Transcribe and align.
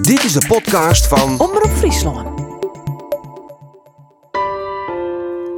Dit 0.00 0.24
is 0.24 0.32
de 0.32 0.46
podcast 0.46 1.06
van 1.06 1.40
Omroep 1.40 1.70
Friesland. 1.70 2.28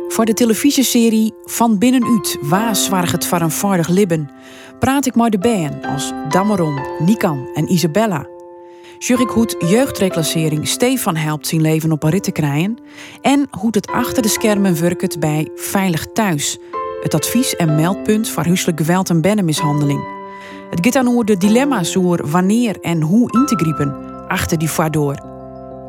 Voor 0.09 0.25
de 0.25 0.35
televisieserie 0.35 1.35
Van 1.45 1.79
Binnenuit, 1.79 2.39
waar 2.41 2.77
zwaar 2.77 3.13
het 3.13 3.27
voor 3.27 3.41
een 3.41 3.51
vaardig 3.51 3.89
libben, 3.89 4.31
praat 4.79 5.07
ik 5.07 5.15
met 5.15 5.33
de 5.33 5.39
bijen 5.39 5.85
als 5.85 6.13
Dameron, 6.29 6.81
Nikan 6.99 7.49
en 7.55 7.73
Isabella. 7.73 8.27
Zag 8.99 9.21
ik 9.21 9.29
hoe 9.29 9.43
het 9.43 9.57
jeugdreclassering 9.59 10.69
Stefan 10.69 11.17
helpt 11.17 11.47
zijn 11.47 11.61
leven 11.61 11.93
op 11.93 12.03
een 12.03 12.11
rit 12.11 12.23
te 12.23 12.33
krijgen 12.33 12.79
en 13.23 13.49
hoe 13.51 13.71
het 13.71 13.87
achter 13.87 14.23
de 14.23 14.29
schermen 14.29 14.81
werkt 14.81 15.19
bij 15.19 15.49
Veilig 15.55 16.07
Thuis, 16.13 16.59
het 17.01 17.15
advies- 17.15 17.57
en 17.57 17.75
meldpunt 17.75 18.29
voor 18.29 18.45
huiselijk 18.45 18.79
geweld 18.79 19.11
en 19.11 19.21
bennenmishandeling. 19.21 20.17
Het 20.71 20.79
gaat 20.85 20.93
dan 20.93 21.09
over 21.09 21.25
de 21.25 21.37
dilemma's 21.37 21.97
over 21.97 22.31
wanneer 22.31 22.81
en 22.81 23.03
hoe 23.03 23.33
in 23.33 23.47
te 23.47 23.57
griepen 23.57 24.08
achter 24.29 24.59
die 24.59 24.71
waardoor. 24.77 25.15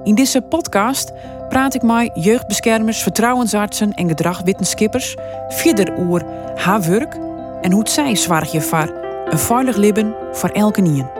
In 0.03 0.15
deze 0.15 0.41
podcast 0.41 1.11
praat 1.49 1.73
ik 1.73 1.81
met 1.81 2.11
jeugdbeschermers, 2.13 3.03
vertrouwensartsen 3.03 3.93
en 3.93 4.07
gedragwetenschappers 4.07 5.15
verder 5.47 5.97
over 5.97 6.25
haar 6.55 6.81
werk 6.81 7.17
en 7.61 7.71
hoe 7.71 7.89
zij 7.89 8.15
zwaar 8.15 8.47
je 8.51 8.61
voor 8.61 8.93
een 9.29 9.39
veilig 9.39 9.75
leven 9.75 10.15
voor 10.31 10.49
elke 10.49 10.81
nien. 10.81 11.18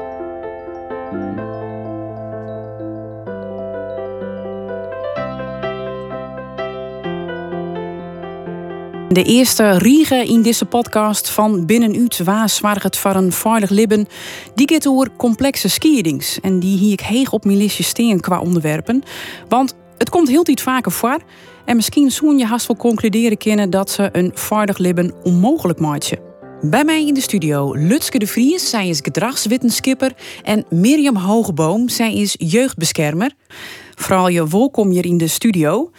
De 9.20 9.26
eerste 9.26 9.78
riege 9.78 10.26
in 10.26 10.42
deze 10.42 10.66
podcast 10.66 11.30
van 11.30 11.66
Binnenuit 11.66 12.24
Waas 12.24 12.60
waar 12.60 12.84
het 12.84 12.98
voor 12.98 13.16
een 13.16 13.32
veilig 13.32 13.70
libben, 13.70 14.08
die 14.56 14.70
gaat 14.70 14.88
over 14.88 15.10
complexe 15.18 15.70
skierings. 15.70 16.40
En 16.40 16.60
die 16.60 16.78
hier 16.78 16.92
ik 16.92 17.00
heeg 17.00 17.32
op 17.32 17.46
mijn 17.46 17.70
steen 17.70 18.20
qua 18.20 18.40
onderwerpen. 18.40 19.04
Want 19.48 19.76
het 19.98 20.10
komt 20.10 20.28
heel 20.28 20.48
iets 20.48 20.64
vaker 20.64 20.92
voor. 20.92 21.18
En 21.66 21.76
misschien 21.76 22.12
zoen 22.12 22.38
je 22.38 22.46
haast 22.46 22.68
wel 22.68 22.78
concluderen 22.78 23.38
kunnen 23.38 23.70
dat 23.70 23.90
ze 23.90 24.10
een 24.12 24.32
veilig 24.34 24.78
libben 24.78 25.14
onmogelijk 25.24 25.80
maatje. 25.80 26.20
Bij 26.62 26.84
mij 26.84 27.06
in 27.06 27.14
de 27.14 27.22
studio 27.22 27.74
Lutske 27.74 28.20
de 28.20 28.28
Vries, 28.28 28.70
zij 28.70 28.88
is 28.88 29.00
gedragswetenschapper. 29.02 30.14
En 30.44 30.66
Mirjam 30.70 31.16
Hogeboom, 31.16 31.90
zij 31.90 32.14
is 32.14 32.36
jeugdbeschermer. 32.38 33.32
Vooral 33.96 34.28
je 34.28 34.48
welkom 34.48 34.90
hier 34.90 35.06
in 35.06 35.18
de 35.18 35.28
studio. 35.28 35.92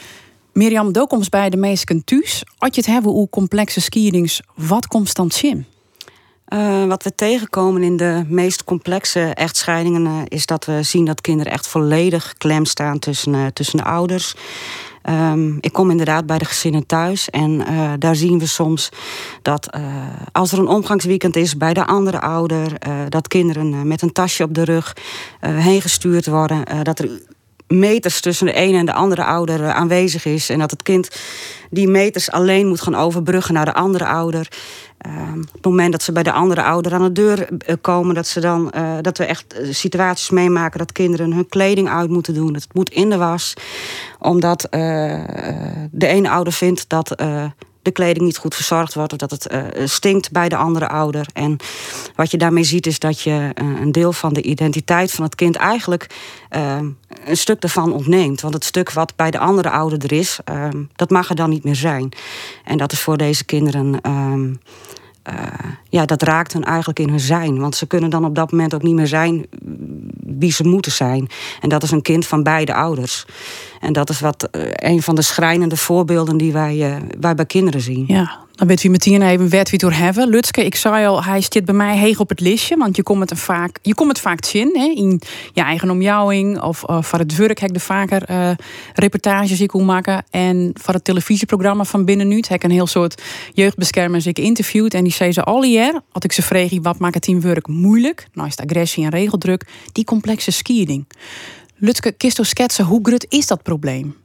Mirjam, 0.53 0.93
welkom 0.93 1.23
bij 1.29 1.51
de 1.51 1.57
meesten 1.57 2.05
thuis. 2.05 2.43
Als 2.59 2.75
je 2.75 2.81
het 2.81 2.91
hebben 2.91 3.13
hoe 3.13 3.29
complexe 3.29 3.81
skierings, 3.81 4.43
wat 4.55 4.87
komt 4.87 5.15
dan 5.15 5.31
sim? 5.31 5.67
Uh, 6.49 6.85
wat 6.85 7.03
we 7.03 7.15
tegenkomen 7.15 7.83
in 7.83 7.97
de 7.97 8.25
meest 8.29 8.65
complexe 8.65 9.21
echtscheidingen 9.21 10.07
uh, 10.07 10.19
is 10.29 10.47
dat 10.47 10.65
we 10.65 10.83
zien 10.83 11.05
dat 11.05 11.21
kinderen 11.21 11.53
echt 11.53 11.67
volledig 11.67 12.35
klem 12.39 12.65
staan 12.65 12.99
tussen, 12.99 13.35
uh, 13.35 13.47
tussen 13.47 13.77
de 13.77 13.85
ouders. 13.85 14.35
Um, 15.09 15.59
ik 15.61 15.73
kom 15.73 15.91
inderdaad 15.91 16.27
bij 16.27 16.39
de 16.39 16.45
gezinnen 16.45 16.87
thuis 16.87 17.31
en 17.31 17.65
daar 17.99 18.17
zien 18.17 18.39
we 18.39 18.47
soms 18.47 18.89
dat 19.43 19.71
als 20.33 20.53
er 20.53 20.59
een 20.59 20.69
omgangsweekend 20.69 21.37
is 21.37 21.57
bij 21.57 21.75
de 21.75 21.87
andere 21.87 22.21
ouder, 22.21 22.79
dat 23.09 23.29
kinderen 23.29 23.89
met 23.89 24.03
een 24.03 24.13
tasje 24.13 24.45
op 24.45 24.55
de 24.55 24.65
rug 24.65 24.97
heen 25.41 25.81
gestuurd 25.81 26.27
worden, 26.27 26.85
dat 26.85 26.99
er 26.99 27.21
meters 27.71 28.21
tussen 28.21 28.47
de 28.47 28.53
ene 28.53 28.79
en 28.79 28.87
de 28.87 28.93
andere 28.93 29.25
ouder 29.25 29.65
eh, 29.65 29.71
aanwezig 29.71 30.25
is. 30.25 30.49
En 30.49 30.59
dat 30.59 30.71
het 30.71 30.83
kind 30.83 31.09
die 31.71 31.89
meters 31.89 32.31
alleen 32.31 32.67
moet 32.67 32.81
gaan 32.81 32.95
overbruggen 32.95 33.55
naar 33.55 33.65
de 33.65 33.75
andere 33.75 34.07
ouder. 34.07 34.49
Uh, 35.07 35.13
op 35.41 35.53
het 35.53 35.65
moment 35.65 35.93
dat 35.93 36.03
ze 36.03 36.13
bij 36.13 36.23
de 36.23 36.33
andere 36.33 36.63
ouder 36.63 36.95
aan 36.95 37.03
de 37.03 37.13
deur 37.13 37.49
eh, 37.59 37.75
komen, 37.81 38.15
dat, 38.15 38.27
ze 38.27 38.41
dan, 38.41 38.73
uh, 38.77 38.97
dat 39.01 39.19
we 39.19 39.25
echt 39.25 39.61
situaties 39.71 40.31
meemaken 40.31 40.79
dat 40.79 40.93
kinderen 40.93 41.33
hun 41.33 41.49
kleding 41.49 41.89
uit 41.89 42.11
moeten 42.11 42.35
doen. 42.35 42.55
Het 42.55 42.67
moet 42.73 42.91
in 42.91 43.11
de 43.11 43.17
was, 43.17 43.55
omdat 44.19 44.67
de 44.71 46.07
ene 46.07 46.31
ouder 46.31 46.53
vindt 46.53 46.89
dat 46.89 47.15
de 47.83 47.91
kleding 47.91 48.25
niet 48.25 48.37
goed 48.37 48.55
verzorgd 48.55 48.95
wordt 48.95 49.13
of 49.13 49.19
dat 49.19 49.31
het 49.31 49.53
uh, 49.53 49.87
stinkt 49.87 50.31
bij 50.31 50.49
de 50.49 50.57
andere 50.57 50.89
ouder. 50.89 51.27
En 51.33 51.57
wat 52.15 52.31
je 52.31 52.37
daarmee 52.37 52.65
ziet 52.65 52.87
is 52.87 52.99
dat 52.99 53.21
je 53.21 53.31
uh, 53.31 53.81
een 53.81 53.93
deel 53.93 54.13
van 54.13 54.33
de 54.33 54.43
identiteit 54.43 55.11
van 55.11 55.25
het 55.25 55.35
kind 55.35 55.57
eigenlijk 55.57 56.07
uh, 56.57 56.79
een 57.25 57.37
stuk 57.37 57.63
ervan 57.63 57.93
ontneemt. 57.93 58.41
Want 58.41 58.55
het 58.55 58.65
stuk 58.65 58.93
wat 58.93 59.17
bij 59.17 59.31
de 59.31 59.39
andere 59.39 59.71
ouder 59.71 60.05
er 60.05 60.13
is, 60.13 60.39
dat 60.97 61.11
mag 61.11 61.29
er 61.29 61.37
dan 61.37 61.51
niet 61.51 61.65
meer 61.65 61.75
zijn. 61.75 62.13
En 62.65 62.79
dat 62.79 62.93
is 62.93 63.01
voor 63.01 63.17
deze 63.17 63.45
kinderen. 63.45 64.01
Ehm, 64.01 64.55
ja, 65.89 66.05
dat 66.05 66.23
raakt 66.23 66.53
hun 66.53 66.65
eigenlijk 66.65 66.99
in 66.99 67.09
hun 67.09 67.21
zijn. 67.21 67.59
Want 67.59 67.77
ze 67.77 67.87
kunnen 67.87 68.11
dan 68.11 68.25
op 68.25 68.35
dat 68.35 68.51
moment 68.51 68.75
ook 68.75 68.83
niet 68.83 68.95
meer 68.95 69.07
zijn 69.07 69.47
wie 70.41 70.53
ze 70.53 70.65
moeten 70.65 70.93
zijn. 70.93 71.29
En 71.61 71.69
dat 71.69 71.83
is 71.83 71.91
een 71.91 72.03
kind 72.03 72.27
van 72.27 72.43
beide 72.43 72.75
ouders. 72.75 73.25
En 73.81 73.93
dat 73.93 74.11
is 74.11 74.21
wat 74.21 74.49
een 74.73 75.03
van 75.03 75.15
de 75.15 75.23
schrijnende 75.23 75.77
voorbeelden 75.77 76.37
die 76.37 76.53
wij, 76.53 77.03
wij 77.21 77.35
bij 77.35 77.47
kinderen 77.47 77.81
zien. 77.81 78.05
Ja, 78.09 78.39
dan 78.61 78.69
weet 78.69 78.83
wie 78.83 78.91
meteen 78.91 79.23
even 79.23 79.49
wat 79.49 79.71
we 79.71 79.77
door 79.77 79.93
hebben. 79.93 80.29
Lutske, 80.29 80.65
ik 80.65 80.75
zei 80.75 81.07
al, 81.07 81.25
hij 81.25 81.41
zit 81.41 81.65
bij 81.65 81.75
mij 81.75 81.97
heeg 81.97 82.21
op 82.21 82.29
het 82.29 82.41
listje. 82.41 82.77
Want 82.77 82.97
je 82.97 83.03
komt 83.03 83.31
het 83.31 83.39
vaak, 83.39 83.79
je 83.83 83.95
komt 83.95 84.09
het 84.09 84.21
vaak 84.21 84.45
zien 84.45 84.71
hè, 84.75 84.87
in 84.87 85.21
je 85.53 85.63
eigen 85.63 85.91
omjouwing. 85.91 86.63
Of 86.63 86.85
uh, 86.91 87.03
voor 87.03 87.19
het 87.19 87.37
werk 87.37 87.59
heb 87.59 87.69
ik 87.69 87.75
er 87.75 87.81
vaker 87.81 88.31
uh, 88.31 88.51
reportages 88.95 89.61
ik 89.61 89.75
maken. 89.75 90.25
En 90.31 90.71
voor 90.75 90.95
het 90.95 91.05
televisieprogramma 91.05 91.85
van 91.85 92.05
Binnenuit 92.05 92.49
heb 92.49 92.57
ik 92.57 92.65
een 92.65 92.71
heel 92.71 92.87
soort 92.87 93.23
jeugdbeschermers 93.53 94.27
ik 94.27 94.39
interviewd. 94.39 94.95
En 94.95 95.05
die 95.05 95.13
zei 95.13 95.33
ze 95.33 95.43
al 95.43 95.63
hier, 95.63 96.01
had 96.11 96.25
ik 96.25 96.33
ze 96.33 96.43
vreeg, 96.43 96.73
wat 96.83 96.99
maakt 96.99 97.15
het 97.15 97.23
teamwork 97.23 97.67
moeilijk? 97.67 98.27
Nou 98.33 98.49
is 98.49 98.57
de 98.57 98.63
agressie 98.63 99.05
en 99.05 99.11
regeldruk. 99.11 99.67
Die 99.93 100.05
complexe 100.05 100.51
skiering. 100.51 101.07
Lutske, 101.77 102.13
kisto 102.13 102.43
schetsen, 102.43 102.85
hoe 102.85 103.01
groot 103.03 103.27
is 103.29 103.47
dat 103.47 103.63
probleem? 103.63 104.17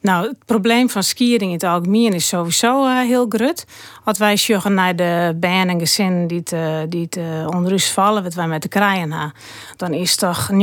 Nou, 0.00 0.28
het 0.28 0.44
probleem 0.44 0.90
van 0.90 1.02
skiering 1.02 1.42
in 1.42 1.52
het 1.52 1.62
algemeen 1.62 2.12
is 2.12 2.28
sowieso 2.28 2.86
uh, 2.86 3.00
heel 3.00 3.26
groot. 3.28 3.64
Als 4.04 4.18
wij 4.18 4.36
naar 4.68 4.96
de 4.96 5.36
band 5.40 5.70
en 5.70 5.78
gezinnen 5.78 6.26
die 6.26 6.38
het, 6.38 6.52
uh, 6.52 6.78
die 6.88 7.02
het 7.02 7.16
uh, 7.16 7.46
onder 7.46 7.80
vallen, 7.80 8.22
wat 8.22 8.34
wij 8.34 8.46
met 8.46 8.62
de 8.62 8.68
krijgen 8.68 9.12
hebben, 9.12 9.32
dan 9.76 9.92
is 9.92 10.16
toch 10.16 10.50
90% 10.52 10.54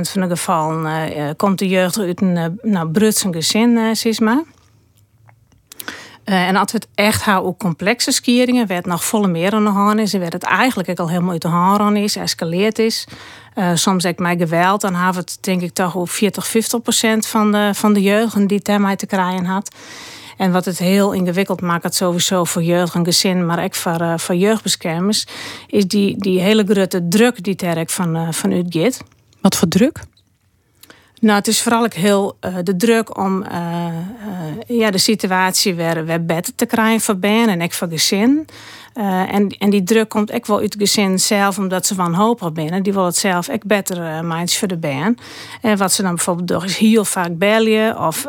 van 0.00 0.20
de 0.20 0.28
gevallen 0.28 1.36
komt 1.36 1.58
de 1.58 1.68
jeugd 1.68 1.98
uit 1.98 2.20
een 2.20 2.58
nou, 2.62 2.88
Brutse 2.88 3.32
gezin, 3.32 3.96
zeg. 3.96 4.18
Uh, 6.24 6.48
en 6.48 6.56
als 6.56 6.72
we 6.72 6.78
het 6.78 6.88
echt 6.94 7.22
houden 7.22 7.50
op 7.50 7.58
complexe 7.58 8.10
skieringen, 8.10 8.66
werd 8.66 8.86
nog 8.86 9.04
volle 9.04 9.28
meer 9.28 9.52
aan 9.52 9.64
de 9.64 9.70
hand 9.70 9.98
is, 9.98 10.14
en 10.14 10.20
werd 10.20 10.32
het 10.32 10.42
eigenlijk 10.42 10.88
ook 10.88 10.98
al 10.98 11.08
helemaal 11.08 11.32
uit 11.32 11.42
de 11.42 11.48
hand 11.48 11.96
is, 11.96 12.16
escaleerd 12.16 12.78
is. 12.78 13.06
Uh, 13.54 13.70
soms 13.74 14.04
ik 14.04 14.18
mij 14.18 14.36
geweld, 14.36 14.80
dan 14.80 14.94
hebben 14.94 15.20
het 15.20 15.38
denk 15.40 15.62
ik 15.62 15.72
toch 15.72 15.94
op 15.94 16.10
40, 16.10 16.46
50 16.46 16.82
procent 16.82 17.26
van 17.26 17.52
de, 17.52 17.70
van 17.74 17.92
de 17.92 18.02
jeugd 18.02 18.48
die 18.48 18.62
termijn 18.62 18.96
te 18.96 19.06
krijgen 19.06 19.44
had. 19.44 19.74
En 20.36 20.52
wat 20.52 20.64
het 20.64 20.78
heel 20.78 21.12
ingewikkeld 21.12 21.60
maakt, 21.60 21.82
het 21.82 21.94
sowieso 21.94 22.44
voor 22.44 22.62
jeugd 22.62 22.94
en 22.94 23.04
gezin, 23.04 23.46
maar 23.46 23.64
ook 23.64 23.74
voor, 23.74 24.00
uh, 24.00 24.18
voor 24.18 24.34
jeugdbeschermers, 24.34 25.26
is 25.66 25.86
die, 25.86 26.16
die 26.18 26.40
hele 26.40 26.64
grote 26.64 27.08
druk 27.08 27.44
die 27.44 27.56
er 27.56 27.86
van, 27.86 28.16
uh, 28.16 28.32
van. 28.32 28.70
Wat 29.40 29.56
voor 29.56 29.68
druk? 29.68 30.00
Nou, 31.20 31.36
het 31.36 31.48
is 31.48 31.62
vooral 31.62 31.84
ook 31.84 31.94
heel 31.94 32.36
uh, 32.40 32.56
de 32.62 32.76
druk 32.76 33.18
om 33.18 33.42
uh, 33.42 33.86
uh, 34.68 34.78
ja, 34.78 34.90
de 34.90 34.98
situatie 34.98 35.74
weer, 35.74 36.04
weer 36.04 36.24
beter 36.24 36.54
te 36.54 36.66
krijgen 36.66 37.00
voor 37.00 37.16
Ben 37.16 37.48
en 37.48 37.60
ik 37.60 37.72
voor 37.72 37.88
gezin. 37.88 38.46
En, 38.94 39.48
en 39.48 39.70
die 39.70 39.82
druk 39.82 40.08
komt 40.08 40.32
ook 40.32 40.46
wel 40.46 40.58
uit 40.58 40.72
het 40.72 40.82
gezin 40.82 41.20
zelf, 41.20 41.58
omdat 41.58 41.86
ze 41.86 41.94
wanhopig 41.94 42.52
binnen. 42.52 42.82
Die 42.82 42.92
willen 42.92 43.08
het 43.08 43.16
zelf 43.16 43.48
ook 43.48 43.64
beter 43.64 44.24
uh, 44.24 44.46
voor 44.46 44.68
de 44.68 44.78
Ben. 44.78 45.18
En 45.60 45.76
wat 45.76 45.92
ze 45.92 46.02
dan 46.02 46.14
bijvoorbeeld 46.14 46.48
doen, 46.48 46.64
is 46.64 46.76
heel 46.76 47.04
vaak 47.04 47.38
bellen 47.38 47.98
of 47.98 48.26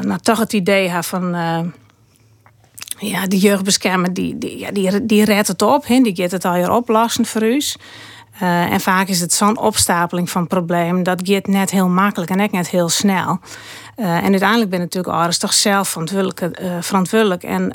nou, 0.00 0.18
toch 0.22 0.38
het 0.38 0.52
idee 0.52 0.84
hebben 0.88 1.04
van 1.04 1.34
ja, 2.98 3.26
de 3.26 3.38
jeugdbeschermer 3.38 4.14
die, 4.14 4.38
die, 4.38 4.58
ja, 4.58 4.70
die, 4.70 5.06
die 5.06 5.24
redt 5.24 5.48
het 5.48 5.62
op. 5.62 5.86
He, 5.86 6.00
die 6.00 6.16
gaat 6.16 6.30
het 6.30 6.44
al 6.44 6.54
hier 6.54 6.70
oplossen 6.70 7.26
voor 7.26 7.42
u. 7.42 7.62
En 8.38 8.80
vaak 8.80 9.08
is 9.08 9.20
het 9.20 9.32
zo'n 9.32 9.58
opstapeling 9.58 10.30
van 10.30 10.46
problemen 10.46 11.02
dat 11.02 11.20
gaat 11.24 11.46
net 11.46 11.70
heel 11.70 11.88
makkelijk 11.88 12.30
en 12.30 12.40
ook 12.40 12.50
net 12.50 12.68
heel 12.68 12.88
snel. 12.88 13.38
Uh, 13.96 14.06
en 14.06 14.30
uiteindelijk 14.30 14.70
ben 14.70 14.78
ik 14.78 14.84
natuurlijk 14.84 15.14
ouders 15.14 15.38
toch 15.38 15.52
zelf 15.52 15.88
verantwoordelijk, 15.88 16.58
verantwoordelijk 16.80 17.42
en 17.42 17.72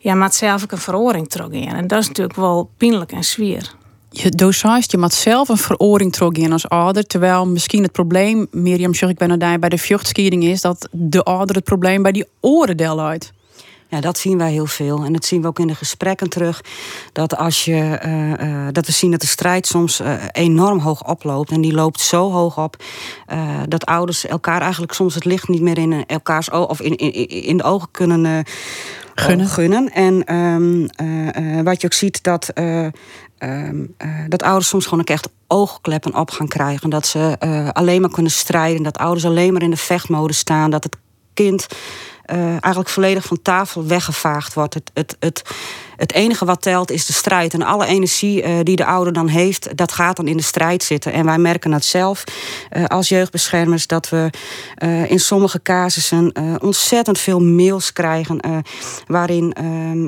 ja, 0.00 0.14
maakt 0.14 0.34
zelf 0.34 0.62
ook 0.62 0.72
een 0.72 0.78
veroring 0.78 1.28
in. 1.52 1.68
En 1.68 1.86
dat 1.86 1.98
is 2.00 2.08
natuurlijk 2.08 2.36
wel 2.36 2.70
pijnlijk 2.76 3.12
en 3.12 3.24
zwier. 3.24 3.72
Je 4.10 4.30
dosage, 4.30 4.86
je 4.88 4.96
maakt 4.96 5.14
zelf 5.14 5.48
een 5.48 5.56
veroring 5.56 6.12
in 6.38 6.52
als 6.52 6.68
ouder. 6.68 7.06
Terwijl 7.06 7.46
misschien 7.46 7.82
het 7.82 7.92
probleem, 7.92 8.46
Mirjam, 8.50 8.94
zeg 8.94 9.08
ik 9.08 9.18
bij 9.58 9.68
de 9.68 9.78
vluchtskiering 9.78 10.44
is 10.44 10.60
dat 10.60 10.88
de 10.90 11.22
ouder 11.22 11.56
het 11.56 11.64
probleem 11.64 12.02
bij 12.02 12.12
die 12.12 12.26
oren 12.40 12.76
deel 12.76 13.00
uit. 13.00 13.32
Ja, 13.92 14.00
dat 14.00 14.18
zien 14.18 14.38
wij 14.38 14.50
heel 14.50 14.66
veel. 14.66 15.04
En 15.04 15.12
dat 15.12 15.24
zien 15.24 15.42
we 15.42 15.46
ook 15.46 15.58
in 15.58 15.66
de 15.66 15.74
gesprekken 15.74 16.28
terug. 16.28 16.60
Dat 17.12 17.36
als 17.36 17.64
je 17.64 18.00
uh, 18.04 18.30
uh, 18.30 18.66
dat 18.70 18.86
we 18.86 18.92
zien 18.92 19.10
dat 19.10 19.20
de 19.20 19.26
strijd 19.26 19.66
soms 19.66 20.00
uh, 20.00 20.14
enorm 20.30 20.78
hoog 20.78 21.04
oploopt. 21.04 21.50
En 21.50 21.60
die 21.60 21.72
loopt 21.72 22.00
zo 22.00 22.30
hoog 22.30 22.58
op 22.58 22.76
dat 23.68 23.86
ouders 23.86 24.26
elkaar 24.26 24.60
eigenlijk 24.60 24.92
soms 24.92 25.14
het 25.14 25.24
licht 25.24 25.48
niet 25.48 25.60
meer 25.60 25.78
in 25.78 26.06
elkaars 26.06 26.50
ogen 26.50 26.68
of 26.68 26.80
in, 26.80 26.96
in, 26.96 27.28
in 27.28 27.56
de 27.56 27.62
ogen 27.62 27.88
kunnen 27.90 28.44
gunnen. 29.14 29.46
gunnen. 29.46 29.92
En 29.92 30.34
um, 30.36 30.86
wat 31.64 31.80
je 31.80 31.86
ook 31.86 31.92
ziet 31.92 32.22
dat 32.22 32.52
Ehm, 33.38 33.86
dat 34.28 34.42
ouders 34.42 34.68
soms 34.68 34.84
gewoon 34.84 35.00
ook 35.00 35.10
echt 35.10 35.28
oogkleppen 35.46 36.14
op 36.14 36.30
gaan 36.30 36.48
krijgen. 36.48 36.90
Dat 36.90 37.06
ze 37.06 37.36
alleen 37.72 38.00
maar 38.00 38.10
kunnen 38.10 38.32
strijden. 38.32 38.82
Dat 38.82 38.98
ouders 38.98 39.24
alleen 39.24 39.52
maar 39.52 39.62
in 39.62 39.70
de 39.70 39.76
vechtmode 39.76 40.32
staan. 40.32 40.70
Dat 40.70 40.84
het 40.84 40.96
kind 41.34 41.66
eigenlijk 42.24 42.88
volledig 42.88 43.24
van 43.24 43.42
tafel 43.42 43.86
weggevaagd 43.86 44.54
wordt. 44.54 44.74
Het, 44.74 44.90
het, 44.94 45.16
het, 45.18 45.42
het 45.96 46.12
enige 46.12 46.44
wat 46.44 46.62
telt 46.62 46.90
is 46.90 47.06
de 47.06 47.12
strijd. 47.12 47.54
En 47.54 47.62
alle 47.62 47.86
energie 47.86 48.42
uh, 48.42 48.54
die 48.62 48.76
de 48.76 48.84
ouder 48.84 49.12
dan 49.12 49.28
heeft, 49.28 49.76
dat 49.76 49.92
gaat 49.92 50.16
dan 50.16 50.28
in 50.28 50.36
de 50.36 50.42
strijd 50.42 50.82
zitten. 50.82 51.12
En 51.12 51.24
wij 51.24 51.38
merken 51.38 51.70
dat 51.70 51.84
zelf 51.84 52.24
uh, 52.76 52.84
als 52.84 53.08
jeugdbeschermers 53.08 53.86
dat 53.86 54.08
we 54.08 54.30
uh, 54.84 55.10
in 55.10 55.20
sommige 55.20 55.62
casussen 55.62 56.32
ontzettend 56.60 57.18
veel 57.18 57.40
mails 57.40 57.92
krijgen. 57.92 58.40
waarin 59.06 59.52
ehm, 59.52 60.06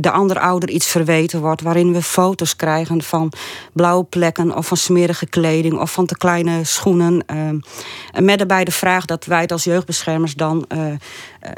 de 0.00 0.10
andere 0.10 0.40
ouder 0.40 0.70
iets 0.70 0.86
verweten 0.86 1.40
wordt. 1.40 1.62
Waarin 1.62 1.92
we 1.92 2.02
foto's 2.02 2.56
krijgen 2.56 3.02
van 3.02 3.32
blauwe 3.72 4.04
plekken 4.04 4.56
of 4.56 4.66
van 4.66 4.76
smerige 4.76 5.26
kleding 5.26 5.78
of 5.78 5.92
van 5.92 6.06
te 6.06 6.16
kleine 6.16 6.64
schoenen. 6.64 7.24
Ehm, 7.26 7.58
met 8.24 8.38
daarbij 8.38 8.64
de 8.64 8.70
vraag 8.70 9.04
dat 9.04 9.24
wij 9.24 9.40
het 9.40 9.52
als 9.52 9.64
jeugdbeschermers 9.64 10.34
dan 10.34 10.66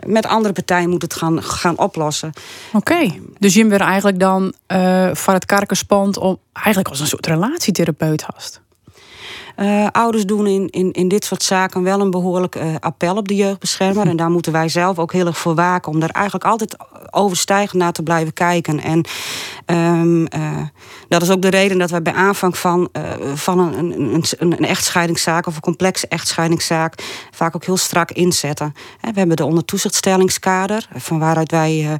met 0.07 0.27
andere 0.27 0.55
partijen 0.55 0.89
moeten 0.89 1.09
het 1.09 1.19
gaan, 1.19 1.43
gaan 1.43 1.79
oplossen. 1.79 2.33
Oké. 2.73 3.13
Dus 3.39 3.55
je 3.55 3.67
weer 3.67 3.81
eigenlijk 3.81 4.21
dan 4.21 4.53
uh, 4.73 5.15
van 5.15 5.35
het 5.35 5.45
karkenspand 5.45 6.17
om 6.17 6.39
eigenlijk 6.53 6.89
als 6.89 7.01
een 7.01 7.07
soort 7.07 7.27
relatietherapeut 7.27 8.23
hast. 8.23 8.61
Uh, 9.57 9.87
ouders 9.93 10.27
doen 10.27 10.47
in, 10.47 10.71
in, 10.71 10.93
in 10.93 11.09
dit 11.09 11.25
soort 11.25 11.43
zaken 11.43 11.83
wel 11.83 12.01
een 12.01 12.11
behoorlijk 12.11 12.57
uh, 12.57 12.75
appel 12.81 13.17
op 13.17 13.29
de 13.29 13.35
jeugdbeschermer. 13.35 14.09
En 14.09 14.17
daar 14.17 14.31
moeten 14.31 14.53
wij 14.53 14.69
zelf 14.69 14.99
ook 14.99 15.13
heel 15.13 15.27
erg 15.27 15.39
voor 15.39 15.55
waken. 15.55 15.93
Om 15.93 16.01
daar 16.01 16.11
eigenlijk 16.11 16.45
altijd 16.45 16.77
overstijgend 17.11 17.83
naar 17.83 17.93
te 17.93 18.03
blijven 18.03 18.33
kijken. 18.33 18.81
En 18.81 19.05
um, 19.67 20.21
uh, 20.21 20.63
dat 21.09 21.23
is 21.23 21.31
ook 21.31 21.43
de 21.43 21.49
reden 21.49 21.79
dat 21.79 21.91
wij 21.91 22.03
bij 22.03 22.13
aanvang 22.13 22.59
van, 22.59 22.89
van 23.35 23.59
een, 23.59 24.01
een, 24.01 24.25
een, 24.39 24.53
een 24.53 24.65
echtscheidingszaak 24.65 25.47
of 25.47 25.55
een 25.55 25.61
complexe 25.61 26.09
echtscheidingszaak 26.09 26.95
vaak 27.31 27.55
ook 27.55 27.65
heel 27.65 27.77
strak 27.77 28.11
inzetten. 28.11 28.75
We 29.01 29.11
hebben 29.15 29.37
de 29.37 29.45
ondertoezichtstellingskader, 29.45 30.89
van 30.95 31.19
waaruit 31.19 31.51
wij 31.51 31.99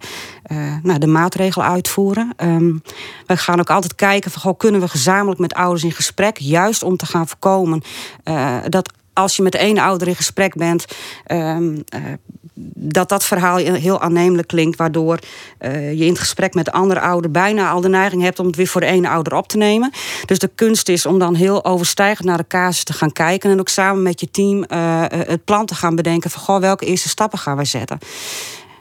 nou, 0.83 0.99
de 0.99 1.07
maatregelen 1.07 1.67
uitvoeren. 1.67 2.33
Um, 2.37 2.83
wij 3.27 3.37
gaan 3.37 3.61
ook 3.61 3.71
altijd 3.71 3.95
kijken 3.95 4.31
van 4.31 4.43
goh, 4.43 4.59
kunnen 4.59 4.81
we 4.81 4.89
gezamenlijk 4.89 5.41
met 5.41 5.55
ouders 5.55 5.85
in 5.85 5.93
gesprek, 5.93 6.39
juist 6.39 6.83
om 6.83 6.97
te 6.97 7.07
gaan 7.07 7.29
voorkomen 7.29 7.83
uh, 8.25 8.57
dat 8.69 8.93
als 9.13 9.37
je 9.37 9.43
met 9.43 9.53
de 9.53 9.59
ene 9.59 9.83
ouder 9.83 10.09
in 10.09 10.17
gesprek 10.17 10.55
bent, 10.55 10.85
uh, 11.27 11.59
uh, 11.61 11.77
dat 12.75 13.09
dat 13.09 13.25
verhaal 13.25 13.57
heel 13.57 14.01
aannemelijk 14.01 14.49
klinkt, 14.49 14.79
waardoor 14.79 15.19
je 15.61 15.97
in 15.97 16.09
het 16.09 16.19
gesprek 16.19 16.55
met 16.55 16.65
de 16.65 16.73
andere 16.73 17.01
ouder 17.01 17.31
bijna 17.31 17.71
al 17.71 17.81
de 17.81 17.89
neiging 17.89 18.23
hebt 18.23 18.39
om 18.39 18.47
het 18.47 18.57
weer 18.57 18.67
voor 18.67 18.81
de 18.81 18.87
ene 18.87 19.09
ouder 19.09 19.35
op 19.35 19.49
te 19.49 19.57
nemen. 19.57 19.91
Dus 20.27 20.39
de 20.39 20.51
kunst 20.55 20.89
is 20.89 21.07
om 21.07 21.19
dan 21.19 21.35
heel 21.35 21.65
overstijgend 21.65 22.29
naar 22.29 22.37
de 22.37 22.47
casus 22.47 22.85
te 22.85 22.93
gaan 22.93 23.13
kijken 23.13 23.51
en 23.51 23.61
ook 23.61 23.69
samen 23.69 24.03
met 24.03 24.21
je 24.21 24.31
team 24.31 24.65
het 25.09 25.45
plan 25.45 25.67
te 25.67 25.75
gaan 25.75 25.97
bedenken 25.97 26.31
van 26.31 26.43
goh, 26.43 26.61
welke 26.61 26.87
eerste 26.87 27.09
stappen 27.09 27.39
gaan 27.39 27.57
wij 27.57 27.65
zetten. 27.65 27.99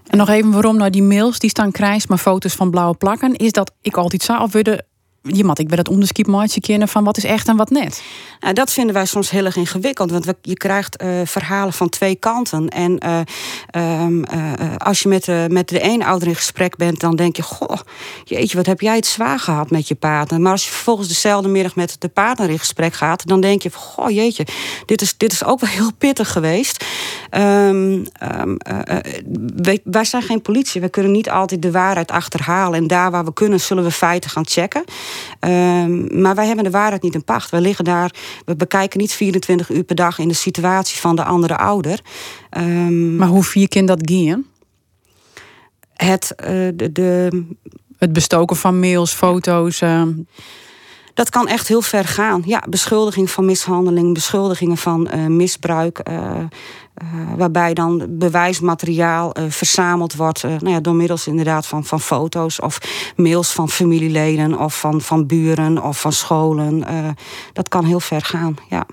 En 0.07 0.17
nog 0.17 0.29
even 0.29 0.51
waarom 0.51 0.77
nou 0.77 0.89
die 0.89 1.03
mails 1.03 1.39
die 1.39 1.49
staan 1.49 1.71
krijgt, 1.71 2.09
maar 2.09 2.17
foto's 2.17 2.53
van 2.53 2.69
blauwe 2.69 2.95
plakken. 2.95 3.35
Is 3.35 3.51
dat 3.51 3.71
ik 3.81 3.97
altijd 3.97 4.23
zou 4.23 4.49
wilde 4.51 4.85
je 5.21 5.43
mat 5.43 5.59
ik 5.59 5.67
bij 5.67 5.77
dat 5.77 5.89
onderscheid 5.89 6.27
maatje 6.27 6.61
kennen 6.61 6.87
van 6.87 7.03
wat 7.03 7.17
is 7.17 7.23
echt 7.23 7.47
en 7.47 7.55
wat 7.55 7.69
net. 7.69 8.03
Nou, 8.45 8.57
dat 8.57 8.73
vinden 8.73 8.93
wij 8.93 9.05
soms 9.05 9.29
heel 9.29 9.45
erg 9.45 9.55
ingewikkeld, 9.55 10.11
want 10.11 10.33
je 10.41 10.53
krijgt 10.53 11.03
uh, 11.03 11.09
verhalen 11.23 11.73
van 11.73 11.89
twee 11.89 12.15
kanten. 12.15 12.69
En 12.69 13.05
uh, 13.05 14.01
um, 14.01 14.23
uh, 14.33 14.51
als 14.77 14.99
je 15.01 15.09
met, 15.09 15.25
de, 15.25 15.45
met 15.49 15.69
de 15.69 15.79
ene 15.79 16.05
ouder 16.05 16.27
in 16.27 16.35
gesprek 16.35 16.75
bent, 16.75 16.99
dan 16.99 17.15
denk 17.15 17.35
je: 17.35 17.41
Goh, 17.41 17.77
jeetje, 18.23 18.57
wat 18.57 18.65
heb 18.65 18.81
jij 18.81 18.95
het 18.95 19.05
zwaar 19.05 19.39
gehad 19.39 19.69
met 19.69 19.87
je 19.87 19.95
partner. 19.95 20.41
Maar 20.41 20.51
als 20.51 20.65
je 20.65 20.71
vervolgens 20.71 21.07
dezelfde 21.07 21.49
middag 21.49 21.75
met 21.75 21.95
de 21.99 22.07
partner 22.07 22.49
in 22.49 22.59
gesprek 22.59 22.93
gaat, 22.93 23.27
dan 23.27 23.41
denk 23.41 23.61
je: 23.61 23.69
Goh, 23.73 24.09
jeetje, 24.09 24.45
dit 24.85 25.01
is, 25.01 25.17
dit 25.17 25.31
is 25.31 25.43
ook 25.43 25.59
wel 25.59 25.69
heel 25.69 25.93
pittig 25.97 26.31
geweest. 26.31 26.85
Um, 27.31 28.05
um, 28.41 28.57
wij, 29.55 29.79
wij 29.83 30.05
zijn 30.05 30.21
geen 30.21 30.41
politie, 30.41 30.81
we 30.81 30.89
kunnen 30.89 31.11
niet 31.11 31.29
altijd 31.29 31.61
de 31.61 31.71
waarheid 31.71 32.11
achterhalen. 32.11 32.79
En 32.79 32.87
daar 32.87 33.11
waar 33.11 33.25
we 33.25 33.33
kunnen, 33.33 33.59
zullen 33.59 33.83
we 33.83 33.91
feiten 33.91 34.29
gaan 34.29 34.47
checken. 34.47 34.83
Maar 36.21 36.35
wij 36.35 36.45
hebben 36.45 36.63
de 36.63 36.69
waarheid 36.69 37.01
niet 37.01 37.13
in 37.13 37.23
pacht. 37.23 37.49
We 37.49 37.61
liggen 37.61 37.85
daar, 37.85 38.11
we 38.45 38.55
bekijken 38.55 38.99
niet 38.99 39.13
24 39.13 39.69
uur 39.69 39.83
per 39.83 39.95
dag 39.95 40.19
in 40.19 40.27
de 40.27 40.33
situatie 40.33 40.99
van 40.99 41.15
de 41.15 41.23
andere 41.23 41.57
ouder. 41.57 41.99
Um, 42.57 43.15
maar 43.15 43.27
hoe 43.27 43.43
vier 43.43 43.67
kind 43.67 43.87
dat 43.87 44.01
gaan? 44.03 44.45
Het, 45.93 46.33
uh, 46.39 46.47
de, 46.73 46.91
de, 46.91 47.43
het 47.97 48.13
bestoken 48.13 48.55
van 48.55 48.79
mails, 48.79 49.13
foto's. 49.13 49.81
Uh... 49.81 50.03
Dat 51.15 51.29
kan 51.29 51.47
echt 51.47 51.67
heel 51.67 51.81
ver 51.81 52.05
gaan. 52.05 52.41
Ja, 52.45 52.63
beschuldiging 52.69 53.29
van 53.29 53.45
mishandeling, 53.45 54.13
beschuldigingen 54.13 54.77
van 54.77 55.07
uh, 55.15 55.25
misbruik. 55.25 56.09
Uh, 56.09 56.31
waarbij 57.37 57.73
dan 57.73 58.05
bewijsmateriaal 58.09 59.35
verzameld 59.49 60.15
wordt 60.15 60.43
nou 60.43 60.69
ja, 60.69 60.79
door 60.79 60.95
middels 60.95 61.27
inderdaad 61.27 61.65
van, 61.67 61.85
van 61.85 61.99
foto's 61.99 62.61
of 62.61 62.77
mails 63.15 63.51
van 63.51 63.69
familieleden 63.69 64.59
of 64.59 64.79
van, 64.79 65.01
van 65.01 65.27
buren 65.27 65.83
of 65.83 65.99
van 65.99 66.11
scholen. 66.11 66.83
dat 67.53 67.69
kan 67.69 67.85
heel 67.85 67.99
ver 67.99 68.21
gaan, 68.21 68.55
ja. 68.69 68.85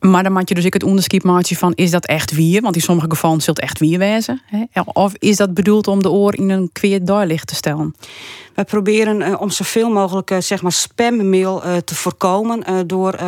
Maar 0.00 0.22
dan 0.22 0.32
maak 0.32 0.48
je 0.48 0.54
dus 0.54 0.64
ik 0.64 0.72
het 0.72 0.82
onderscheid 0.82 1.22
van 1.58 1.72
is 1.74 1.90
dat 1.90 2.06
echt 2.06 2.30
wier? 2.30 2.62
Want 2.62 2.74
in 2.74 2.80
sommige 2.80 3.10
gevallen 3.10 3.40
zult 3.40 3.60
echt 3.60 3.78
wier. 3.78 4.00
Hè? 4.00 4.80
Of 4.84 5.12
is 5.18 5.36
dat 5.36 5.54
bedoeld 5.54 5.88
om 5.88 6.02
de 6.02 6.10
oor 6.10 6.34
in 6.34 6.50
een 6.50 6.70
kweer 6.72 7.04
daglicht 7.04 7.46
te 7.46 7.54
stellen? 7.54 7.94
Wij 8.54 8.64
proberen 8.64 9.20
uh, 9.20 9.40
om 9.40 9.50
zoveel 9.50 9.90
mogelijk 9.90 10.30
uh, 10.30 10.38
zeg 10.40 10.62
maar 10.62 10.72
spammail 10.72 11.66
uh, 11.66 11.76
te 11.76 11.94
voorkomen 11.94 12.86
door 12.86 13.18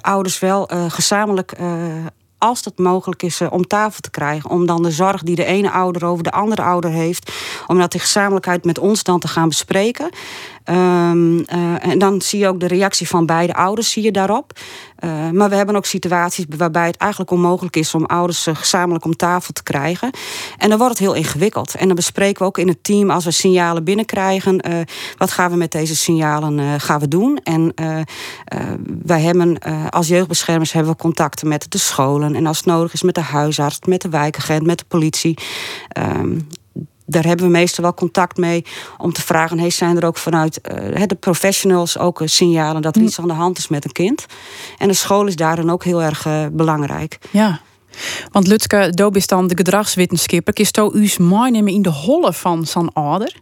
ouders 0.00 0.38
wel 0.38 0.68
gezamenlijk 0.88 1.52
als 2.38 2.62
dat 2.62 2.78
mogelijk 2.78 3.22
is, 3.22 3.40
om 3.50 3.66
tafel 3.66 4.00
te 4.00 4.10
krijgen. 4.10 4.50
Om 4.50 4.66
dan 4.66 4.82
de 4.82 4.90
zorg 4.90 5.22
die 5.22 5.36
de 5.36 5.44
ene 5.44 5.70
ouder 5.70 6.04
over 6.04 6.24
de 6.24 6.30
andere 6.30 6.62
ouder 6.62 6.90
heeft, 6.90 7.32
om 7.66 7.78
dat 7.78 7.94
in 7.94 8.00
gezamenlijkheid 8.00 8.64
met 8.64 8.78
ons 8.78 9.02
dan 9.02 9.20
te 9.20 9.28
gaan 9.28 9.48
bespreken. 9.48 10.10
Um, 10.70 11.38
uh, 11.38 11.86
en 11.86 11.98
dan 11.98 12.22
zie 12.22 12.38
je 12.38 12.48
ook 12.48 12.60
de 12.60 12.66
reactie 12.66 13.08
van 13.08 13.26
beide 13.26 13.54
ouders 13.54 13.90
zie 13.90 14.02
je 14.02 14.12
daarop. 14.12 14.58
Uh, 15.04 15.30
maar 15.30 15.48
we 15.48 15.56
hebben 15.56 15.76
ook 15.76 15.86
situaties 15.86 16.44
waarbij 16.56 16.86
het 16.86 16.96
eigenlijk 16.96 17.30
onmogelijk 17.30 17.76
is 17.76 17.94
om 17.94 18.04
ouders 18.04 18.46
gezamenlijk 18.52 19.04
om 19.04 19.16
tafel 19.16 19.52
te 19.52 19.62
krijgen. 19.62 20.10
En 20.58 20.68
dan 20.68 20.78
wordt 20.78 20.98
het 20.98 21.02
heel 21.02 21.14
ingewikkeld. 21.14 21.74
En 21.74 21.86
dan 21.86 21.96
bespreken 21.96 22.38
we 22.38 22.48
ook 22.48 22.58
in 22.58 22.68
het 22.68 22.84
team 22.84 23.10
als 23.10 23.24
we 23.24 23.30
signalen 23.30 23.84
binnenkrijgen, 23.84 24.60
wat 25.16 25.32
gaan 25.32 25.50
we 25.50 25.56
met 25.56 25.72
deze 25.72 25.96
signalen 25.96 26.80
gaan 26.80 27.00
we 27.00 27.08
doen. 27.08 27.40
En 27.42 27.74
wij 29.02 29.20
hebben 29.20 29.58
als 29.90 30.08
jeugdbeschermers 30.08 30.72
hebben 30.72 30.92
we 30.92 30.98
contacten 30.98 31.48
met 31.48 31.66
de 31.68 31.78
scholen 31.78 32.34
en 32.34 32.46
als 32.46 32.56
het 32.56 32.66
nodig 32.66 32.92
is 32.92 33.02
met 33.02 33.14
de 33.14 33.20
huisarts, 33.20 33.78
met 33.86 34.02
de 34.02 34.08
wijkagent, 34.08 34.66
met 34.66 34.78
de 34.78 34.84
politie. 34.88 35.38
Um, 35.98 36.46
daar 37.06 37.24
hebben 37.24 37.46
we 37.46 37.52
meestal 37.52 37.84
wel 37.84 37.94
contact 37.94 38.36
mee 38.36 38.64
om 38.98 39.12
te 39.12 39.22
vragen: 39.22 39.58
hey, 39.58 39.70
zijn 39.70 39.96
er 39.96 40.06
ook 40.06 40.16
vanuit 40.16 40.60
uh, 40.94 41.02
de 41.06 41.14
professionals 41.14 41.98
ook 41.98 42.20
uh, 42.20 42.28
signalen 42.28 42.82
dat 42.82 42.94
er 42.94 43.00
hm. 43.00 43.06
iets 43.06 43.18
aan 43.18 43.28
de 43.28 43.34
hand 43.34 43.58
is 43.58 43.68
met 43.68 43.84
een 43.84 43.92
kind? 43.92 44.26
En 44.78 44.88
de 44.88 44.94
school 44.94 45.26
is 45.26 45.36
daarin 45.36 45.70
ook 45.70 45.84
heel 45.84 46.02
erg 46.02 46.26
uh, 46.26 46.46
belangrijk. 46.52 47.18
Ja. 47.30 47.60
Want 48.30 48.46
Lutske, 48.46 48.90
doop 48.90 49.16
is 49.16 49.26
dan 49.26 49.46
de 49.46 49.56
gedragswetenschapper. 49.56 50.60
Is 50.60 50.70
to 50.70 50.90
u's 50.94 51.18
meenemen 51.18 51.72
in 51.72 51.82
de 51.82 51.90
holle 51.90 52.32
van 52.32 52.66
zijn 52.66 52.92
ouder? 52.92 53.34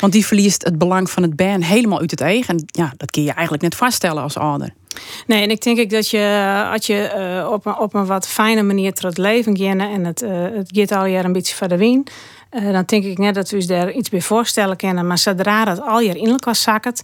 Want 0.00 0.12
die 0.12 0.26
verliest 0.26 0.64
het 0.64 0.78
belang 0.78 1.10
van 1.10 1.22
het 1.22 1.36
band 1.36 1.64
helemaal 1.64 2.00
uit 2.00 2.10
het 2.10 2.20
eigen. 2.20 2.56
En 2.56 2.64
ja, 2.66 2.92
dat 2.96 3.10
kun 3.10 3.22
je 3.22 3.32
eigenlijk 3.32 3.62
net 3.62 3.74
vaststellen 3.74 4.22
als 4.22 4.36
ouder. 4.36 4.72
Nee, 5.26 5.42
en 5.42 5.50
ik 5.50 5.62
denk 5.62 5.78
ik 5.78 5.90
dat 5.90 6.10
je, 6.10 6.66
als 6.72 6.86
je 6.86 7.12
uh, 7.42 7.50
op, 7.52 7.66
een, 7.66 7.78
op 7.78 7.94
een 7.94 8.06
wat 8.06 8.28
fijne 8.28 8.62
manier 8.62 8.92
tot 8.92 9.02
het 9.02 9.18
leven 9.18 9.58
gaat 9.58 9.78
en 9.78 10.04
het, 10.04 10.22
uh, 10.22 10.30
het 10.30 10.68
gaat 10.72 10.92
al 10.92 11.06
jaar 11.06 11.24
een 11.24 11.32
beetje 11.32 11.54
verder 11.54 11.78
wien, 11.78 12.06
uh, 12.56 12.72
dan 12.72 12.82
denk 12.86 13.04
ik 13.04 13.18
net 13.18 13.34
dat 13.34 13.50
we 13.50 13.66
daar 13.66 13.92
iets 13.92 14.08
bij 14.08 14.20
voorstellen 14.20 14.76
kunnen. 14.76 15.06
Maar 15.06 15.18
zodra 15.18 15.64
dat 15.64 15.80
al 15.80 16.00
jaar 16.00 16.16
in 16.16 16.28
elkaar 16.28 16.56
zakt 16.56 17.02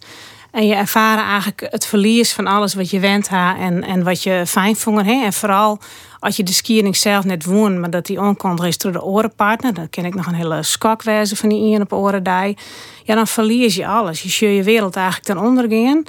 en 0.52 0.66
je 0.66 0.74
ervaren 0.74 1.24
eigenlijk 1.24 1.66
het 1.70 1.86
verlies 1.86 2.32
van 2.32 2.46
alles 2.46 2.74
wat 2.74 2.90
je 2.90 3.00
went 3.00 3.28
ha 3.28 3.56
en, 3.58 3.82
en 3.82 4.02
wat 4.02 4.22
je 4.22 4.42
fijn 4.46 4.76
vond. 4.76 5.06
Hè? 5.06 5.24
En 5.24 5.32
vooral 5.32 5.78
als 6.18 6.36
je 6.36 6.42
de 6.42 6.52
skiering 6.52 6.96
zelf 6.96 7.24
net 7.24 7.44
woont, 7.44 7.78
maar 7.78 7.90
dat 7.90 8.06
die 8.06 8.20
onkomt 8.20 8.62
is 8.62 8.78
door 8.78 8.92
de 8.92 9.02
orenpartner. 9.02 9.74
Dan 9.74 9.90
ken 9.90 10.04
ik 10.04 10.14
nog 10.14 10.26
een 10.26 10.34
hele 10.34 10.62
skok 10.62 11.02
wezen 11.02 11.36
van 11.36 11.48
die 11.48 11.62
ieren 11.62 11.82
op 11.82 11.92
orendij. 11.92 12.56
Ja, 13.04 13.14
dan 13.14 13.26
verlies 13.26 13.74
je 13.74 13.86
alles. 13.86 14.22
Je 14.22 14.28
zul 14.28 14.48
je 14.48 14.62
wereld 14.62 14.96
eigenlijk 14.96 15.26
ten 15.26 15.38
onder 15.38 15.64
gaan. 15.68 16.04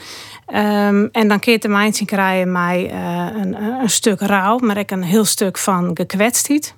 Um, 0.87 1.09
en 1.11 1.27
dan 1.27 1.37
je 1.41 1.59
de 1.59 1.67
mindset 1.67 2.07
krijgen 2.07 2.51
mij 2.51 2.91
uh, 2.91 3.41
een, 3.41 3.63
een, 3.81 3.89
stuk 3.89 4.19
rouw, 4.19 4.57
maar 4.57 4.77
ik 4.77 4.91
een 4.91 5.03
heel 5.03 5.25
stuk 5.25 5.57
van 5.57 5.91
gekwetstheid. 5.93 6.73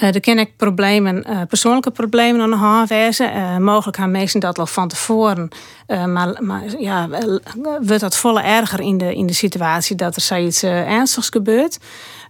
Uh, 0.00 0.14
er 0.14 0.20
kunnen 0.20 0.48
problemen, 0.56 1.24
uh, 1.30 1.40
persoonlijke 1.48 1.90
problemen 1.90 2.40
aan 2.40 2.50
de 2.50 2.56
hand 2.56 2.88
wezen. 2.88 3.36
Uh, 3.36 3.56
mogelijk 3.56 3.96
gaan 3.96 4.10
mensen 4.10 4.40
dat 4.40 4.58
al 4.58 4.66
van 4.66 4.88
tevoren. 4.88 5.48
maar, 5.86 6.36
maar 6.42 6.62
ja, 6.78 7.08
wordt 7.80 8.00
dat 8.00 8.16
volle 8.16 8.42
erger 8.42 8.80
in 8.80 8.98
de, 8.98 9.14
in 9.14 9.26
de 9.26 9.32
situatie 9.32 9.96
dat 9.96 10.16
er 10.16 10.22
zoiets 10.22 10.62
ernstigs 10.62 11.28
gebeurt. 11.28 11.78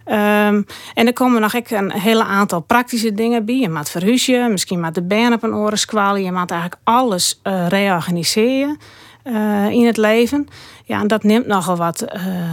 Um, 0.05 0.65
en 0.93 1.07
er 1.07 1.13
komen 1.13 1.41
nog 1.41 1.53
een 1.53 1.91
hele 1.91 2.23
aantal 2.23 2.59
praktische 2.59 3.13
dingen 3.13 3.45
bij. 3.45 3.59
Je 3.59 3.69
moet 3.69 3.89
verhuizen, 3.89 4.51
misschien 4.51 4.79
met 4.79 4.95
de 4.95 5.03
benen 5.03 5.33
op 5.33 5.43
een 5.43 5.53
oren 5.53 5.77
squalen. 5.77 6.23
Je 6.23 6.31
moet 6.31 6.51
eigenlijk 6.51 6.81
alles 6.83 7.39
reorganiseren 7.67 8.77
in 9.69 9.85
het 9.85 9.97
leven. 9.97 10.47
Ja, 10.85 10.99
en 10.99 11.07
dat 11.07 11.23
neemt 11.23 11.47
nogal 11.47 11.75
wat 11.75 12.05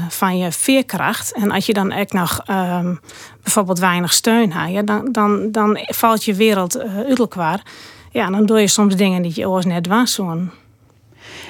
van 0.08 0.38
je 0.38 0.52
veerkracht. 0.52 1.32
En 1.32 1.50
als 1.50 1.66
je 1.66 1.72
dan 1.72 1.90
echt 1.90 2.12
nog 2.12 2.42
um, 2.50 3.00
bijvoorbeeld 3.48 3.78
weinig 3.78 4.12
steun 4.12 4.52
hebt, 4.52 4.86
dan, 4.86 5.08
dan, 5.12 5.48
dan 5.50 5.78
valt 5.80 6.24
je 6.24 6.34
wereld 6.34 6.76
uh, 6.76 6.96
uit 6.96 7.18
elkaar. 7.18 7.62
Ja, 8.10 8.30
dan 8.30 8.46
doe 8.46 8.60
je 8.60 8.68
soms 8.68 8.96
dingen 8.96 9.22
die 9.22 9.32
je 9.34 9.48
oors 9.48 9.64
net 9.64 9.86
was 9.86 10.16
doen. 10.16 10.50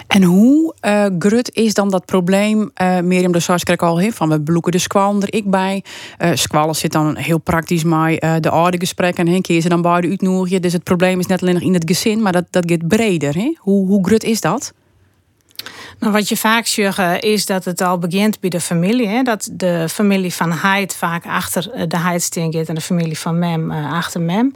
En 0.07 0.23
hoe 0.23 0.75
uh, 0.83 1.07
grut 1.19 1.55
is 1.55 1.75
dan 1.75 1.91
dat 1.91 2.05
probleem, 2.05 2.71
uh, 2.83 3.01
Mirjam 3.01 3.33
de 3.33 3.41
Sars 3.41 3.65
kreeg 3.65 3.79
al 3.79 4.01
van 4.13 4.29
we 4.29 4.41
bloeken 4.41 4.73
de 4.73 4.79
squal 4.79 5.21
er 5.21 5.35
ik 5.35 5.51
bij. 5.51 5.85
Uh, 6.19 6.31
squal 6.35 6.75
zit 6.75 6.93
dan 6.93 7.17
heel 7.17 7.39
praktisch 7.39 7.85
maar 7.85 8.41
de 8.41 8.51
oude 8.51 8.79
gesprekken 8.79 9.27
en 9.27 9.43
keer 9.43 9.61
ze 9.61 9.69
dan 9.69 9.83
beide 9.83 10.09
uitnodigen. 10.09 10.63
Dus 10.63 10.73
het 10.73 10.85
probleem 10.85 11.19
is 11.19 11.27
net 11.27 11.43
alleen 11.43 11.55
nog 11.55 11.63
in 11.63 11.75
het 11.75 11.85
gezin, 11.87 12.23
maar 12.23 12.33
dat, 12.33 12.45
dat 12.51 12.71
gaat 12.71 12.89
breder. 12.89 13.55
Hoe, 13.57 13.87
hoe 13.87 14.05
grut 14.07 14.25
is 14.25 14.41
dat? 14.41 14.73
Nou, 15.99 16.13
wat 16.13 16.29
je 16.29 16.37
vaak 16.37 16.67
zegt 16.67 17.25
is 17.25 17.47
dat 17.47 17.65
het 17.65 17.81
al 17.81 17.99
begint 17.99 18.41
bij 18.41 18.51
de 18.51 18.61
familie. 18.61 19.07
Hè? 19.07 19.23
Dat 19.23 19.49
de 19.53 19.89
familie 19.89 20.35
van 20.35 20.53
Heid 20.53 20.95
vaak 20.95 21.27
achter 21.27 21.71
eh, 21.71 21.89
de 21.89 21.99
Heidsteen 21.99 22.53
gaat 22.53 22.69
en 22.69 22.75
de 22.75 22.81
familie 22.81 23.19
van 23.19 23.39
Mem 23.39 23.71
uh, 23.71 23.93
achter 23.93 24.21
Mem. 24.21 24.53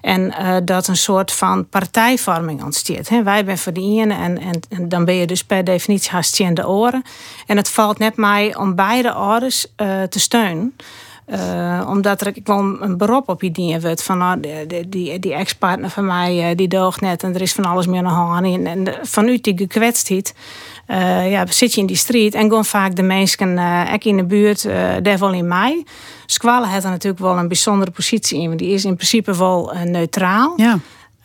En 0.00 0.34
dat 0.64 0.88
een 0.88 0.96
soort 0.96 1.32
van 1.32 1.68
partijvorming 1.68 2.62
ontstaat. 2.64 3.08
Hè? 3.08 3.22
Wij 3.22 3.44
zijn 3.44 3.58
voor 3.58 3.72
ene 3.72 4.14
en, 4.14 4.38
en, 4.68 4.88
dan 4.88 5.04
ben 5.04 5.14
je 5.14 5.26
dus 5.26 5.44
per 5.44 5.64
definitie 5.64 6.10
haast 6.10 6.36
de 6.36 6.68
oren. 6.68 7.02
En 7.46 7.56
het 7.56 7.68
valt 7.68 7.98
net 7.98 8.16
mij 8.16 8.56
om 8.56 8.74
beide 8.74 9.12
ouders 9.12 9.66
uh, 9.76 10.02
te 10.02 10.20
steunen. 10.20 10.76
Uh, 11.26 11.86
omdat 11.88 12.20
er 12.20 12.26
ik 12.26 12.46
wel 12.46 12.58
een 12.58 12.96
beroep 12.96 13.28
op 13.28 13.42
je 13.42 13.50
dienen 13.50 13.80
wordt. 13.80 14.02
Van 14.02 14.18
nou, 14.18 14.40
die, 14.40 14.88
die, 14.88 15.18
die 15.18 15.34
ex-partner 15.34 15.90
van 15.90 16.06
mij 16.06 16.54
die 16.54 16.68
doogt 16.68 17.00
net 17.00 17.22
en 17.22 17.34
er 17.34 17.40
is 17.40 17.52
van 17.52 17.64
alles 17.64 17.86
meer 17.86 18.04
aan 18.04 18.12
hand. 18.12 18.44
En, 18.44 18.66
en 18.66 18.94
van 19.02 19.28
u 19.28 19.38
die 19.38 19.56
gekwetst 19.56 20.08
uh, 20.86 21.30
ja, 21.30 21.46
zit 21.46 21.74
je 21.74 21.80
in 21.80 21.86
die 21.86 21.96
street 21.96 22.34
en 22.34 22.42
gewoon 22.42 22.64
vaak 22.64 22.96
de 22.96 23.02
mensen 23.02 23.50
uh, 23.50 23.92
in 23.98 24.16
de 24.16 24.24
buurt, 24.24 24.64
uh, 24.64 24.94
daar 25.02 25.18
wel 25.18 25.32
in 25.32 25.48
mij. 25.48 25.84
Squallen 26.26 26.68
heeft 26.68 26.84
er 26.84 26.90
natuurlijk 26.90 27.22
wel 27.22 27.38
een 27.38 27.48
bijzondere 27.48 27.90
positie 27.90 28.40
in, 28.40 28.46
want 28.46 28.58
die 28.58 28.72
is 28.72 28.84
in 28.84 28.94
principe 28.94 29.36
wel 29.36 29.72
neutraal. 29.84 30.52
Ja. 30.56 30.78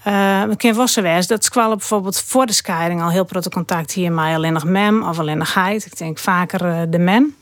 Uh, 0.08 0.43
we 0.50 0.55
kennen 0.55 0.88
wel 0.96 1.22
dat 1.27 1.43
squallen 1.43 1.77
bijvoorbeeld 1.77 2.22
voor 2.22 2.46
de 2.46 2.53
scheiding 2.53 3.01
al 3.01 3.10
heel 3.10 3.25
grote 3.29 3.50
contact 3.50 3.91
hier 3.91 4.12
met 4.12 4.36
alleen 4.36 4.53
nog 4.53 4.65
mem 4.65 5.03
of 5.03 5.20
alleen 5.20 5.38
nog 5.38 5.51
geit. 5.51 5.86
Ik 5.86 5.98
denk 5.98 6.17
vaker 6.17 6.89
de 6.89 7.00
mem. 7.00 7.36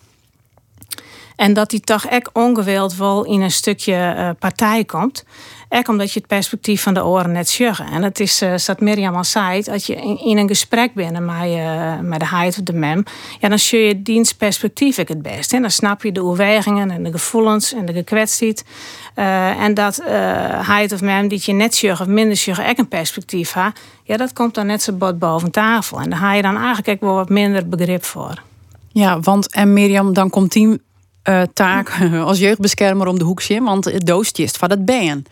En 1.40 1.54
dat 1.54 1.70
die 1.70 1.80
toch 1.80 2.06
echt 2.06 2.30
ongewild 2.34 2.96
wel 2.96 3.26
in 3.26 3.42
een 3.42 3.52
stukje 3.52 4.36
partij 4.40 4.84
komt. 4.84 5.24
Ook 5.70 5.88
omdat 5.88 6.12
je 6.12 6.20
het 6.20 6.28
perspectief 6.28 6.82
van 6.82 6.94
de 6.94 7.06
oren 7.06 7.32
net 7.32 7.50
sjuggen. 7.50 7.86
En 7.86 8.04
het 8.04 8.20
is, 8.20 8.42
uh, 8.42 8.54
staat 8.56 8.80
Mirjam 8.80 9.16
al 9.16 9.24
zei, 9.24 9.64
als 9.72 9.86
je 9.86 9.96
in, 9.96 10.38
een 10.38 10.48
gesprek 10.48 10.94
bent 10.94 11.20
met, 11.20 12.02
met 12.02 12.20
de 12.20 12.26
heid 12.26 12.58
of 12.58 12.64
de 12.64 12.74
mem, 12.74 13.04
ja, 13.40 13.50
dan 13.50 13.60
zie 13.60 13.80
je 13.80 14.02
diens 14.02 14.34
perspectief 14.34 14.98
ik 14.98 15.08
het 15.08 15.22
best. 15.22 15.54
En 15.54 15.62
dan 15.62 15.72
snap 15.72 16.04
je 16.04 16.12
de 16.12 16.24
overwegingen 16.24 16.92
en 16.92 17.04
de 17.04 17.12
gevoelens 17.12 17.74
en 17.74 17.86
de 17.86 17.94
gekwetstheid. 17.94 18.66
Uh, 19.16 19.62
en 19.62 19.74
dat 19.74 20.02
heid 20.66 20.92
of 20.92 21.02
mem 21.02 21.28
die 21.28 21.42
je 21.44 21.54
net 21.54 21.76
sjuggen 21.76 22.06
of 22.06 22.12
minder 22.12 22.38
sjuggen 22.38 22.70
ook 22.70 22.78
een 22.78 22.88
perspectief 22.88 23.52
ha, 23.52 23.74
ja, 24.04 24.18
dat 24.18 24.34
komt 24.34 24.56
dan 24.56 24.66
net 24.66 24.82
zo 24.82 24.94
bot 24.94 25.20
boven 25.20 25.52
tafel. 25.52 26.00
En 26.00 26.10
daar 26.10 26.20
ga 26.20 26.34
je 26.34 26.42
dan 26.42 26.58
eigenlijk 26.58 27.02
wel 27.02 27.14
wat 27.14 27.30
minder 27.30 27.70
begrip 27.70 28.04
voor. 28.04 28.42
Ja, 28.92 29.20
want 29.20 29.52
en 29.52 29.74
Mirjam, 29.74 30.14
dan 30.14 30.30
komt 30.30 30.52
die 30.52 30.82
taak 31.54 32.00
als 32.24 32.40
jeugdbeschermer 32.40 33.08
om 33.08 33.20
de 33.20 33.26
hoek 33.26 33.42
zien, 33.42 33.64
want 33.64 33.86
het 33.86 34.06
doostje 34.06 34.44
is 34.44 34.52
van 34.52 34.70
het 34.70 34.86
ben. 34.86 35.26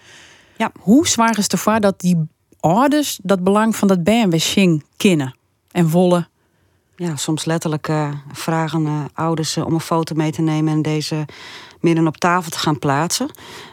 Ja. 0.58 0.72
Hoe 0.80 1.08
zwaar 1.08 1.38
is 1.38 1.44
het 1.44 1.52
ervoor 1.52 1.80
dat 1.80 2.00
die 2.00 2.28
ouders 2.60 3.20
dat 3.24 3.44
belang 3.44 3.76
van 3.76 3.88
dat 3.88 4.04
BMW 4.04 4.40
zien 4.40 4.84
kennen 4.98 5.36
en 5.72 5.90
wollen? 5.90 6.28
Ja, 6.96 7.16
soms 7.16 7.46
letterlijk 7.46 7.88
uh, 7.88 8.10
vragen 8.32 8.86
uh, 8.86 9.02
ouders 9.14 9.58
om 9.58 9.74
een 9.74 9.80
foto 9.80 10.16
mee 10.16 10.32
te 10.32 10.42
nemen 10.42 10.74
en 10.74 10.82
deze 10.82 11.26
midden 11.80 12.08
op 12.08 12.18
tafel 12.18 12.52
te 12.52 12.60
gaan 12.60 12.80
plaatsen. 12.80 13.30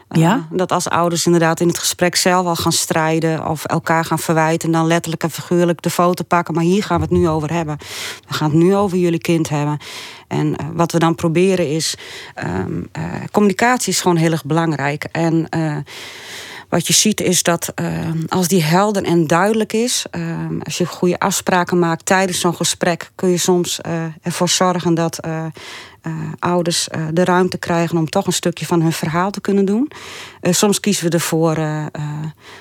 Ja? 0.09 0.47
Dat 0.51 0.71
als 0.71 0.89
ouders 0.89 1.25
inderdaad 1.25 1.59
in 1.59 1.67
het 1.67 1.79
gesprek 1.79 2.15
zelf 2.15 2.45
al 2.45 2.55
gaan 2.55 2.71
strijden 2.71 3.47
of 3.47 3.65
elkaar 3.65 4.05
gaan 4.05 4.19
verwijten, 4.19 4.71
dan 4.71 4.87
letterlijk 4.87 5.23
en 5.23 5.31
figuurlijk 5.31 5.81
de 5.81 5.89
foto 5.89 6.23
pakken. 6.23 6.53
Maar 6.53 6.63
hier 6.63 6.83
gaan 6.83 6.97
we 6.97 7.03
het 7.03 7.11
nu 7.11 7.27
over 7.27 7.53
hebben. 7.53 7.77
We 8.27 8.33
gaan 8.33 8.49
het 8.49 8.59
nu 8.59 8.75
over 8.75 8.97
jullie 8.97 9.19
kind 9.19 9.49
hebben. 9.49 9.77
En 10.27 10.55
wat 10.73 10.91
we 10.91 10.99
dan 10.99 11.15
proberen 11.15 11.69
is. 11.69 11.95
Ehm, 12.33 12.81
communicatie 13.31 13.93
is 13.93 14.01
gewoon 14.01 14.17
heel 14.17 14.31
erg 14.31 14.45
belangrijk. 14.45 15.07
En 15.11 15.49
wat 16.69 16.87
je 16.87 16.93
ziet 16.93 17.21
is 17.21 17.43
dat 17.43 17.73
als 18.27 18.47
die 18.47 18.63
helder 18.63 19.03
en 19.03 19.27
duidelijk 19.27 19.73
is, 19.73 20.05
uh, 20.11 20.37
als 20.63 20.77
je 20.77 20.85
goede 20.85 21.19
afspraken 21.19 21.79
maakt 21.79 22.05
tijdens 22.05 22.39
zo'n 22.39 22.55
gesprek, 22.55 23.11
kun 23.15 23.29
je 23.29 23.37
soms 23.37 23.79
ervoor 24.21 24.49
zorgen 24.49 24.93
dat 24.93 25.19
ouders 26.39 26.87
uh, 26.95 27.07
de 27.13 27.23
ruimte 27.23 27.57
krijgen 27.57 27.97
om 27.97 28.09
toch 28.09 28.25
een 28.27 28.33
stukje 28.33 28.65
van 28.65 28.81
hun 28.81 28.91
verhaal 28.91 29.31
te 29.31 29.41
kunnen 29.41 29.65
doen. 29.65 29.91
Uh, 30.41 30.53
soms 30.53 30.79
kiezen 30.79 31.05
we 31.05 31.09
ervoor 31.09 31.57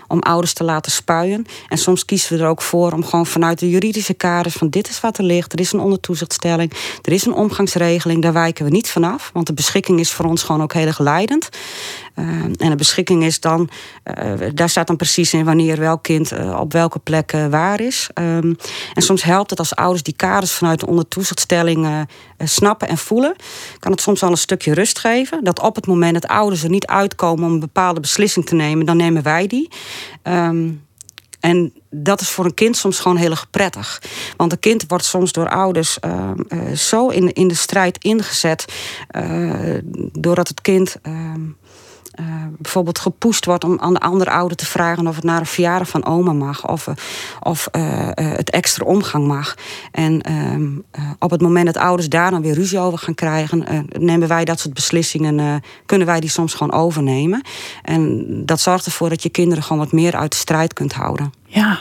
om 0.09 0.19
ouders 0.19 0.53
te 0.53 0.65
laten 0.65 0.93
spuien. 0.93 1.47
En 1.69 1.79
soms 1.79 2.05
kiezen 2.05 2.37
we 2.37 2.43
er 2.43 2.49
ook 2.49 2.63
voor 2.63 2.93
om 2.93 3.05
gewoon 3.05 3.27
vanuit 3.27 3.59
de 3.59 3.71
juridische 3.71 4.15
kaders 4.15 4.55
van 4.55 4.69
dit 4.69 4.89
is 4.89 5.01
wat 5.01 5.19
er 5.19 5.25
ligt. 5.25 5.53
Er 5.53 5.61
is 5.61 5.73
een 5.73 5.81
ondertoezichtstelling, 5.81 6.73
er 7.03 7.13
is 7.13 7.27
een 7.27 7.33
omgangsregeling, 7.33 8.23
daar 8.23 8.33
wijken 8.33 8.65
we 8.65 8.71
niet 8.71 8.91
vanaf. 8.91 9.31
Want 9.33 9.47
de 9.47 9.55
beschikking 9.55 10.01
is 10.01 10.13
voor 10.13 10.25
ons 10.25 10.43
gewoon 10.43 10.63
ook 10.63 10.73
heel 10.73 10.87
erg 10.87 10.99
leidend. 10.99 11.49
en 12.15 12.71
de 12.71 12.75
beschikking 12.77 13.25
is 13.25 13.41
dan, 13.41 13.69
daar 14.55 14.69
staat 14.69 14.87
dan 14.87 14.97
precies 14.97 15.33
in 15.33 15.45
wanneer 15.45 15.79
welk 15.79 16.03
kind 16.03 16.33
op 16.59 16.73
welke 16.73 16.99
plek 16.99 17.33
waar 17.51 17.81
is. 17.81 18.09
Um, 18.15 18.57
en 18.95 19.03
soms 19.03 19.23
helpt 19.23 19.51
het 19.51 19.59
als 19.59 19.75
ouders 19.75 20.03
die 20.03 20.15
kaders 20.17 20.53
vanuit 20.53 20.81
de 20.81 20.87
ondertoezichtstelling 20.87 22.07
snappen 22.39 22.89
en 22.89 22.99
voelen 22.99 23.34
kan 23.79 23.93
het 23.93 24.01
soms 24.01 24.23
al 24.23 24.31
een 24.31 24.37
stukje 24.37 24.75
rust 24.75 24.99
geven. 24.99 25.45
Dat 25.45 25.61
op 25.61 25.75
het 25.75 25.87
moment 25.87 26.15
dat 26.15 26.27
ouders 26.27 26.63
er 26.63 26.71
niet 26.71 26.87
uitkomen 26.87 27.45
om 27.45 27.53
een 27.53 27.61
bepaalde 27.61 28.01
beslissing 28.01 28.47
te 28.47 28.55
nemen, 28.55 28.87
dan 28.87 28.97
nemen 28.97 29.23
wij 29.23 29.47
die. 29.47 29.69
Um, 30.23 30.83
en 31.45 31.73
dat 31.91 32.21
is 32.21 32.29
voor 32.29 32.45
een 32.45 32.55
kind 32.55 32.77
soms 32.77 32.99
gewoon 32.99 33.17
heel 33.17 33.31
erg 33.31 33.51
prettig. 33.51 34.03
Want 34.37 34.53
een 34.53 34.59
kind 34.59 34.85
wordt 34.89 35.05
soms 35.05 35.33
door 35.33 35.49
ouders 35.49 35.99
uh, 36.05 36.31
uh, 36.49 36.73
zo 36.73 37.09
in, 37.09 37.33
in 37.33 37.49
de 37.49 37.55
strijd 37.55 38.05
ingezet. 38.05 38.65
Uh, 39.17 39.79
doordat 40.13 40.49
het 40.49 40.61
kind 40.61 40.97
ehm, 41.03 41.41
uh, 42.21 42.27
bijvoorbeeld 42.59 42.99
gepoest 42.99 43.45
wordt 43.45 43.65
om 43.65 43.79
aan 43.81 43.93
de 43.93 44.01
andere 44.01 44.31
ouder 44.31 44.57
te 44.57 44.67
vragen 44.67 45.07
of 45.07 45.15
het 45.15 45.25
naar 45.25 45.41
een 45.41 45.47
verjaardag 45.47 45.89
van 45.89 46.05
oma 46.05 46.33
mag 46.33 46.69
of, 46.69 46.87
uh, 46.87 46.95
of 47.41 47.69
uh, 47.77 47.83
het 48.15 48.51
extra 48.51 48.85
omgang 48.85 49.27
mag. 49.27 49.55
En 49.91 50.21
ehm, 50.21 50.69
op 51.19 51.31
het 51.31 51.41
moment 51.41 51.67
dat 51.67 51.77
ouders 51.77 52.09
daar 52.09 52.31
dan 52.31 52.43
weer 52.43 52.55
ruzie 52.55 52.79
over 52.79 52.99
gaan 52.99 53.15
krijgen, 53.15 53.87
nemen 53.99 54.29
wij 54.29 54.45
dat 54.45 54.61
soort 54.61 54.75
beslissingen, 54.75 55.63
kunnen 55.87 56.07
wij 56.07 56.21
die 56.21 56.31
soms 56.31 56.55
gewoon 56.55 56.73
overnemen. 56.73 57.43
En 57.83 58.25
dat 58.47 58.61
zorgt 58.61 58.87
ervoor 58.87 59.09
dat 59.09 59.23
je 59.23 59.29
kinderen 59.29 59.63
gewoon 59.63 59.83
wat 59.83 59.93
meer 59.93 60.17
uit 60.17 60.31
de 60.31 60.37
strijd 60.37 60.73
kunt 60.73 60.93
houden. 60.93 61.33
Ja, 61.47 61.81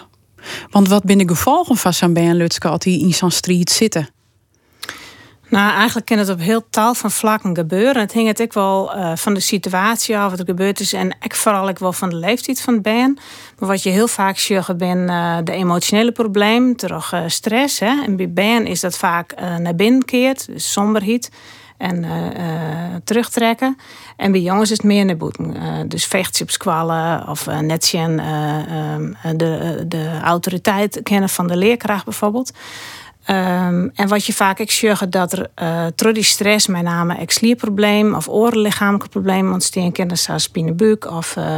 want 0.70 0.88
wat 0.88 1.04
binnen 1.04 1.28
gevolgen 1.28 1.78
van 1.78 1.94
zo'n 1.94 2.34
Lutske 2.34 2.68
als 2.68 2.80
die 2.80 3.00
in 3.00 3.13
zo'n 3.13 3.32
strijd 3.32 3.70
zitten? 3.70 4.10
Nou, 5.53 5.74
eigenlijk 5.74 6.05
kan 6.05 6.17
het 6.17 6.29
op 6.29 6.39
heel 6.39 6.69
tal 6.69 6.93
van 6.93 7.12
vlakken 7.12 7.55
gebeuren. 7.55 8.01
Het 8.01 8.13
hing 8.13 8.41
ook 8.41 8.53
wel 8.53 8.98
uh, 8.98 9.15
van 9.15 9.33
de 9.33 9.39
situatie 9.39 10.17
af, 10.17 10.29
wat 10.29 10.39
er 10.39 10.45
gebeurd 10.45 10.79
is. 10.79 10.93
En 10.93 11.17
ik 11.22 11.36
vooral 11.36 11.69
ook 11.69 11.79
wel 11.79 11.93
van 11.93 12.10
de 12.10 12.15
leeftijd 12.15 12.62
van 12.62 12.74
het 12.74 12.83
ben. 12.83 13.17
Maar 13.60 13.69
wat 13.69 13.83
je 13.83 13.89
heel 13.89 14.07
vaak 14.07 14.38
ziet, 14.38 14.77
ben 14.77 14.98
uh, 14.98 15.38
de 15.43 15.51
emotionele 15.51 16.12
probleem, 16.12 16.75
terug 16.75 17.13
uh, 17.13 17.22
stress. 17.27 17.79
Hè? 17.79 18.03
En 18.05 18.15
bij 18.15 18.31
ben 18.31 18.65
is 18.65 18.79
dat 18.79 18.98
vaak 18.98 19.36
naar 19.60 19.75
binnen 19.75 20.05
keert, 20.05 20.45
dus 20.45 20.72
somberheid. 20.72 21.29
En 21.77 22.05
terugtrekken. 23.03 23.77
En 24.17 24.31
bij 24.31 24.41
jongens 24.41 24.72
is 24.72 24.77
het 24.77 24.86
meer 24.86 25.05
naar 25.05 25.17
boeten. 25.17 25.55
dus 25.89 26.05
vechtschipskwallen 26.05 27.27
of 27.27 27.45
net 27.45 27.86
zien 27.86 28.22
de, 29.38 29.83
de 29.88 30.19
autoriteit 30.24 31.00
kennen 31.03 31.29
van 31.29 31.48
de 31.48 31.57
leerkracht 31.57 32.05
bijvoorbeeld. 32.05 32.51
Um, 33.27 33.92
en 33.96 34.08
wat 34.08 34.25
je 34.25 34.34
vaak 34.34 34.60
ik 34.60 34.72
dat 35.10 35.34
er 35.34 35.48
uh, 35.62 35.86
door 35.96 36.13
die 36.13 36.24
stress, 36.24 36.68
met 36.68 36.82
name 36.82 37.20
een 37.20 38.15
of 38.15 38.27
orenlichamelijke 38.27 39.10
problemen 39.10 39.53
ontstaan 39.53 39.92
kunnen, 39.92 40.18
zoals 40.18 40.50
pinebuik 40.50 41.12
of 41.12 41.36
uh, 41.36 41.58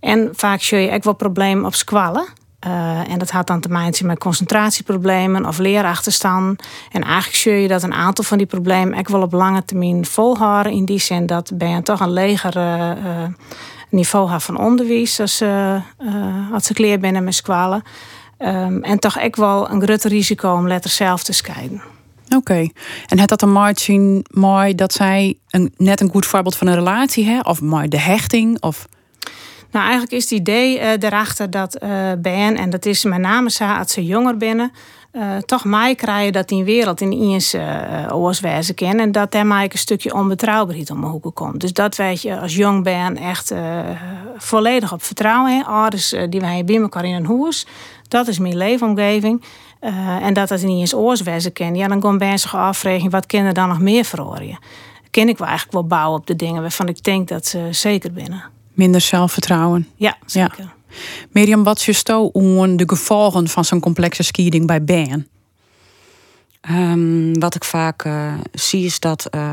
en 0.00 0.28
vaak 0.32 0.60
zie 0.60 0.78
je 0.78 0.92
ook 0.92 1.04
wel 1.04 1.14
problemen 1.14 1.64
op 1.64 1.74
squallen. 1.74 2.26
en 3.08 3.18
dat 3.18 3.30
had 3.30 3.46
dan 3.46 3.60
te 3.60 3.68
maken 3.68 4.06
met 4.06 4.18
concentratieproblemen 4.18 5.46
of 5.46 5.58
leerachterstand. 5.58 6.62
En 6.90 7.02
eigenlijk 7.02 7.36
zie 7.36 7.52
je 7.52 7.68
dat 7.68 7.82
een 7.82 7.94
aantal 7.94 8.24
van 8.24 8.38
die 8.38 8.46
problemen 8.46 8.98
ik 8.98 9.08
wel 9.08 9.22
op 9.22 9.32
lange 9.32 9.64
termijn 9.64 10.06
volhouden. 10.06 10.72
In 10.72 10.84
die 10.84 10.98
zin 10.98 11.26
dat 11.26 11.50
ben 11.54 11.68
je 11.68 11.82
toch 11.82 12.00
een 12.00 12.12
leger 12.12 12.56
niveau 13.92 14.24
hebben 14.24 14.44
van 14.44 14.58
onderwijs 14.58 15.20
als, 15.20 15.42
uh, 15.42 15.82
als 16.52 16.64
ze 16.64 16.74
kleer 16.74 16.98
binnen 16.98 17.24
met 17.24 17.34
squalen. 17.34 17.82
Um, 18.44 18.82
en 18.82 18.98
toch 18.98 19.22
ook 19.22 19.36
wel 19.36 19.70
een 19.70 19.82
groot 19.82 20.04
risico 20.04 20.52
om 20.52 20.68
letter 20.68 20.90
zelf 20.90 21.22
te 21.22 21.32
scheiden. 21.32 21.82
Oké. 22.36 22.68
En 23.06 23.18
het 23.18 23.28
dat 23.28 23.42
een 23.42 23.52
margin 23.52 24.24
mooi 24.30 24.74
dat 24.74 24.92
zij 24.92 25.38
een, 25.50 25.72
net 25.76 26.00
een 26.00 26.10
goed 26.10 26.26
voorbeeld 26.26 26.56
van 26.56 26.66
een 26.66 26.74
relatie 26.74 27.24
hebben? 27.24 27.46
Of 27.46 27.60
mooi 27.60 27.88
de 27.88 28.00
hechting? 28.00 28.62
Of... 28.62 28.88
Nou, 29.70 29.84
eigenlijk 29.84 30.12
is 30.12 30.22
het 30.22 30.32
idee 30.32 30.80
uh, 30.80 30.88
daarachter 30.98 31.50
dat 31.50 31.82
uh, 31.82 32.12
Ben, 32.18 32.56
en 32.56 32.70
dat 32.70 32.86
is 32.86 33.04
met 33.04 33.18
name 33.18 33.50
zo 33.50 33.64
als 33.64 33.92
ze 33.92 34.04
jonger 34.04 34.36
binnen, 34.36 34.72
uh, 35.12 35.36
toch 35.36 35.64
mij 35.64 35.94
krijgen 35.94 36.32
dat 36.32 36.48
die 36.48 36.64
wereld 36.64 37.00
in 37.00 37.12
eens 37.12 37.56
oorswijzen 38.10 38.74
kennen. 38.74 39.04
En 39.04 39.12
dat 39.12 39.32
daar 39.32 39.46
mij 39.46 39.64
een 39.72 39.78
stukje 39.78 40.14
onbetrouwbaarheid 40.14 40.90
om 40.90 40.98
mijn 41.00 41.12
hoeken 41.12 41.32
komt. 41.32 41.60
Dus 41.60 41.72
dat 41.72 41.96
weet 41.96 42.22
je 42.22 42.38
als 42.38 42.56
jong 42.56 42.82
ben 42.82 43.16
echt 43.16 43.52
volledig 44.36 44.92
op 44.92 45.02
vertrouwen. 45.02 45.56
Hè. 45.56 45.64
Ouders 45.64 46.14
die 46.28 46.40
wij 46.40 46.64
bij 46.64 46.76
elkaar 46.76 47.04
in 47.04 47.14
een 47.14 47.26
huis. 47.26 47.66
Dat 48.12 48.28
is 48.28 48.38
mijn 48.38 48.56
leefomgeving. 48.56 49.42
en 50.20 50.34
dat 50.34 50.48
dat 50.48 50.62
niet 50.62 50.80
eens 50.80 50.94
oorswijzen 50.94 51.52
kennen. 51.52 51.76
Ja, 51.76 51.88
dan 51.88 52.02
gaan 52.02 52.16
mensen 52.16 52.38
zich 52.38 52.54
afvragen 52.54 53.10
wat 53.10 53.26
kinderen 53.26 53.54
dan 53.54 53.68
nog 53.68 53.80
meer 53.80 54.04
verhoren. 54.04 54.58
Ken 55.10 55.28
ik 55.28 55.38
wel 55.38 55.48
eigenlijk 55.48 55.78
wel 55.78 55.86
bouwen 55.86 56.20
op 56.20 56.26
de 56.26 56.36
dingen 56.36 56.62
waarvan 56.62 56.88
ik 56.88 57.02
denk 57.02 57.28
dat 57.28 57.46
ze 57.46 57.68
zeker 57.70 58.12
binnen. 58.12 58.42
Minder 58.72 59.00
zelfvertrouwen. 59.00 59.88
Ja, 59.96 60.16
zeker. 60.26 60.58
Ja. 60.58 60.72
Mirjam, 61.30 61.62
wat 61.62 61.82
je 61.82 61.92
sto 61.92 62.30
de 62.76 62.84
gevolgen 62.86 63.48
van 63.48 63.64
zo'n 63.64 63.80
complexe 63.80 64.22
skieding 64.22 64.66
bij 64.66 64.84
Ben? 64.84 65.26
Um, 66.70 67.38
wat 67.40 67.54
ik 67.54 67.64
vaak 67.64 68.04
uh, 68.04 68.32
zie 68.52 68.84
is 68.84 69.00
dat, 69.00 69.28
uh, 69.34 69.52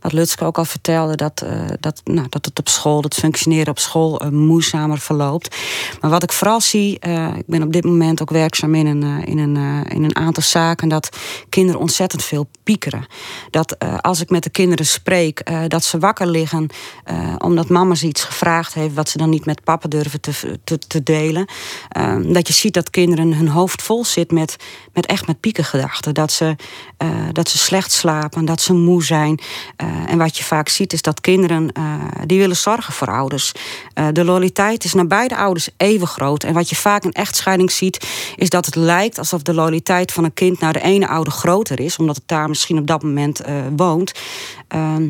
wat 0.00 0.12
Lutske 0.12 0.44
ook 0.44 0.58
al 0.58 0.64
vertelde, 0.64 1.16
dat, 1.16 1.42
uh, 1.44 1.64
dat, 1.80 2.00
nou, 2.04 2.26
dat 2.28 2.44
het 2.44 2.58
op 2.58 2.68
school, 2.68 3.02
het 3.02 3.14
functioneren 3.14 3.68
op 3.68 3.78
school 3.78 4.22
moeizamer 4.30 4.98
verloopt. 4.98 5.56
Maar 6.00 6.10
wat 6.10 6.22
ik 6.22 6.32
vooral 6.32 6.60
zie, 6.60 6.94
ik 7.36 7.46
ben 7.46 7.62
op 7.62 7.72
dit 7.72 7.84
moment 7.84 8.22
ook 8.22 8.30
werkzaam 8.30 8.74
in 8.74 8.86
een, 8.86 9.24
in 9.24 9.38
een, 9.38 9.84
in 9.88 10.04
een 10.04 10.16
aantal 10.16 10.42
zaken, 10.42 10.88
dat 10.88 11.16
kinderen 11.48 11.80
ontzettend 11.80 12.24
veel 12.24 12.48
piekeren. 12.62 13.06
Dat 13.50 13.76
als 14.00 14.20
ik 14.20 14.30
met 14.30 14.42
de 14.42 14.50
kinderen 14.50 14.86
spreek, 14.86 15.50
dat 15.68 15.84
ze 15.84 15.98
wakker 15.98 16.26
liggen 16.26 16.68
omdat 17.38 17.68
mama 17.68 17.94
ze 17.94 18.06
iets 18.06 18.24
gevraagd 18.24 18.74
heeft 18.74 18.94
wat 18.94 19.08
ze 19.08 19.18
dan 19.18 19.30
niet 19.30 19.46
met 19.46 19.64
papa 19.64 19.88
durven 19.88 20.20
te, 20.20 20.60
te, 20.64 20.78
te 20.78 21.02
delen. 21.02 21.48
Ehm, 21.88 22.32
dat 22.32 22.46
je 22.46 22.52
ziet 22.52 22.74
dat 22.74 22.90
kinderen 22.90 23.34
hun 23.34 23.48
hoofd 23.48 23.82
vol 23.82 24.04
zit 24.04 24.30
met, 24.30 24.56
met 24.92 25.06
echt 25.06 25.26
met 25.26 25.40
piekengedachten. 25.40 26.14
Dat 26.14 26.32
ze 26.32 26.49
uh, 26.98 27.08
dat 27.32 27.48
ze 27.48 27.58
slecht 27.58 27.92
slapen, 27.92 28.44
dat 28.44 28.60
ze 28.60 28.72
moe 28.72 29.04
zijn. 29.04 29.40
Uh, 29.82 29.88
en 30.06 30.18
wat 30.18 30.36
je 30.36 30.44
vaak 30.44 30.68
ziet 30.68 30.92
is 30.92 31.02
dat 31.02 31.20
kinderen 31.20 31.70
uh, 31.78 31.94
die 32.26 32.38
willen 32.38 32.56
zorgen 32.56 32.92
voor 32.92 33.08
ouders. 33.08 33.52
de 34.12 34.24
loyaliteit 34.24 34.84
is 34.84 34.94
naar 34.94 35.06
beide 35.06 35.36
ouders 35.36 35.68
even 35.76 36.06
groot. 36.06 36.44
En 36.44 36.54
wat 36.54 36.68
je 36.68 36.76
vaak 36.76 37.04
in 37.04 37.12
echtscheiding 37.12 37.70
ziet, 37.70 38.08
is 38.36 38.48
dat 38.48 38.66
het 38.66 38.74
lijkt 38.74 39.18
alsof 39.18 39.42
de 39.42 39.54
loyaliteit 39.54 40.12
van 40.12 40.24
een 40.24 40.34
kind 40.34 40.60
naar 40.60 40.72
de 40.72 40.82
ene 40.82 41.08
ouder 41.08 41.32
groter 41.32 41.80
is, 41.80 41.96
omdat 41.96 42.16
het 42.16 42.28
daar 42.28 42.48
misschien 42.48 42.78
op 42.78 42.86
dat 42.86 43.02
moment 43.02 43.40
woont. 43.76 44.12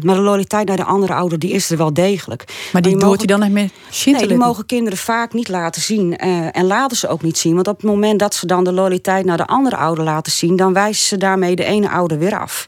Maar 0.02 0.14
de 0.14 0.20
loyaliteit 0.20 0.68
naar 0.68 0.76
de 0.76 0.84
andere 0.84 1.14
ouder, 1.14 1.38
die 1.38 1.50
is 1.50 1.70
er 1.70 1.76
wel 1.76 1.94
degelijk. 1.94 2.68
Maar 2.72 2.82
die 2.82 2.96
doet 2.96 3.16
hij 3.16 3.26
dan 3.26 3.40
niet 3.40 3.52
meer 3.52 3.70
Nee, 4.04 4.26
die 4.26 4.36
mogen 4.36 4.66
kinderen 4.66 4.98
vaak 4.98 5.32
niet 5.32 5.48
laten 5.48 5.82
zien. 5.82 6.16
en 6.16 6.66
laten 6.66 6.96
ze 6.96 7.08
ook 7.08 7.22
niet 7.22 7.38
zien. 7.38 7.54
Want 7.54 7.68
op 7.68 7.76
het 7.76 7.90
moment 7.90 8.18
dat 8.18 8.34
ze 8.34 8.46
dan 8.46 8.64
de 8.64 8.72
loyaliteit 8.72 9.24
naar 9.24 9.36
de 9.36 9.46
andere 9.46 9.76
ouder 9.76 10.04
laten 10.04 10.32
zien, 10.32 10.56
dan 10.56 10.72
wijzen 10.72 11.06
ze 11.06 11.16
daar 11.16 11.30
daarmee 11.30 11.56
de 11.56 11.64
ene 11.64 11.90
ouder 11.90 12.18
weer 12.18 12.38
af. 12.38 12.66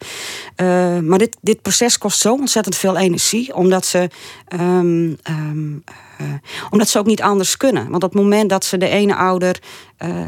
Uh, 0.57 0.99
maar 0.99 1.19
dit, 1.19 1.37
dit 1.41 1.63
proces 1.63 1.99
kost 1.99 2.21
zo 2.21 2.33
ontzettend 2.33 2.77
veel 2.77 2.97
energie, 2.97 3.55
omdat 3.55 3.87
ze, 3.87 4.11
um, 4.49 5.17
um, 5.31 5.83
uh, 5.91 5.95
omdat 6.71 6.89
ze 6.89 6.99
ook 6.99 7.07
niet 7.07 7.23
anders 7.23 7.57
kunnen. 7.57 7.91
Want 7.91 8.05
op 8.05 8.13
het 8.13 8.23
moment 8.23 8.51
dat 8.51 8.65
ze 8.65 8.79
de 8.79 8.89
ene 8.89 9.17
ouder, 9.17 9.59
uh, 10.05 10.25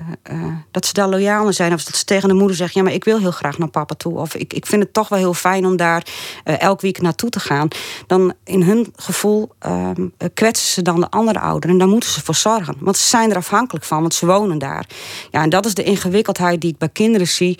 dat 0.71 0.87
ze 0.87 0.93
daar 0.93 1.09
loyaal 1.09 1.53
zijn, 1.53 1.73
of 1.73 1.85
dat 1.85 1.97
ze 1.97 2.05
tegen 2.05 2.29
de 2.29 2.35
moeder 2.35 2.57
zeggen: 2.57 2.81
Ja, 2.81 2.87
maar 2.87 2.97
ik 2.97 3.05
wil 3.05 3.19
heel 3.19 3.31
graag 3.31 3.59
naar 3.59 3.69
papa 3.69 3.95
toe, 3.95 4.19
of 4.19 4.35
ik, 4.35 4.53
ik 4.53 4.67
vind 4.67 4.83
het 4.83 4.93
toch 4.93 5.09
wel 5.09 5.19
heel 5.19 5.35
fijn 5.35 5.67
om 5.67 5.77
daar 5.77 6.07
elk 6.45 6.81
week 6.81 7.01
naartoe 7.01 7.31
te 7.31 7.41
gaan, 7.41 7.69
dan 8.07 8.35
in 8.45 8.63
hun 8.63 8.93
gevoel 8.97 9.51
um, 9.67 10.13
kwetsen 10.35 10.69
ze 10.69 10.83
dan 10.83 11.01
de 11.01 11.11
andere 11.11 11.41
ouder 11.41 11.71
en 11.71 11.79
daar 11.79 11.89
moeten 11.89 12.11
ze 12.11 12.23
voor 12.23 12.35
zorgen. 12.35 12.77
Want 12.79 12.97
ze 12.97 13.09
zijn 13.09 13.31
er 13.31 13.37
afhankelijk 13.37 13.85
van, 13.85 14.01
want 14.01 14.15
ze 14.15 14.27
wonen 14.27 14.59
daar. 14.59 14.87
Ja, 15.31 15.43
en 15.43 15.51
dat 15.51 15.67
is 15.67 15.75
de 15.75 15.83
ingewikkeldheid 15.83 16.61
die 16.61 16.71
ik 16.71 16.79
bij 16.79 16.89
kinderen 16.89 17.29
zie, 17.29 17.59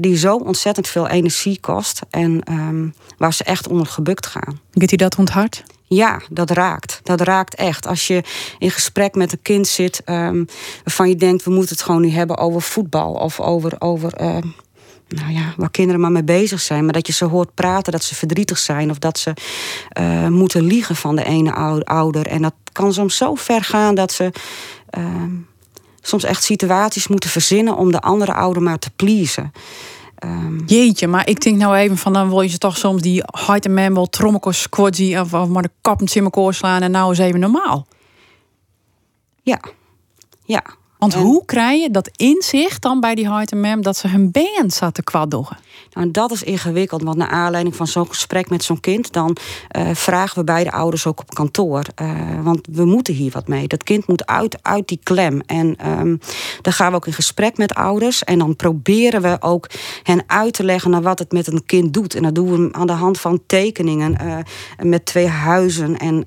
die 0.00 0.16
zo 0.16 0.36
ontzettend 0.36 0.88
veel 0.88 1.08
energie 1.08 1.60
kost 1.60 2.00
en 2.10 2.42
um, 2.50 2.94
waar 3.18 3.34
ze 3.34 3.44
echt 3.44 3.68
onder 3.68 3.86
gebukt 3.86 4.26
gaan. 4.26 4.60
Gaat 4.72 4.92
u 4.92 4.96
dat 4.96 5.18
onthard? 5.18 5.62
Ja, 5.94 6.20
dat 6.30 6.50
raakt. 6.50 7.00
Dat 7.02 7.20
raakt 7.20 7.54
echt. 7.54 7.86
Als 7.86 8.06
je 8.06 8.22
in 8.58 8.70
gesprek 8.70 9.14
met 9.14 9.32
een 9.32 9.42
kind 9.42 9.66
zit 9.66 10.02
um, 10.06 10.46
waarvan 10.84 11.08
je 11.08 11.16
denkt, 11.16 11.44
we 11.44 11.50
moeten 11.50 11.74
het 11.74 11.84
gewoon 11.84 12.00
nu 12.00 12.10
hebben 12.10 12.36
over 12.38 12.62
voetbal 12.62 13.12
of 13.12 13.40
over, 13.40 13.72
over 13.78 14.20
uh, 14.20 14.36
nou 15.08 15.32
ja, 15.32 15.54
waar 15.56 15.70
kinderen 15.70 16.00
maar 16.00 16.12
mee 16.12 16.24
bezig 16.24 16.60
zijn. 16.60 16.84
Maar 16.84 16.92
dat 16.92 17.06
je 17.06 17.12
ze 17.12 17.24
hoort 17.24 17.54
praten 17.54 17.92
dat 17.92 18.04
ze 18.04 18.14
verdrietig 18.14 18.58
zijn 18.58 18.90
of 18.90 18.98
dat 18.98 19.18
ze 19.18 19.34
uh, 20.00 20.28
moeten 20.28 20.62
liegen 20.62 20.96
van 20.96 21.16
de 21.16 21.24
ene 21.24 21.54
ouder. 21.84 22.26
En 22.26 22.42
dat 22.42 22.54
kan 22.72 22.92
soms 22.92 23.16
zo 23.16 23.34
ver 23.34 23.64
gaan 23.64 23.94
dat 23.94 24.12
ze. 24.12 24.32
Uh, 24.98 25.04
soms 26.00 26.24
echt 26.24 26.44
situaties 26.44 27.08
moeten 27.08 27.30
verzinnen 27.30 27.76
om 27.76 27.92
de 27.92 28.00
andere 28.00 28.32
ouder 28.32 28.62
maar 28.62 28.78
te 28.78 28.90
pleasen. 28.96 29.52
Um... 30.24 30.62
Jeetje, 30.66 31.06
maar 31.06 31.28
ik 31.28 31.40
denk 31.40 31.56
nou 31.56 31.76
even 31.76 31.96
van 31.96 32.12
dan 32.12 32.28
wil 32.28 32.40
je 32.40 32.48
ze 32.48 32.58
toch 32.58 32.76
soms 32.76 33.02
die 33.02 33.22
hard 33.26 33.64
en 33.64 33.74
man 33.74 33.94
wel 33.94 34.08
squadzy 34.50 35.16
of, 35.16 35.34
of 35.34 35.48
maar 35.48 35.62
de 35.62 35.70
kappen 35.80 36.06
in 36.12 36.24
elkaar 36.24 36.54
slaan 36.54 36.82
en 36.82 36.90
nou 36.90 37.12
is 37.12 37.18
even 37.18 37.40
normaal. 37.40 37.86
Ja, 39.42 39.60
ja. 40.44 40.62
Want 41.02 41.14
hoe 41.14 41.44
krijg 41.44 41.82
je 41.82 41.90
dat 41.90 42.10
inzicht 42.16 42.82
dan 42.82 43.00
bij 43.00 43.14
die 43.14 43.26
hard 43.26 43.54
mem 43.54 43.82
dat 43.82 43.96
ze 43.96 44.08
hun 44.08 44.30
band 44.30 44.72
zaten 44.72 45.04
kwaddogen? 45.04 45.56
Nou, 45.92 46.10
dat 46.10 46.30
is 46.30 46.42
ingewikkeld, 46.42 47.02
want 47.02 47.16
naar 47.16 47.28
aanleiding 47.28 47.76
van 47.76 47.86
zo'n 47.86 48.08
gesprek 48.08 48.50
met 48.50 48.64
zo'n 48.64 48.80
kind, 48.80 49.12
dan 49.12 49.36
uh, 49.76 49.88
vragen 49.92 50.38
we 50.38 50.44
beide 50.44 50.72
ouders 50.72 51.06
ook 51.06 51.20
op 51.20 51.34
kantoor. 51.34 51.82
Uh, 52.02 52.10
want 52.42 52.60
we 52.70 52.84
moeten 52.84 53.14
hier 53.14 53.30
wat 53.30 53.48
mee. 53.48 53.68
Dat 53.68 53.82
kind 53.82 54.06
moet 54.06 54.26
uit, 54.26 54.58
uit 54.62 54.88
die 54.88 55.00
klem. 55.02 55.40
En 55.46 55.88
um, 55.90 56.20
dan 56.60 56.72
gaan 56.72 56.90
we 56.90 56.96
ook 56.96 57.06
in 57.06 57.12
gesprek 57.12 57.56
met 57.56 57.74
ouders. 57.74 58.24
En 58.24 58.38
dan 58.38 58.56
proberen 58.56 59.22
we 59.22 59.36
ook 59.40 59.70
hen 60.02 60.22
uit 60.26 60.52
te 60.52 60.64
leggen 60.64 60.90
naar 60.90 61.02
wat 61.02 61.18
het 61.18 61.32
met 61.32 61.46
een 61.46 61.66
kind 61.66 61.94
doet. 61.94 62.14
En 62.14 62.22
dat 62.22 62.34
doen 62.34 62.50
we 62.50 62.72
aan 62.72 62.86
de 62.86 62.92
hand 62.92 63.20
van 63.20 63.42
tekeningen 63.46 64.16
uh, 64.22 64.36
met 64.82 65.04
twee 65.04 65.28
huizen. 65.28 65.96
En 65.96 66.24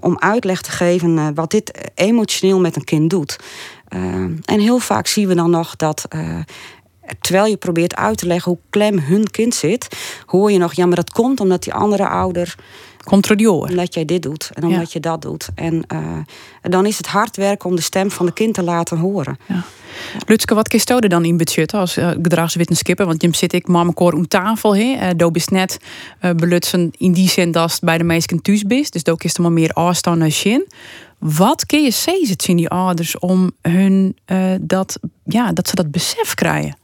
om 0.00 0.18
uitleg 0.18 0.60
te 0.60 0.70
geven 0.70 1.34
wat 1.34 1.50
dit 1.50 1.90
emotioneel 1.94 2.60
met 2.60 2.76
een 2.76 2.84
kind 2.84 3.10
doet. 3.10 3.38
En 4.44 4.60
heel 4.60 4.78
vaak 4.78 5.06
zien 5.06 5.28
we 5.28 5.34
dan 5.34 5.50
nog 5.50 5.76
dat 5.76 6.08
terwijl 7.20 7.46
je 7.46 7.56
probeert 7.56 7.96
uit 7.96 8.18
te 8.18 8.26
leggen 8.26 8.52
hoe 8.52 8.60
klem 8.70 8.98
hun 8.98 9.30
kind 9.30 9.54
zit, 9.54 9.88
hoor 10.26 10.52
je 10.52 10.58
nog, 10.58 10.72
ja, 10.72 10.86
maar 10.86 10.96
dat 10.96 11.10
komt 11.10 11.40
omdat 11.40 11.62
die 11.62 11.74
andere 11.74 12.08
ouder. 12.08 12.54
Controleur. 13.04 13.52
Omdat 13.52 13.94
jij 13.94 14.04
dit 14.04 14.22
doet 14.22 14.50
en 14.52 14.64
omdat 14.64 14.92
je 14.92 15.00
dat 15.00 15.22
doet. 15.22 15.48
En 15.54 15.84
uh, 15.92 16.18
dan 16.62 16.86
is 16.86 16.96
het 16.96 17.06
hard 17.06 17.36
werken 17.36 17.68
om 17.68 17.76
de 17.76 17.82
stem 17.82 18.10
van 18.10 18.26
de 18.26 18.32
kind 18.32 18.54
te 18.54 18.62
laten 18.62 18.98
horen. 18.98 19.38
Ja. 19.48 19.64
Lutske, 20.26 20.54
wat 20.54 20.68
kiest 20.68 20.88
je 20.88 21.08
dan 21.08 21.24
in 21.24 21.36
budget 21.36 21.74
als 21.74 21.98
uh, 21.98 22.08
gedragswetenschapper? 22.08 23.06
Want 23.06 23.22
je 23.22 23.28
zit 23.32 23.52
ik 23.52 23.66
mamakoor 23.66 24.12
om 24.12 24.28
tafel. 24.28 24.76
He. 24.76 24.82
Uh, 24.82 25.08
do 25.16 25.30
bist 25.30 25.50
net 25.50 25.78
uh, 26.22 26.30
belutsen 26.30 26.90
in 26.98 27.12
die 27.12 27.28
zin 27.28 27.52
dat 27.52 27.78
bij 27.82 27.98
de 27.98 28.04
meesten 28.04 28.42
thuis 28.42 28.62
bist. 28.62 28.92
Dus 28.92 29.06
ook 29.06 29.24
is 29.24 29.34
er 29.34 29.42
maar 29.42 29.52
meer 29.52 29.72
afstand 29.72 30.18
naar 30.18 30.30
zin. 30.30 30.66
Wat 31.20 31.66
kun 31.66 31.82
je 31.82 31.90
zeggen 31.90 32.34
zien 32.36 32.56
die 32.56 32.68
ouders 32.68 33.18
om 33.18 33.50
hun 33.62 34.16
dat, 34.60 34.98
ja, 35.24 35.52
dat 35.52 35.68
ze 35.68 35.74
dat 35.74 35.90
besef 35.90 36.34
krijgen? 36.34 36.78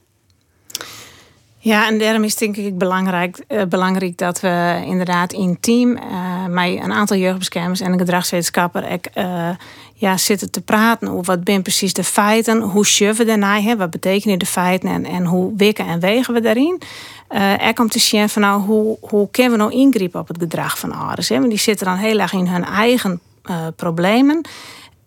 Ja, 1.67 1.87
en 1.87 1.99
daarom 1.99 2.25
is 2.25 2.37
denk 2.37 2.57
ik 2.57 2.79
belangrijk, 2.79 3.45
uh, 3.49 3.63
belangrijk 3.63 4.19
dat 4.19 4.41
we 4.41 4.83
inderdaad 4.87 5.33
in 5.33 5.61
team 5.61 5.91
uh, 5.91 6.47
met 6.47 6.69
een 6.69 6.93
aantal 6.93 7.17
jeugdbeschermers 7.17 7.81
en 7.81 7.93
een 7.93 7.99
gedragswetenschapper 7.99 9.01
uh, 9.15 9.49
ja, 9.95 10.17
zitten 10.17 10.51
te 10.51 10.61
praten 10.61 11.09
over 11.09 11.25
wat 11.25 11.39
zijn 11.45 11.63
precies 11.63 11.93
de 11.93 12.05
feiten, 12.05 12.61
hoe 12.61 12.87
schuiven 12.87 13.25
we 13.25 13.31
daarna, 13.31 13.77
wat 13.77 13.91
betekenen 13.91 14.39
de 14.39 14.47
feiten 14.47 14.89
en, 14.89 15.05
en 15.05 15.25
hoe 15.25 15.53
wikken 15.57 15.87
en 15.87 16.01
wegen 16.01 16.35
we 16.35 16.41
daarin. 16.41 16.81
er 17.29 17.75
komt 17.75 17.91
te 17.91 17.99
zien 17.99 18.29
van 18.29 18.43
nou, 18.43 18.63
hoe, 18.63 18.99
hoe 19.01 19.31
kunnen 19.31 19.53
we 19.53 19.59
nou 19.59 19.73
ingrijpen 19.73 20.21
op 20.21 20.29
het 20.29 20.39
gedrag 20.39 20.79
van 20.79 20.93
ouders. 20.93 21.29
Hè? 21.29 21.39
Want 21.39 21.51
die 21.51 21.59
zitten 21.59 21.87
dan 21.87 21.97
heel 21.97 22.19
erg 22.19 22.33
in 22.33 22.47
hun 22.47 22.65
eigen 22.65 23.21
problemen. 23.77 24.47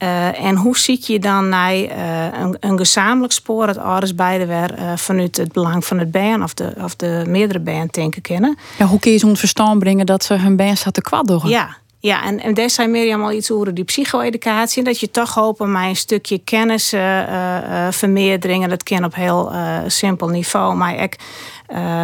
Uh, 0.04 0.43
en 0.43 0.56
hoe 0.56 0.78
zie 0.78 0.99
je 1.02 1.19
dan 1.19 1.49
naar 1.49 1.75
uh, 1.75 2.39
een, 2.39 2.58
een, 2.60 2.78
gezamenlijk 2.78 3.34
spoor 3.34 3.65
dat 3.65 3.78
ouders 3.78 4.15
beide 4.15 4.45
weer 4.45 4.80
uh, 4.80 4.95
vanuit 4.95 5.38
het 5.38 5.52
belang 5.52 5.86
van 5.86 5.99
het 5.99 6.12
band 6.12 6.43
of 6.43 6.54
de, 6.54 6.73
of 6.84 6.95
de 6.95 7.23
meerdere 7.28 7.60
band 7.60 7.93
denken 7.93 8.21
kennen? 8.21 8.58
Ja, 8.78 8.86
hoe 8.86 8.99
kun 8.99 9.12
je 9.12 9.17
ze 9.17 9.36
verstand 9.36 9.80
brengen 9.80 10.06
dat 10.06 10.23
ze 10.23 10.34
hun 10.34 10.56
band 10.56 10.78
zaten 10.78 11.04
kwad 11.04 11.28
doen? 11.28 11.41
Ja, 11.43 11.78
Ja, 12.01 12.23
en, 12.23 12.39
en 12.39 12.53
daar 12.53 12.69
zei 12.69 12.88
Mirjam 12.88 13.23
al 13.23 13.31
iets 13.31 13.51
over 13.51 13.73
die 13.73 13.83
psycho-educatie. 13.83 14.83
Dat 14.83 14.99
je 14.99 15.12
toch 15.12 15.33
hopen 15.33 15.71
mij 15.71 15.89
een 15.89 15.95
stukje 15.95 16.38
kennis 16.38 16.93
uh, 16.93 17.17
uh, 17.17 17.88
vermeerderen. 17.91 18.69
Dat 18.69 18.83
kan 18.83 19.03
op 19.03 19.15
heel 19.15 19.51
simpel 19.88 20.27
niveau. 20.27 20.75
Maar 20.75 20.95
ik, 20.95 21.15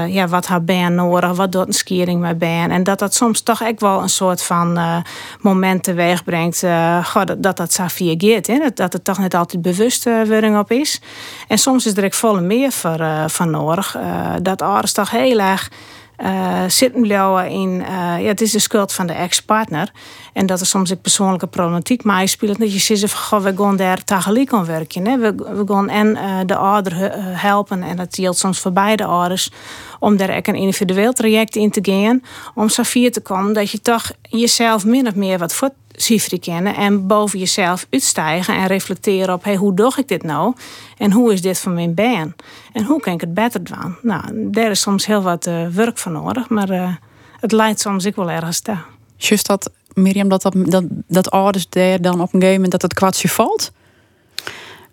ja, 0.07 0.27
wat 0.27 0.47
haar 0.47 0.63
ben 0.63 0.95
nodig? 0.95 1.35
Wat 1.35 1.51
doet 1.51 1.67
een 1.67 1.73
skiering 1.73 2.21
met 2.21 2.37
ben? 2.37 2.71
En 2.71 2.83
dat 2.83 2.99
dat 2.99 3.13
soms 3.13 3.41
toch 3.41 3.61
echt 3.61 3.81
wel 3.81 4.01
een 4.01 4.09
soort 4.09 4.43
van 4.43 4.79
moment 5.41 5.83
teweeg 5.83 6.23
brengt. 6.23 6.61
dat, 7.25 7.43
dat 7.43 7.57
dat 7.57 7.73
zo. 7.73 8.47
Hè? 8.47 8.57
Dat, 8.59 8.75
dat 8.75 8.93
het 8.93 9.03
toch 9.03 9.17
niet 9.19 9.35
altijd 9.35 9.61
bewustwording 9.61 10.57
op 10.57 10.71
is. 10.71 11.01
En 11.47 11.57
soms 11.57 11.85
is 11.85 11.97
er 11.97 12.05
ook 12.05 12.13
volle 12.13 12.41
meer 12.41 12.71
voor, 12.71 12.99
van 13.27 13.49
nodig. 13.49 13.97
dat 14.41 14.61
ouders 14.61 14.93
toch 14.93 15.09
heel 15.09 15.39
erg 15.39 15.69
uh, 16.23 16.63
zitten 16.67 17.01
blijven 17.01 17.49
in. 17.49 17.69
Uh, 17.69 17.87
ja, 18.21 18.27
het 18.27 18.41
is 18.41 18.51
de 18.51 18.59
schuld 18.59 18.93
van 18.93 19.07
de 19.07 19.13
ex-partner. 19.13 19.91
En 20.33 20.45
dat 20.45 20.59
er 20.59 20.65
soms 20.65 20.93
ook 20.93 21.01
persoonlijke 21.01 21.47
problematiek 21.47 22.03
mee 22.03 22.27
speelt. 22.27 22.59
Dat 22.59 22.73
je 22.73 22.95
zegt 22.95 23.13
van, 23.13 23.41
we 23.41 23.53
gaan 23.57 23.75
daar 23.75 24.03
tegelijk 24.03 24.53
aan 24.53 24.65
werken. 24.65 25.05
Hè? 25.07 25.17
We, 25.17 25.35
we 25.35 25.63
gaan 25.65 25.89
en 25.89 26.07
uh, 26.07 26.39
de 26.45 26.55
ouder 26.55 26.93
helpen. 27.39 27.83
En 27.83 27.95
dat 27.95 28.15
geldt 28.15 28.37
soms 28.37 28.59
voor 28.59 28.71
beide 28.71 29.05
ouders. 29.05 29.51
Om 29.99 30.17
daar 30.17 30.29
een 30.47 30.55
individueel 30.55 31.13
traject 31.13 31.55
in 31.55 31.71
te 31.71 31.79
gaan. 31.81 32.21
Om 32.55 32.69
zo 32.69 32.83
te 32.83 33.21
komen 33.21 33.53
dat 33.53 33.71
je 33.71 33.81
toch 33.81 34.11
jezelf 34.21 34.85
min 34.85 35.07
of 35.07 35.15
meer 35.15 35.37
wat 35.37 35.53
voor 35.53 35.69
Sifri 35.95 36.39
kennen 36.39 36.75
en 36.75 37.07
boven 37.07 37.39
jezelf 37.39 37.87
uitstijgen 37.89 38.55
en 38.55 38.67
reflecteren 38.67 39.33
op 39.33 39.43
hey, 39.43 39.55
hoe 39.55 39.73
doe 39.73 39.93
ik 39.97 40.07
dit 40.07 40.23
nou 40.23 40.53
en 40.97 41.11
hoe 41.11 41.33
is 41.33 41.41
dit 41.41 41.59
voor 41.59 41.71
mijn 41.71 41.93
baan 41.93 42.35
en 42.73 42.83
hoe 42.83 42.99
kan 42.99 43.13
ik 43.13 43.21
het 43.21 43.33
beter 43.33 43.63
doen. 43.63 43.95
Nou, 44.01 44.49
daar 44.51 44.71
is 44.71 44.79
soms 44.81 45.05
heel 45.05 45.21
wat 45.21 45.47
uh, 45.47 45.67
werk 45.67 45.97
voor 45.97 46.11
nodig, 46.11 46.49
maar 46.49 46.71
uh, 46.71 46.95
het 47.39 47.51
leidt 47.51 47.79
soms 47.79 48.07
ook 48.07 48.15
wel 48.15 48.29
ergens 48.29 48.59
te. 48.59 48.75
Just 49.17 49.47
dat, 49.47 49.71
Mirjam, 49.93 50.29
dat, 50.29 50.41
dat, 50.41 50.53
dat, 50.55 50.83
dat 51.07 51.31
ouders 51.31 51.69
daar 51.69 52.01
dan 52.01 52.13
op 52.13 52.33
een 52.33 52.39
gegeven 52.39 52.53
moment 52.53 52.71
dat 52.71 52.81
het 52.81 52.93
kwartje 52.93 53.29
valt? 53.29 53.71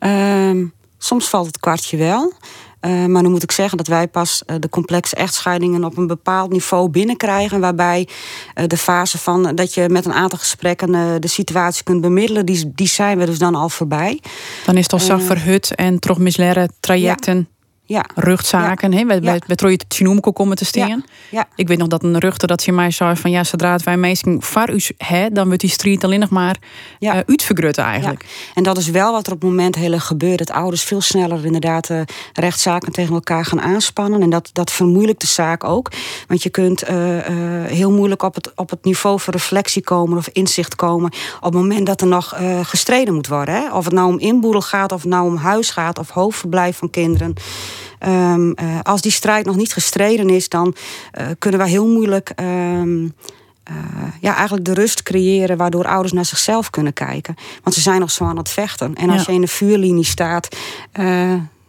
Um, 0.01 0.73
soms 0.99 1.29
valt 1.29 1.47
het 1.47 1.59
kwartje 1.59 1.97
wel. 1.97 2.33
Uh, 2.87 3.07
maar 3.07 3.23
dan 3.23 3.31
moet 3.31 3.43
ik 3.43 3.53
zeggen 3.53 3.77
dat 3.77 3.87
wij 3.87 4.09
pas 4.09 4.43
uh, 4.47 4.57
de 4.61 4.69
complexe 4.69 5.17
echtscheidingen 5.17 5.85
op 5.85 5.97
een 5.97 6.07
bepaald 6.07 6.51
niveau 6.51 6.89
binnenkrijgen. 6.89 7.61
Waarbij 7.61 8.09
uh, 8.55 8.65
de 8.67 8.77
fase 8.77 9.19
van 9.19 9.55
dat 9.55 9.75
je 9.75 9.89
met 9.89 10.05
een 10.05 10.13
aantal 10.13 10.39
gesprekken 10.39 11.21
de 11.21 11.29
situatie 11.29 11.85
kunt 11.85 12.01
bemiddelen, 12.01 12.47
die, 12.47 12.73
die 12.75 12.89
zijn 12.89 13.19
we 13.19 13.27
dus 13.27 13.39
dan 13.39 13.55
al 13.55 13.69
voorbij. 13.69 14.21
Dan 14.65 14.77
is 14.77 14.83
het 14.83 14.93
al 14.93 14.99
zo 14.99 15.19
verhut 15.19 15.75
en 15.75 15.99
toch 15.99 16.19
misleren 16.19 16.73
trajecten 16.81 17.37
ja. 17.37 17.62
Ruchtzaken. 18.15 18.91
Ja. 18.93 18.99
Hè? 18.99 19.07
Wij, 19.07 19.17
ja. 19.17 19.39
wij, 19.47 19.79
het 19.89 20.33
komen 20.33 20.57
te 20.57 20.65
staan. 20.65 21.05
Ja. 21.31 21.47
Ik 21.55 21.69
weet 21.69 21.79
nog 21.79 21.89
dat 21.89 22.03
een 22.03 22.19
ruchter 22.19 22.49
dat 22.49 22.65
je 22.65 22.73
mij 22.73 22.91
zei 22.91 23.17
van 23.17 23.31
ja, 23.31 23.45
zodra 23.45 23.73
het 23.73 23.83
wij 23.83 23.97
mensen 23.97 24.43
var 24.43 24.71
hè, 24.97 25.29
dan 25.29 25.47
wordt 25.47 25.61
die 25.61 25.71
street 25.71 26.05
alleen 26.05 26.21
nog 26.21 26.31
maar 26.31 26.57
ja. 26.99 27.15
Uh, 27.15 27.21
uitvergrutten 27.27 27.85
eigenlijk. 27.85 28.25
En 28.55 28.63
dat 28.63 28.79
is 28.79 28.91
wel 28.91 29.13
wat 29.13 29.27
er 29.27 29.33
op 29.33 29.41
het 29.41 29.51
moment 29.51 29.75
heel 29.75 29.93
erg 29.93 30.07
gebeurt. 30.07 30.39
Dat 30.39 30.51
ouders 30.51 30.83
veel 30.83 31.01
sneller 31.01 31.45
inderdaad 31.45 31.89
uh, 31.89 32.01
rechtszaken 32.33 32.93
tegen 32.93 33.15
elkaar 33.15 33.45
gaan 33.45 33.61
aanspannen. 33.61 34.23
En 34.23 34.31
dat, 34.31 34.51
dat 34.53 34.71
vermoeilijkt 34.71 35.21
de 35.21 35.27
zaak 35.27 35.65
ook. 35.65 35.91
Want 36.27 36.43
je 36.43 36.51
kunt 36.51 36.91
uh, 36.91 36.97
heel 37.67 37.91
moeilijk 37.91 38.23
op 38.23 38.35
het, 38.35 38.53
op 38.55 38.71
het 38.71 38.85
niveau 38.85 39.21
van 39.21 39.33
reflectie 39.33 39.83
komen 39.83 40.19
of 40.19 40.29
inzicht 40.29 40.75
komen. 40.75 41.13
Op 41.37 41.53
het 41.53 41.55
moment 41.55 41.87
dat 41.87 42.01
er 42.01 42.07
nog 42.07 42.35
gestreden 42.63 43.15
moet 43.15 43.29
worden. 43.29 43.55
Hè? 43.55 43.73
Of 43.73 43.85
het 43.85 43.95
nou 43.95 44.09
om 44.09 44.19
inboedel 44.19 44.63
gaat, 44.63 44.93
of 44.93 45.01
het 45.03 45.11
nou 45.11 45.27
om 45.27 45.37
huis 45.37 45.71
gaat, 45.71 45.99
of 45.99 46.11
hoofdverblijf 46.11 46.77
van 46.77 46.91
kinderen. 46.91 47.35
Um, 48.07 48.49
uh, 48.49 48.81
als 48.83 49.01
die 49.01 49.13
strijd 49.13 49.47
nog 49.47 49.57
niet 49.57 49.73
gestreden 49.73 50.31
is, 50.31 50.49
dan 50.49 50.75
uh, 51.19 51.27
kunnen 51.39 51.61
we 51.61 51.69
heel 51.69 51.89
moeilijk 51.89 52.33
um, 52.41 53.15
uh, 53.71 53.77
ja, 54.21 54.35
eigenlijk 54.35 54.65
de 54.65 54.75
rust 54.75 55.03
creëren 55.03 55.57
waardoor 55.57 55.87
ouders 55.87 56.13
naar 56.13 56.25
zichzelf 56.25 56.71
kunnen 56.71 56.93
kijken. 56.93 57.35
Want 57.63 57.75
ze 57.75 57.81
zijn 57.81 58.01
nog 58.01 58.11
zo 58.11 58.25
aan 58.25 58.37
het 58.37 58.49
vechten. 58.49 58.95
En 58.95 59.11
als 59.11 59.21
ja. 59.25 59.27
je 59.29 59.35
in 59.35 59.41
de 59.41 59.49
vuurlinie 59.49 60.05
staat, 60.05 60.57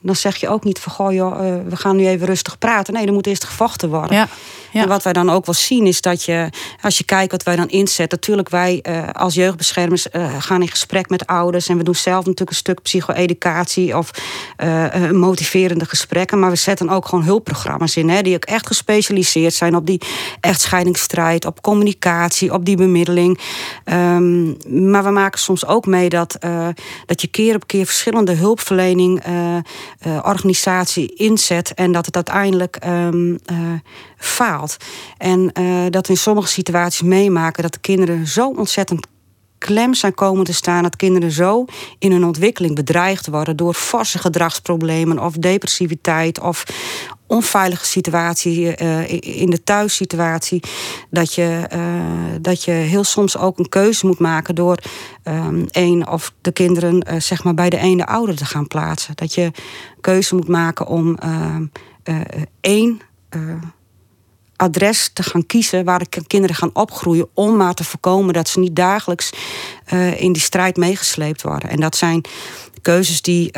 dan 0.04 0.16
zeg 0.16 0.36
je 0.36 0.50
ook 0.50 0.63
niet 0.63 0.80
van 0.80 0.92
goh, 0.92 1.13
joh, 1.13 1.39
we 1.68 1.76
gaan 1.76 1.96
nu 1.96 2.08
even 2.08 2.28
rustig 2.28 2.58
praten. 2.58 2.94
Nee, 2.94 3.06
er 3.06 3.13
moet 3.13 3.28
eerst 3.28 3.44
gevochten 3.44 3.89
worden. 3.89 4.16
Ja. 4.16 4.28
Ja. 4.72 4.82
En 4.82 4.88
wat 4.88 5.04
wij 5.04 5.13
dan 5.13 5.30
ook 5.30 5.46
wel 5.46 5.56
zien 5.56 5.88
is 5.88 6.02
dat 6.02 6.24
je, 6.24 6.50
als 6.82 6.98
je 6.98 7.04
kijkt 7.04 7.32
wat 7.32 7.44
wij 7.44 7.56
dan 7.56 7.70
inzetten, 7.70 8.18
natuurlijk 8.20 8.50
wij 8.50 8.84
uh, 8.89 9.08
als 9.12 9.34
jeugdbeschermers 9.34 10.08
uh, 10.12 10.36
gaan 10.39 10.62
in 10.62 10.68
gesprek 10.68 11.10
met 11.10 11.28
ouders 11.28 11.68
en 11.68 11.78
we 11.78 11.84
doen 11.84 11.96
zelf 11.96 12.18
natuurlijk 12.18 12.50
een 12.50 12.56
stuk 12.56 12.82
psycho-educatie 12.82 13.98
of 13.98 14.12
motiverende 15.12 15.86
gesprekken, 15.86 16.39
maar 16.39 16.50
we 16.50 16.56
zetten 16.56 16.89
ook 16.89 17.08
gewoon 17.08 17.24
hulpprogramma's 17.24 17.96
in, 17.96 18.10
hè, 18.10 18.22
die 18.22 18.36
ook 18.36 18.46
echt 18.46 18.68
gespecialiseerd 18.68 19.54
zijn 19.54 19.76
op 19.76 19.86
die 19.86 20.02
echtscheidingsstrijd, 20.39 21.46
op 21.46 21.62
communicatie, 21.62 22.54
op 22.54 22.66
die 22.66 22.78
bemiddeling. 22.78 23.39
Um, 23.86 24.58
maar 24.92 25.04
we 25.04 25.10
maken 25.10 25.39
soms 25.39 25.66
ook 25.66 25.86
mee 25.86 26.10
dat, 26.10 26.38
dat 27.06 27.22
je 27.22 27.28
keer 27.28 27.56
op 27.56 27.68
keer 27.68 27.86
verschillende 27.86 28.34
hulpverlening 28.34 29.24
organisatie 30.06 31.13
inzet 31.16 31.74
en 31.74 31.92
dat 31.92 32.06
het 32.06 32.16
uiteindelijk 32.16 32.86
um, 32.86 33.39
faalt. 34.18 34.78
En 35.18 35.52
uh, 35.60 35.86
dat 35.89 36.10
in 36.10 36.18
sommige 36.18 36.48
situaties 36.48 37.02
meemaken 37.02 37.63
dat 37.63 37.74
de 37.74 37.80
kinderen 37.80 38.28
zo 38.28 38.50
ontzettend 38.50 39.08
klem 39.58 39.94
zijn 39.94 40.13
komen 40.13 40.46
te 40.46 40.54
staan. 40.54 40.84
Dat 40.84 40.96
kinderen 40.96 41.32
zo 41.32 41.66
in 42.00 42.12
hun 42.12 42.26
ontwikkeling 42.26 42.76
bedreigd 42.76 43.28
worden 43.28 43.56
door 43.56 43.74
forse 43.74 44.18
gedragsproblemen 44.18 45.20
of 45.20 45.34
depressiviteit 45.34 46.39
of 46.39 46.63
onveilige 47.34 47.86
situatie 47.86 48.82
uh, 48.82 49.10
in 49.39 49.50
de 49.50 49.63
thuissituatie. 49.63 50.63
Dat 51.10 51.34
je, 51.34 51.69
uh, 51.74 51.82
dat 52.41 52.63
je 52.63 52.72
heel 52.72 53.04
soms 53.04 53.38
ook 53.38 53.60
een 53.60 53.69
keuze 53.69 54.06
moet 54.06 54.19
maken 54.19 54.56
door 54.56 54.78
um, 55.24 55.65
een 55.72 56.08
of 56.08 56.34
de 56.41 56.52
kinderen 56.52 57.22
zeg 57.22 57.43
maar 57.43 57.54
bij 57.54 57.69
de 57.69 57.78
ene 57.78 58.06
ouder 58.06 58.36
te 58.36 58.46
gaan 58.46 58.67
plaatsen. 58.67 59.15
Dat 59.15 59.34
je 59.34 59.52
keuze 60.02 60.36
moet 60.36 60.48
maken 60.48 60.88
om 60.88 61.17
ehm, 61.17 61.65
één 62.62 63.02
adres 64.56 65.10
te 65.13 65.24
gaan 65.24 65.46
kiezen 65.46 65.84
waar 65.84 66.00
de 66.00 66.24
kinderen 66.28 66.56
gaan 66.56 66.69
opgroeien. 66.74 67.28
Om 67.34 67.56
maar 67.56 67.74
te 67.74 67.84
voorkomen 67.84 68.34
dat 68.34 68.48
ze 68.48 68.60
niet 68.60 68.76
dagelijks 68.76 69.30
in 70.15 70.34
die 70.34 70.41
strijd 70.41 70.78
meegesleept 70.78 71.41
worden. 71.41 71.69
En 71.69 71.80
dat 71.80 71.96
zijn 71.96 72.22
keuzes 72.82 73.22
die 73.22 73.50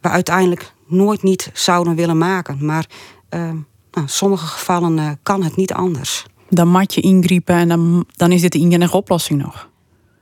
we 0.00 0.08
uiteindelijk 0.08 0.72
nooit 0.88 1.22
niet 1.22 1.50
zouden 1.52 1.94
willen 1.94 2.18
maken. 2.18 2.64
Maar 2.64 2.86
nou, 3.30 3.64
in 3.92 4.08
sommige 4.08 4.46
gevallen 4.46 5.18
kan 5.22 5.42
het 5.42 5.56
niet 5.56 5.72
anders. 5.72 6.26
Dan 6.50 6.68
mat 6.68 6.94
je 6.94 7.00
ingrijpen 7.00 7.54
en 7.54 7.68
dan, 7.68 8.06
dan 8.16 8.32
is 8.32 8.40
dit 8.40 8.52
de 8.52 8.58
enige 8.58 8.96
oplossing 8.96 9.42
nog 9.42 9.68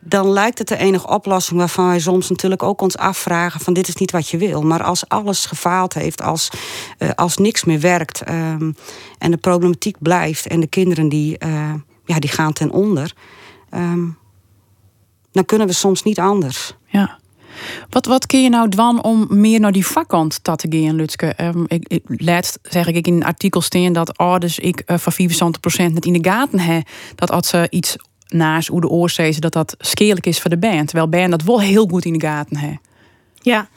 dan 0.09 0.29
lijkt 0.29 0.59
het 0.59 0.69
de 0.69 0.77
enige 0.77 1.09
oplossing 1.09 1.59
waarvan 1.59 1.87
wij 1.87 2.01
soms 2.01 2.29
natuurlijk 2.29 2.63
ook 2.63 2.81
ons 2.81 2.97
afvragen 2.97 3.61
van 3.61 3.73
dit 3.73 3.89
is 3.89 3.97
niet 3.97 4.11
wat 4.11 4.29
je 4.29 4.37
wil. 4.37 4.63
Maar 4.63 4.83
als 4.83 5.09
alles 5.09 5.47
gefaald 5.47 5.95
heeft, 5.95 6.23
als, 6.23 6.51
uh, 6.99 7.11
als 7.15 7.37
niks 7.37 7.65
meer 7.65 7.81
werkt 7.81 8.29
um, 8.29 8.75
en 9.19 9.31
de 9.31 9.37
problematiek 9.37 9.97
blijft 10.01 10.47
en 10.47 10.61
de 10.61 10.67
kinderen 10.67 11.09
die, 11.09 11.37
uh, 11.47 11.75
ja, 12.05 12.19
die 12.19 12.31
gaan 12.31 12.53
ten 12.53 12.71
onder, 12.71 13.15
um, 13.75 14.19
dan 15.33 15.45
kunnen 15.45 15.67
we 15.67 15.73
soms 15.73 16.03
niet 16.03 16.19
anders. 16.19 16.75
Ja. 16.87 17.19
Wat, 17.91 18.07
wat 18.07 18.27
kun 18.27 18.43
je 18.43 18.49
nou 18.49 18.69
dwan 18.69 19.03
om 19.03 19.27
meer 19.31 19.61
naar 19.61 19.73
die 19.73 19.87
vakkant 19.87 20.45
te 20.45 20.67
gaan, 20.69 20.95
Lutske? 20.95 21.35
Um, 21.41 21.65
ik, 21.69 21.89
ik, 21.89 22.03
laatst 22.07 22.59
zeg 22.63 22.87
ik 22.87 23.07
in 23.07 23.15
een 23.15 23.25
artikel 23.25 23.61
steen 23.61 23.93
dat 23.93 24.19
ouders 24.19 24.59
ik 24.59 24.83
uh, 24.87 24.97
van 24.99 25.13
75% 25.91 25.93
net 25.93 26.05
in 26.05 26.13
de 26.13 26.31
gaten 26.31 26.59
heb 26.59 26.89
dat 27.15 27.31
als 27.31 27.49
ze 27.49 27.67
iets 27.71 27.97
naast 28.29 28.69
hoe 28.69 28.81
de 28.81 28.89
oorzaken 28.89 29.41
dat 29.41 29.53
dat 29.53 29.75
skeerlijk 29.79 30.27
is 30.27 30.41
voor 30.41 30.51
de 30.51 30.59
band. 30.59 30.89
Terwijl 30.89 31.09
band 31.09 31.31
dat 31.31 31.43
wel 31.43 31.61
heel 31.61 31.87
goed 31.87 32.05
in 32.05 32.13
de 32.13 32.27
gaten 32.27 32.57
heeft. 32.57 32.79
Ja, 33.41 33.69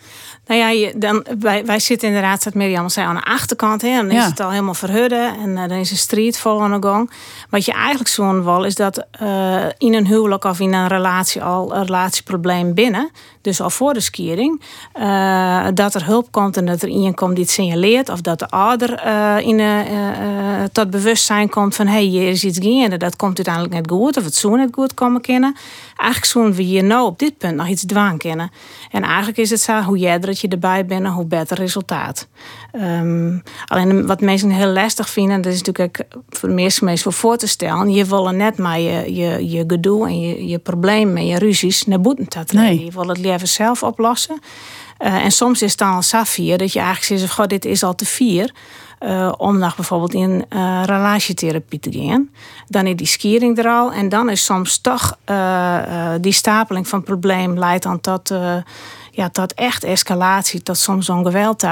nou 0.49 0.62
ja, 0.62 0.69
je, 0.69 0.93
dan, 0.95 1.25
wij, 1.39 1.65
wij 1.65 1.80
zitten 1.80 2.08
inderdaad, 2.08 2.41
zoals 2.41 2.58
Mirjam 2.58 2.89
zei, 2.89 3.08
aan 3.08 3.15
de 3.15 3.23
achterkant. 3.23 3.82
Hè, 3.82 3.95
dan 3.95 4.12
is 4.12 4.25
het 4.25 4.39
al 4.39 4.49
helemaal 4.49 4.73
verhudden 4.73 5.36
en 5.38 5.49
uh, 5.49 5.67
dan 5.67 5.78
is 5.78 5.91
een 5.91 5.97
street 5.97 6.38
vol 6.38 6.62
aan 6.62 6.82
de 6.82 6.88
gang. 6.88 7.12
Wat 7.49 7.65
je 7.65 7.71
eigenlijk 7.71 8.10
zo'n 8.10 8.43
wil, 8.43 8.63
is 8.63 8.75
dat 8.75 9.06
uh, 9.21 9.65
in 9.78 9.93
een 9.93 10.08
huwelijk 10.08 10.43
of 10.43 10.60
in 10.60 10.73
een 10.73 10.88
relatie 10.88 11.43
al 11.43 11.75
een 11.75 11.86
relatieprobleem 11.86 12.73
binnen, 12.73 13.12
dus 13.41 13.62
al 13.62 13.69
voor 13.69 13.93
de 13.93 13.99
skiering, 13.99 14.62
uh, 14.99 15.67
dat 15.73 15.95
er 15.95 16.06
hulp 16.06 16.32
komt 16.32 16.58
en 16.58 16.65
dat 16.65 16.82
er 16.82 16.89
iemand 16.89 17.15
komt 17.15 17.36
die 17.36 17.43
het 17.43 17.54
signaleert, 17.54 18.10
of 18.10 18.21
dat 18.21 18.39
de 18.39 18.49
ouder 18.49 19.04
in, 19.43 19.62
tot 20.71 20.89
bewustzijn 20.89 21.49
komt 21.49 21.75
van 21.75 21.88
hé, 21.88 21.93
hey, 21.93 22.04
hier 22.04 22.30
is 22.30 22.43
iets 22.43 22.60
gaande, 22.62 22.97
dat 22.97 23.15
komt 23.15 23.36
uiteindelijk 23.36 23.73
net 23.73 23.89
goed, 23.91 24.17
of 24.17 24.23
het 24.23 24.36
zo 24.36 24.56
net 24.56 24.69
goed 24.71 24.93
komen 24.93 25.21
kennen. 25.21 25.56
Eigenlijk 25.97 26.32
zo'n 26.32 26.54
we 26.54 26.62
hier 26.62 26.84
nou 26.84 27.06
op 27.06 27.19
dit 27.19 27.38
punt 27.38 27.56
nog 27.56 27.67
iets 27.67 27.86
dwaan 27.86 28.17
kennen. 28.17 28.52
En 28.91 29.04
eigenlijk 29.04 29.38
is 29.38 29.49
het 29.49 29.62
zo, 29.62 29.82
hoe 29.82 29.97
jij 29.97 30.19
dat 30.19 30.39
je 30.39 30.47
erbij 30.47 30.86
bent, 30.86 31.08
hoe 31.08 31.25
beter 31.25 31.58
resultaat. 31.58 32.28
Um, 32.73 33.43
alleen 33.67 34.08
wat 34.08 34.21
mensen 34.21 34.49
heel 34.49 34.71
lastig 34.71 35.10
vinden, 35.10 35.41
dat 35.41 35.54
is 35.54 35.58
natuurlijk 35.58 36.06
voor 36.30 36.49
de 36.49 36.56
meeste 36.56 36.86
mensen 36.86 37.04
voor 37.04 37.30
voor 37.30 37.38
te 37.38 37.47
stellen. 37.47 37.91
Je 37.91 38.06
wil 38.06 38.30
net 38.30 38.58
maar 38.58 38.80
je, 38.80 39.15
je, 39.15 39.49
je 39.49 39.63
gedoe 39.67 40.08
en 40.08 40.19
je, 40.19 40.47
je 40.47 40.58
problemen 40.58 41.17
en 41.17 41.25
je 41.25 41.38
ruzies 41.38 41.86
naar 41.86 42.02
boeten 42.02 42.28
te 42.28 42.43
treden. 42.43 42.67
Nee. 42.67 42.86
Je 42.86 42.91
wil 42.91 43.08
het 43.08 43.17
zelf 43.47 43.84
oplossen. 43.84 44.39
en 44.97 45.32
soms 45.32 45.62
is 45.62 45.69
het 45.69 45.80
dan 45.80 45.93
al 45.93 46.02
dat 46.58 46.73
je 46.73 46.80
eigenlijk 46.80 47.19
zegt: 47.21 47.34
God, 47.34 47.49
dit 47.49 47.65
is 47.65 47.84
al 47.84 47.95
te 47.95 48.06
vier. 48.06 48.52
Uh, 48.99 49.32
om 49.38 49.58
nog 49.58 49.75
bijvoorbeeld 49.75 50.13
in 50.13 50.45
uh, 50.49 50.82
relatietherapie 50.86 51.80
te 51.80 51.91
gaan. 51.91 52.30
Dan 52.67 52.88
is 52.88 52.95
die 52.95 53.08
skiering 53.08 53.58
er 53.58 53.67
al. 53.67 53.91
En 53.91 54.10
dan 54.10 54.30
is 54.30 54.45
soms 54.45 54.78
toch 54.78 55.17
die 56.21 56.32
stapeling 56.32 56.88
van 56.88 56.99
het 56.99 57.08
probleem 57.08 57.60
leidt 57.60 57.84
dan 57.84 58.02
tot, 58.02 58.34
ja, 59.12 59.30
tot 59.30 59.54
echt 59.54 59.84
escalatie, 59.84 60.63
tot 60.63 60.78
soms 60.78 61.06
zo'n 61.06 61.26
geweld. 61.26 61.63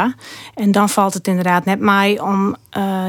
En 0.54 0.72
dan 0.72 0.90
valt 0.90 1.14
het 1.14 1.28
inderdaad 1.28 1.66
net 1.66 1.80
mij 1.80 2.20
om 2.20 2.56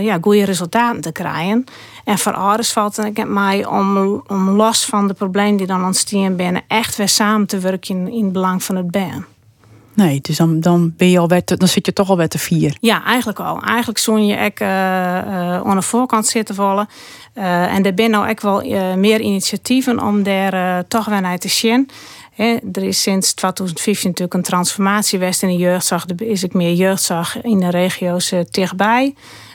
ja, 0.01 0.19
goede 0.21 0.45
resultaten 0.45 1.01
te 1.01 1.12
krijgen. 1.12 1.64
En 2.05 2.19
voor 2.19 2.33
ouders 2.33 2.73
valt 2.73 2.97
het 2.97 3.17
net 3.17 3.29
mij 3.29 3.67
om, 3.67 4.23
om 4.27 4.49
los 4.49 4.85
van 4.85 5.09
de 5.09 5.14
problemen 5.14 5.57
die 5.57 5.67
dan 5.67 5.85
ontstaan 5.85 6.37
binnen 6.37 6.62
echt 6.67 6.97
weer 6.97 7.09
samen 7.09 7.47
te 7.47 7.59
werken 7.59 7.97
in, 7.97 8.12
in 8.12 8.25
het 8.25 8.33
belang 8.33 8.62
van 8.62 8.77
het 8.77 8.91
ben. 8.91 9.27
Nee, 9.99 10.21
dus 10.21 10.37
dan, 10.37 10.61
dan, 10.61 10.93
ben 10.97 11.11
je 11.11 11.19
al 11.19 11.29
wet, 11.29 11.55
dan 11.59 11.69
zit 11.69 11.87
je 11.87 11.93
toch 11.93 12.11
al 12.11 12.17
weer 12.17 12.29
te 12.29 12.38
vier. 12.38 12.77
Ja, 12.81 13.05
eigenlijk 13.05 13.41
al. 13.41 13.62
Eigenlijk 13.62 13.99
zo'n 13.99 14.27
je 14.27 14.38
ook 14.45 14.61
uh, 14.61 14.69
uh, 14.69 15.61
aan 15.61 15.77
de 15.77 15.83
voorkant 15.83 16.27
zitten 16.27 16.55
vallen. 16.55 16.88
Uh, 17.35 17.75
en 17.75 17.85
er 17.85 17.93
zijn 17.97 18.11
nou 18.11 18.31
ook 18.31 18.41
wel 18.41 18.62
meer 18.97 19.21
initiatieven 19.21 20.03
om 20.03 20.23
daar 20.23 20.85
toch 20.87 21.05
weer 21.05 21.21
naar 21.21 21.38
te 21.38 21.49
zien. 21.49 21.91
Er 22.72 22.83
is 22.83 23.03
sinds 23.03 23.33
2015 23.35 24.09
natuurlijk 24.09 24.35
een 24.35 24.42
transformatie 24.42 25.18
geweest 25.18 25.42
in 25.42 25.48
de 25.48 25.57
jeugdzorg. 25.57 26.05
Er 26.09 26.27
is 26.27 26.42
ik 26.42 26.55
meer 26.55 26.72
jeugdzorg 26.72 27.42
in 27.42 27.61
de 27.61 27.70
regio's 27.70 28.33
dichtbij. 28.51 29.14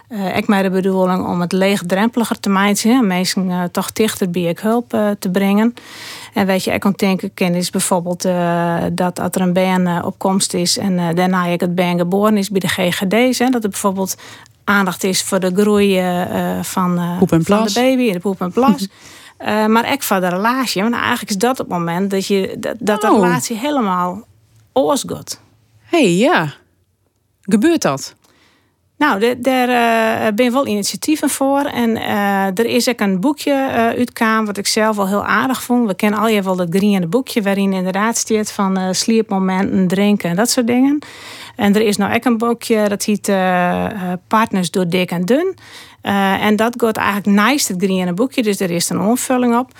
Uh, 0.09 0.37
ik 0.37 0.47
mij 0.47 0.61
de 0.61 0.69
bedoeling 0.69 1.27
om 1.27 1.41
het 1.41 1.51
leegdrempeliger 1.51 2.39
te 2.39 2.49
maken. 2.49 3.07
Mensen 3.07 3.49
uh, 3.49 3.63
toch 3.71 3.91
dichter 3.91 4.29
bij 4.29 4.41
ik 4.41 4.59
hulp 4.59 4.93
uh, 4.93 5.09
te 5.19 5.29
brengen. 5.29 5.73
En 6.33 6.45
weet 6.45 6.63
je, 6.63 6.71
ik 6.71 6.79
kan 6.79 6.93
denken, 6.95 7.33
ken 7.33 7.55
is 7.55 7.69
bijvoorbeeld 7.69 8.21
dat 8.91 9.19
als 9.19 9.29
er 9.31 9.41
een 9.41 9.53
baan 9.53 10.03
op 10.05 10.17
komst 10.17 10.53
is 10.53 10.77
en 10.77 11.15
daarna 11.15 11.45
ik 11.45 11.59
het 11.59 11.75
baan 11.75 11.97
geboren 11.97 12.37
is 12.37 12.49
bij 12.49 12.59
de 12.59 12.67
GGD's. 12.67 13.39
Hè, 13.39 13.49
dat 13.49 13.63
er 13.63 13.69
bijvoorbeeld 13.69 14.15
aandacht 14.63 15.03
is 15.03 15.23
voor 15.23 15.39
de 15.39 15.51
groei 15.55 16.01
van, 16.61 17.17
van 17.19 17.65
de 17.65 17.71
baby, 17.73 18.11
de 18.11 18.19
poep 18.19 18.41
en 18.41 18.51
plas. 18.51 18.87
maar 19.45 19.91
ook 19.91 20.03
voor 20.03 20.19
de 20.19 20.27
relatie. 20.27 20.81
Want 20.81 20.93
eigenlijk 20.93 21.29
is 21.29 21.37
dat 21.37 21.57
het 21.57 21.67
moment 21.67 22.11
dat, 22.11 22.27
je, 22.27 22.55
dat, 22.59 22.75
dat 22.79 23.01
de 23.01 23.11
oh. 23.11 23.21
relatie 23.21 23.57
helemaal 23.57 24.27
oorzaakt. 24.73 25.41
Hé, 25.83 26.01
hey, 26.01 26.13
ja. 26.13 26.53
Gebeurt 27.41 27.81
dat? 27.81 28.15
Nou, 28.97 29.39
daar 29.41 29.69
uh, 29.69 30.35
ben 30.35 30.51
wel 30.51 30.67
initiatieven 30.67 31.29
voor. 31.29 31.59
En 31.59 31.89
uh, 31.89 32.45
er 32.45 32.65
is 32.65 32.89
ook 32.89 32.99
een 32.99 33.19
boekje 33.19 33.51
uh, 33.51 33.75
uitkwam, 33.75 34.45
wat 34.45 34.57
ik 34.57 34.67
zelf 34.67 34.95
wel 34.95 35.07
heel 35.07 35.25
aardig 35.25 35.63
vond. 35.63 35.87
We 35.87 35.95
kennen 35.95 36.19
al 36.19 36.27
je 36.27 36.41
wel 36.41 36.55
dat 36.55 36.67
griene 36.69 37.07
boekje, 37.07 37.41
waarin 37.41 37.73
inderdaad 37.73 38.17
staat 38.17 38.51
van 38.51 38.79
uh, 38.79 38.87
sliepmomenten, 38.91 39.87
drinken 39.87 40.29
en 40.29 40.35
dat 40.35 40.49
soort 40.49 40.67
dingen. 40.67 40.99
En 41.55 41.75
er 41.75 41.81
is 41.81 41.97
nou 41.97 42.13
ook 42.15 42.25
een 42.25 42.37
boekje, 42.37 42.89
dat 42.89 43.03
heet 43.03 43.31
Partners 44.27 44.71
door 44.71 44.87
dik 44.87 45.11
en 45.11 45.25
dun. 45.25 45.55
En 46.03 46.55
dat 46.55 46.73
gaat 46.77 46.97
eigenlijk 46.97 47.37
naast 47.37 47.67
het 47.67 47.83
griene 47.83 48.13
boekje, 48.13 48.43
dus 48.43 48.59
er 48.59 48.71
is 48.71 48.89
een 48.89 48.99
onvulling 48.99 49.57
op 49.57 49.71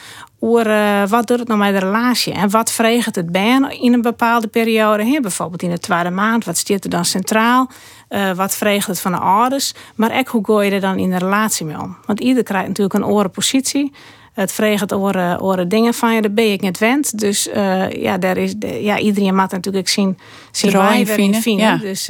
uh, 0.44 1.08
wat 1.08 1.28
doet 1.28 1.40
het 1.40 1.48
nou 1.48 1.60
met 1.60 1.74
de 1.74 1.80
relatie 1.80 2.34
en 2.34 2.50
wat 2.50 2.72
vreegt 2.72 3.16
het 3.16 3.32
bij 3.32 3.78
in 3.82 3.94
een 3.94 4.02
bepaalde 4.02 4.48
periode. 4.48 5.06
Hè? 5.06 5.20
Bijvoorbeeld 5.20 5.64
in 5.64 5.70
de 5.70 5.80
tweede 5.80 6.10
maand, 6.10 6.46
wat 6.46 6.58
staat 6.58 6.84
er 6.84 6.90
dan 6.90 7.06
centraal? 7.06 7.70
Uh, 8.10 8.32
wat 8.32 8.56
vreegt 8.56 8.88
het 8.88 9.00
van 9.00 9.12
de 9.12 9.18
ouders? 9.18 9.74
Maar 9.96 10.18
ook 10.18 10.28
hoe 10.28 10.46
gooi 10.46 10.70
je 10.70 10.76
er 10.76 10.82
dan 10.82 10.98
in 10.98 11.10
de 11.10 11.18
relatie 11.18 11.66
mee 11.66 11.82
om? 11.82 11.98
Want 12.06 12.20
ieder 12.20 12.44
krijgt 12.44 12.68
natuurlijk 12.68 12.96
een 12.96 13.06
orenpositie. 13.06 13.92
Het 14.34 14.52
vreegt 14.52 14.94
oren, 14.94 15.42
oren 15.42 15.70
dingen 15.70 15.94
van 15.94 16.14
je, 16.14 16.22
daar 16.22 16.34
ben 16.34 16.52
ik 16.52 16.62
niet 16.62 16.78
wend. 16.78 17.20
Dus 17.20 17.48
uh, 17.48 17.92
ja, 17.92 18.18
daar 18.18 18.38
is, 18.38 18.56
ja, 18.60 19.00
iedereen 19.00 19.36
moet 19.36 19.52
natuurlijk 19.52 19.88
zien, 19.88 20.18
zien 20.52 20.72
je 20.72 21.06
vinden. 21.42 21.58
Ja. 21.58 21.78
Dus 21.78 22.08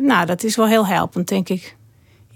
nou, 0.00 0.26
dat 0.26 0.44
is 0.44 0.56
wel 0.56 0.66
heel 0.66 0.86
helpend, 0.86 1.28
denk 1.28 1.48
ik. 1.48 1.75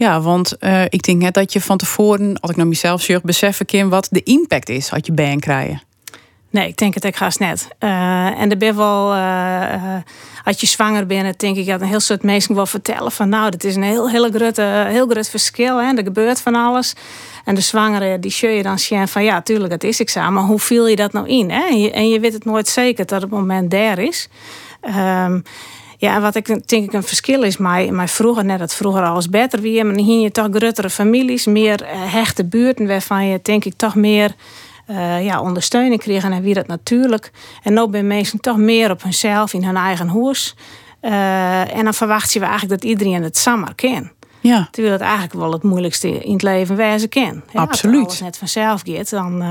Ja, 0.00 0.20
want 0.20 0.56
uh, 0.60 0.84
ik 0.84 1.02
denk 1.02 1.22
net 1.22 1.34
dat 1.34 1.52
je 1.52 1.60
van 1.60 1.76
tevoren, 1.76 2.40
als 2.40 2.50
ik 2.50 2.56
naar 2.56 2.66
mezelf 2.66 3.02
zeg, 3.02 3.22
beseffen 3.22 3.66
kan 3.66 3.88
wat 3.88 4.08
de 4.10 4.22
impact 4.22 4.68
is 4.68 4.92
als 4.92 5.00
je 5.04 5.12
baan 5.12 5.38
krijgen. 5.38 5.82
Nee, 6.50 6.68
ik 6.68 6.76
denk 6.76 6.94
het 6.94 7.04
ik 7.04 7.16
ga 7.16 7.30
net. 7.38 7.68
Uh, 7.80 8.40
en 8.40 8.50
er 8.50 8.56
ben 8.56 8.76
wel, 8.76 9.14
uh, 9.14 9.96
als 10.44 10.60
je 10.60 10.66
zwanger 10.66 11.06
bent, 11.06 11.38
denk 11.40 11.56
ik 11.56 11.66
dat 11.66 11.80
een 11.80 11.86
heel 11.86 12.00
soort 12.00 12.22
mensen 12.22 12.54
wel 12.54 12.66
vertellen 12.66 13.12
van 13.12 13.28
nou, 13.28 13.50
dat 13.50 13.64
is 13.64 13.76
een 13.76 13.82
heel, 13.82 14.10
heel, 14.10 14.30
groot, 14.30 14.56
heel 14.86 15.06
groot 15.08 15.28
verschil. 15.28 15.76
Hè? 15.76 15.96
Er 15.96 16.02
gebeurt 16.02 16.40
van 16.40 16.54
alles. 16.54 16.94
En 17.44 17.54
de 17.54 17.60
zwangere, 17.60 18.18
die 18.18 18.30
show 18.30 18.56
je 18.56 18.62
dan 18.62 18.78
zien 18.78 19.08
van 19.08 19.24
ja, 19.24 19.42
tuurlijk, 19.42 19.72
het 19.72 19.84
is 19.84 20.00
examen. 20.00 20.32
Maar 20.32 20.44
hoe 20.44 20.58
viel 20.60 20.86
je 20.86 20.96
dat 20.96 21.12
nou 21.12 21.28
in? 21.28 21.50
Hè? 21.50 21.90
En, 21.92 22.08
je, 22.08 22.20
weet 22.20 22.32
het 22.32 22.44
nooit 22.44 22.68
zeker 22.68 23.06
dat 23.06 23.22
het 23.22 23.30
moment 23.30 23.70
daar 23.70 23.98
is. 23.98 24.28
Um, 24.96 25.42
ja, 26.00 26.14
en 26.14 26.22
wat 26.22 26.34
ik 26.34 26.46
denk 26.46 26.84
ik 26.84 26.92
een 26.92 27.02
verschil 27.02 27.42
is, 27.42 27.56
maar, 27.56 27.94
maar 27.94 28.08
vroeger, 28.08 28.44
net 28.44 28.58
dat 28.58 28.74
vroeger 28.74 29.02
alles 29.02 29.28
beter 29.28 29.60
wie, 29.60 29.84
maar 29.84 29.94
hier 29.94 30.20
je 30.20 30.30
toch 30.30 30.48
grotere 30.50 30.90
families, 30.90 31.46
meer 31.46 31.82
eh, 31.82 32.12
hechte 32.12 32.44
buurten, 32.44 32.86
waarvan 32.86 33.26
je 33.26 33.38
denk 33.42 33.64
ik 33.64 33.74
toch 33.76 33.94
meer 33.94 34.34
uh, 34.90 35.24
ja, 35.24 35.40
ondersteuning 35.40 36.00
kreeg 36.00 36.24
en 36.24 36.42
wie 36.42 36.54
dat 36.54 36.66
natuurlijk. 36.66 37.30
En 37.62 37.74
nu 37.74 37.88
ben 37.88 38.06
mensen 38.06 38.40
toch 38.40 38.56
meer 38.56 38.90
op 38.90 39.02
hunzelf, 39.02 39.52
in 39.52 39.64
hun 39.64 39.76
eigen 39.76 40.08
hoes. 40.08 40.56
Uh, 41.02 41.76
en 41.76 41.84
dan 41.84 41.94
verwacht 41.94 42.32
je 42.32 42.40
eigenlijk 42.40 42.80
dat 42.80 42.90
iedereen 42.90 43.22
het 43.22 43.38
samen 43.38 43.74
kent. 43.74 44.10
Ja. 44.40 44.68
Terwijl 44.70 44.94
het 44.94 45.02
eigenlijk 45.02 45.32
wel 45.32 45.52
het 45.52 45.62
moeilijkste 45.62 46.08
in 46.08 46.32
het 46.32 46.42
leven 46.42 46.76
wijzen 46.76 47.08
kan. 47.08 47.42
Absoluut. 47.54 48.04
Als 48.04 48.14
het 48.14 48.22
net 48.22 48.38
vanzelf 48.38 48.82
gaat, 48.84 49.10
dan, 49.10 49.42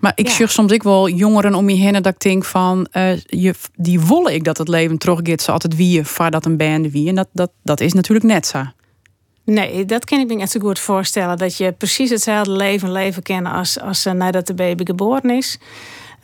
maar 0.00 0.12
ik 0.14 0.28
ja. 0.28 0.46
soms 0.46 0.72
ik 0.72 0.82
wel 0.82 1.08
jongeren 1.08 1.54
om 1.54 1.68
je 1.68 1.76
heen 1.76 1.92
dat 1.92 2.06
ik 2.06 2.20
denk 2.20 2.44
van, 2.44 2.88
uh, 2.92 3.16
je, 3.16 3.54
die 3.76 4.00
wollen 4.00 4.34
ik 4.34 4.44
dat 4.44 4.58
het 4.58 4.68
leven 4.68 4.98
teruggeeft 4.98 5.42
ze 5.42 5.52
altijd 5.52 5.76
wie 5.76 5.90
je 5.90 6.28
dat 6.30 6.44
een 6.44 6.56
band 6.56 6.92
wie. 6.92 7.08
En 7.08 7.14
dat, 7.14 7.28
dat, 7.32 7.50
dat 7.62 7.80
is 7.80 7.92
natuurlijk 7.92 8.26
net 8.26 8.46
zo. 8.46 8.62
Nee, 9.44 9.84
dat 9.84 10.04
kan 10.04 10.20
ik 10.20 10.26
me 10.26 10.34
net 10.34 10.50
zo 10.50 10.60
goed 10.60 10.78
voorstellen. 10.78 11.38
Dat 11.38 11.56
je 11.56 11.72
precies 11.72 12.10
hetzelfde 12.10 12.52
leven 12.52 12.92
leven 12.92 13.22
kennen 13.22 13.52
als, 13.52 13.80
als 13.80 14.06
uh, 14.06 14.12
nadat 14.12 14.46
de 14.46 14.54
baby 14.54 14.84
geboren 14.84 15.30
is. 15.30 15.58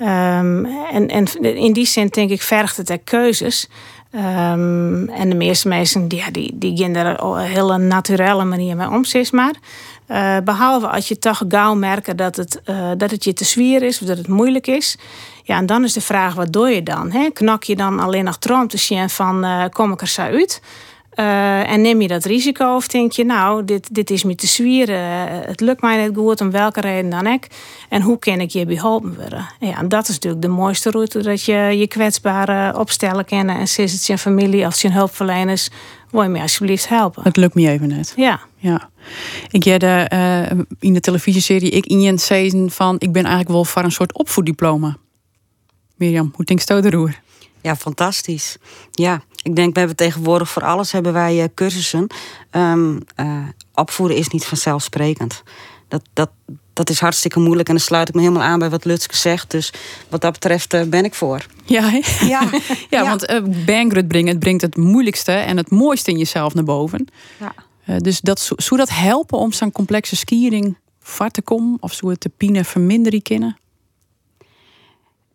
Um, 0.01 0.67
en, 0.67 1.09
en 1.09 1.27
in 1.41 1.73
die 1.73 1.87
zin 1.87 2.07
denk 2.07 2.31
ik 2.31 2.43
vergt 2.43 2.77
het 2.77 2.91
er 2.91 2.99
keuzes. 2.99 3.69
Um, 4.11 5.09
en 5.09 5.29
de 5.29 5.35
meeste 5.35 5.69
mensen 5.69 6.09
die, 6.09 6.31
die, 6.31 6.59
die 6.59 6.77
gaan 6.77 6.95
er 6.95 7.23
op 7.23 7.35
een 7.35 7.41
hele 7.41 7.79
naturele 7.79 8.45
manier 8.45 8.77
mee 8.77 8.89
om, 8.89 9.05
zeg 9.05 9.33
maar. 9.33 9.55
Uh, 10.09 10.37
behalve 10.45 10.89
als 10.89 11.09
je 11.09 11.19
toch 11.19 11.43
gauw 11.49 11.75
merkt 11.75 12.19
dat 12.19 12.37
het, 12.37 12.61
uh, 12.65 12.91
dat 12.97 13.11
het 13.11 13.25
je 13.25 13.33
te 13.33 13.45
zwier 13.45 13.83
is 13.83 14.01
of 14.01 14.07
dat 14.07 14.17
het 14.17 14.29
moeilijk 14.29 14.67
is. 14.67 14.97
Ja, 15.43 15.57
en 15.57 15.67
dan 15.67 15.85
is 15.85 15.93
de 15.93 16.01
vraag, 16.01 16.35
wat 16.35 16.53
doe 16.53 16.69
je 16.69 16.83
dan? 16.83 17.11
Hè? 17.11 17.31
Knak 17.31 17.63
je 17.63 17.77
dan 17.77 18.01
alleen 18.01 18.25
nog 18.25 18.39
trom 18.39 18.69
te 18.69 18.79
van, 19.09 19.45
uh, 19.45 19.65
kom 19.71 19.93
ik 19.93 20.01
er 20.01 20.07
zo 20.07 20.23
uit? 20.23 20.63
En 21.19 21.81
neem 21.81 22.01
je 22.01 22.09
dat 22.09 22.25
risico 22.25 22.75
of 22.75 22.89
denk 22.89 23.13
je, 23.13 23.25
nou, 23.25 23.65
dit, 23.65 23.95
dit 23.95 24.11
is 24.11 24.25
me 24.25 24.35
te 24.35 24.47
zwieren. 24.47 25.29
het 25.47 25.61
lukt 25.61 25.81
mij 25.81 26.07
niet 26.07 26.17
goed, 26.17 26.41
om 26.41 26.51
welke 26.51 26.81
reden 26.81 27.11
dan 27.11 27.27
ook. 27.27 27.45
En 27.89 28.03
hoe 28.03 28.19
kan 28.19 28.41
ik 28.41 28.51
je 28.51 28.67
beholpen 28.67 29.15
worden? 29.15 29.49
Ja, 29.61 29.79
en 29.79 29.89
dat 29.89 30.09
is 30.09 30.15
natuurlijk 30.15 30.43
de 30.43 30.49
mooiste 30.49 30.91
route, 30.91 31.23
dat 31.23 31.45
je 31.45 31.55
je 31.55 31.87
kwetsbare 31.87 32.79
opstellen 32.79 33.25
kennen. 33.25 33.57
En 33.57 33.69
sinds 33.69 33.93
het 33.93 34.07
je 34.07 34.19
familie 34.19 34.67
of 34.67 34.83
je 34.83 34.91
hulpverleners, 34.91 35.69
wil 36.11 36.23
je 36.23 36.29
me 36.29 36.41
alsjeblieft 36.41 36.89
helpen? 36.89 37.23
Het 37.23 37.37
lukt 37.37 37.55
me 37.55 37.69
even 37.69 37.89
net. 37.89 38.13
Ja. 38.17 38.41
ja. 38.57 38.91
Ik 39.51 39.65
jij 39.65 40.13
uh, 40.13 40.59
in 40.79 40.93
de 40.93 41.01
televisieserie 41.01 41.71
ik 41.71 41.87
in 41.87 42.01
je 42.01 42.19
season 42.19 42.71
van 42.71 42.97
ik 42.99 43.13
ben 43.13 43.23
eigenlijk 43.23 43.53
wel 43.53 43.65
voor 43.65 43.85
een 43.85 43.93
soort 43.93 44.13
opvoeddiploma. 44.13 44.97
Mirjam, 45.97 46.33
hoe 46.35 46.45
denk 46.45 46.61
je 46.61 46.91
roer? 46.91 47.21
Ja, 47.63 47.77
fantastisch. 47.77 48.57
Ja, 48.91 49.23
ik 49.47 49.57
denk 49.57 49.73
we 49.73 49.79
hebben 49.79 49.97
tegenwoordig 49.97 50.49
voor 50.49 50.65
alles 50.65 50.93
hebben 50.93 51.13
wij 51.13 51.37
uh, 51.37 51.45
cursussen. 51.55 52.07
Um, 52.51 53.01
uh, 53.21 53.49
opvoeden 53.75 54.17
is 54.17 54.29
niet 54.29 54.45
vanzelfsprekend. 54.45 55.43
Dat, 55.89 56.03
dat, 56.13 56.31
dat 56.73 56.91
is 56.91 57.01
hartstikke 57.01 57.41
moeilijk 57.41 57.69
en 57.69 57.75
dan 57.75 57.85
sluit 57.85 58.09
ik 58.09 58.15
me 58.15 58.21
helemaal 58.21 58.43
aan 58.43 58.59
bij 58.59 58.71
wat 58.71 58.85
Lutske 58.85 59.17
zegt. 59.17 59.51
Dus 59.51 59.73
wat 60.09 60.21
dat 60.21 60.33
betreft 60.33 60.75
uh, 60.75 60.83
ben 60.83 61.05
ik 61.05 61.15
voor. 61.15 61.47
Ja, 61.65 61.91
ja. 61.91 62.03
ja, 62.29 62.51
ja, 62.91 63.05
want 63.05 63.31
uh, 63.31 63.65
Bangrut 63.67 64.09
brengen, 64.09 64.29
het 64.29 64.39
brengt 64.39 64.63
het 64.63 64.77
moeilijkste 64.77 65.33
en 65.33 65.57
het 65.57 65.71
mooiste 65.71 66.11
in 66.11 66.19
jezelf 66.19 66.55
naar 66.55 66.65
boven. 66.65 67.09
Ja. 67.41 67.55
Uh, 67.89 67.97
dus 67.97 68.21
dat, 68.21 68.51
zou 68.57 68.81
dat 68.81 68.91
helpen 68.91 69.39
om 69.39 69.53
zo'n 69.53 69.73
complexe 69.73 70.17
skiering 70.17 70.79
vast 71.01 71.33
te 71.33 71.43
komen? 71.43 71.77
Of 71.81 71.93
zou 71.93 72.13
het 72.13 72.23
de 72.23 72.31
pine 72.37 72.65
verminderen 72.65 73.23
kunnen? 73.23 73.57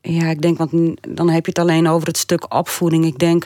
Ja, 0.02 0.30
ik 0.30 0.42
denk, 0.42 0.58
want 0.58 0.72
dan 1.10 1.30
heb 1.30 1.46
je 1.46 1.52
het 1.52 1.60
alleen 1.60 1.88
over 1.88 2.08
het 2.08 2.18
stuk 2.18 2.54
opvoeding. 2.54 3.06
Ik 3.06 3.20
denk, 3.20 3.46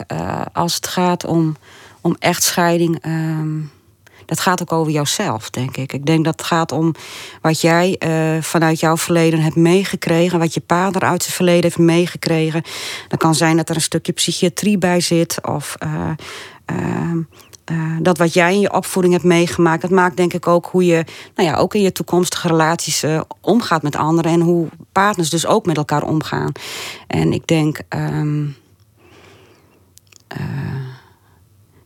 als 0.53 0.75
het 0.75 0.87
gaat 0.87 1.25
om, 1.25 1.55
om 2.01 2.15
echtscheiding... 2.19 3.01
Ehm, 3.01 3.59
dat 4.25 4.39
gaat 4.39 4.61
ook 4.61 4.71
over 4.71 4.91
jouzelf, 4.91 5.49
denk 5.49 5.77
ik. 5.77 5.93
Ik 5.93 6.05
denk 6.05 6.25
dat 6.25 6.39
het 6.39 6.47
gaat 6.47 6.71
om 6.71 6.93
wat 7.41 7.61
jij 7.61 7.95
uh, 7.99 8.41
vanuit 8.41 8.79
jouw 8.79 8.97
verleden 8.97 9.39
hebt 9.39 9.55
meegekregen, 9.55 10.39
wat 10.39 10.53
je 10.53 10.61
vader 10.67 11.01
uit 11.01 11.23
zijn 11.23 11.35
verleden 11.35 11.63
heeft 11.63 11.77
meegekregen. 11.77 12.63
Dat 13.07 13.19
kan 13.19 13.35
zijn 13.35 13.57
dat 13.57 13.69
er 13.69 13.75
een 13.75 13.81
stukje 13.81 14.11
psychiatrie 14.11 14.77
bij 14.77 14.99
zit, 14.99 15.39
of 15.41 15.75
uh, 15.83 16.09
uh, 17.71 17.97
dat 18.01 18.17
wat 18.17 18.33
jij 18.33 18.53
in 18.53 18.59
je 18.59 18.73
opvoeding 18.73 19.13
hebt 19.13 19.25
meegemaakt, 19.25 19.81
dat 19.81 19.91
maakt 19.91 20.17
denk 20.17 20.33
ik 20.33 20.47
ook 20.47 20.65
hoe 20.65 20.85
je, 20.85 21.05
nou 21.35 21.49
ja, 21.49 21.55
ook 21.55 21.73
in 21.73 21.81
je 21.81 21.91
toekomstige 21.91 22.47
relaties 22.47 23.05
omgaat 23.41 23.81
met 23.81 23.95
anderen 23.95 24.31
en 24.31 24.41
hoe 24.41 24.67
partners 24.91 25.29
dus 25.29 25.45
ook 25.45 25.65
met 25.65 25.77
elkaar 25.77 26.03
omgaan. 26.03 26.51
En 27.07 27.33
ik 27.33 27.47
denk. 27.47 27.79
Um, 27.89 28.55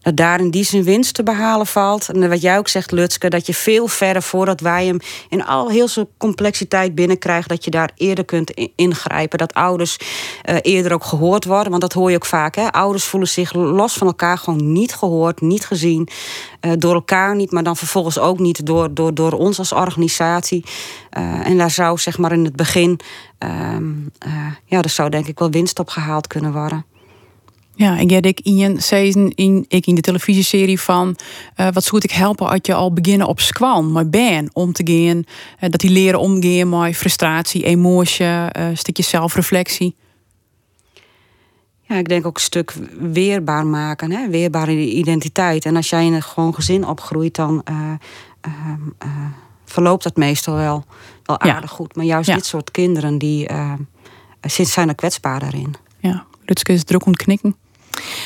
dat 0.01 0.15
daar 0.15 0.39
in 0.39 0.51
die 0.51 0.63
zin 0.63 0.83
winst 0.83 1.13
te 1.13 1.23
behalen 1.23 1.67
valt. 1.67 2.09
En 2.09 2.29
wat 2.29 2.41
jij 2.41 2.57
ook 2.57 2.67
zegt, 2.67 2.91
Lutske, 2.91 3.29
dat 3.29 3.45
je 3.45 3.53
veel 3.53 3.87
verder 3.87 4.21
voordat 4.21 4.59
wij 4.59 4.85
hem 4.85 4.99
in 5.29 5.45
al 5.45 5.69
heel 5.69 5.87
zijn 5.87 6.07
complexiteit 6.17 6.95
binnenkrijgen, 6.95 7.49
dat 7.49 7.63
je 7.63 7.71
daar 7.71 7.91
eerder 7.95 8.25
kunt 8.25 8.51
ingrijpen. 8.75 9.37
Dat 9.37 9.53
ouders 9.53 9.97
uh, 10.49 10.57
eerder 10.61 10.93
ook 10.93 11.03
gehoord 11.03 11.45
worden. 11.45 11.69
Want 11.69 11.81
dat 11.81 11.93
hoor 11.93 12.09
je 12.09 12.15
ook 12.15 12.25
vaak. 12.25 12.55
Hè? 12.55 12.67
Ouders 12.67 13.03
voelen 13.03 13.29
zich 13.29 13.53
los 13.53 13.93
van 13.93 14.07
elkaar 14.07 14.37
gewoon 14.37 14.71
niet 14.71 14.95
gehoord, 14.95 15.41
niet 15.41 15.65
gezien. 15.65 16.07
Uh, 16.61 16.71
door 16.77 16.93
elkaar 16.93 17.35
niet, 17.35 17.51
maar 17.51 17.63
dan 17.63 17.77
vervolgens 17.77 18.19
ook 18.19 18.39
niet 18.39 18.65
door, 18.65 18.93
door, 18.93 19.13
door 19.13 19.31
ons 19.31 19.59
als 19.59 19.73
organisatie. 19.73 20.65
Uh, 21.17 21.47
en 21.47 21.57
daar 21.57 21.71
zou 21.71 21.97
zeg 21.97 22.17
maar 22.17 22.31
in 22.31 22.43
het 22.43 22.55
begin, 22.55 22.99
ehm, 23.37 23.91
ja, 24.65 24.81
er 24.81 24.89
zou 24.89 25.09
denk 25.09 25.27
ik 25.27 25.39
wel 25.39 25.51
winst 25.51 25.79
op 25.79 25.89
gehaald 25.89 26.27
kunnen 26.27 26.53
worden. 26.53 26.85
Ja, 27.79 27.97
en 27.97 28.05
jij 28.05 28.19
ik 28.19 28.39
in 28.39 28.57
je 28.57 28.81
season 28.81 29.31
in, 29.35 29.65
ik 29.67 29.85
in 29.85 29.95
de 29.95 30.01
televisieserie 30.01 30.79
van 30.79 31.15
uh, 31.57 31.67
wat 31.71 31.83
zou 31.83 32.01
ik 32.01 32.11
helpen 32.11 32.49
als 32.49 32.59
je 32.61 32.73
al 32.73 32.93
beginnen 32.93 33.27
op 33.27 33.39
squan, 33.39 33.91
maar 33.91 34.09
ben 34.09 34.49
om 34.53 34.73
te 34.73 34.81
gaan, 34.85 35.17
uh, 35.17 35.69
dat 35.69 35.79
die 35.79 35.89
leren 35.89 36.19
omgaan 36.19 36.69
met 36.69 36.95
frustratie, 36.95 37.63
emotie, 37.63 38.25
uh, 38.25 38.49
een 38.53 38.77
stukje 38.77 39.03
zelfreflectie. 39.03 39.95
Ja, 41.81 41.95
ik 41.95 42.07
denk 42.07 42.25
ook 42.25 42.35
een 42.35 42.41
stuk 42.41 42.73
weerbaar 42.99 43.65
maken, 43.65 44.11
hè? 44.11 44.29
weerbare 44.29 44.93
identiteit. 44.93 45.65
En 45.65 45.75
als 45.75 45.89
jij 45.89 46.05
in 46.05 46.13
een 46.13 46.23
gewoon 46.23 46.53
gezin 46.53 46.85
opgroeit, 46.85 47.35
dan 47.35 47.63
verloopt 49.65 50.03
dat 50.03 50.15
meestal 50.15 50.55
wel, 50.55 50.85
wel 51.23 51.39
aardig 51.39 51.71
goed. 51.71 51.95
Maar 51.95 52.05
juist 52.05 52.33
dit 52.33 52.45
soort 52.45 52.71
kinderen, 52.71 53.17
die 53.17 53.49
zijn 54.47 54.87
er 54.87 54.95
kwetsbaar 54.95 55.39
daarin. 55.39 55.75
Ja, 55.99 56.25
Lutske 56.45 56.73
is 56.73 56.83
druk 56.83 57.05
om 57.05 57.13
knikken. 57.13 57.55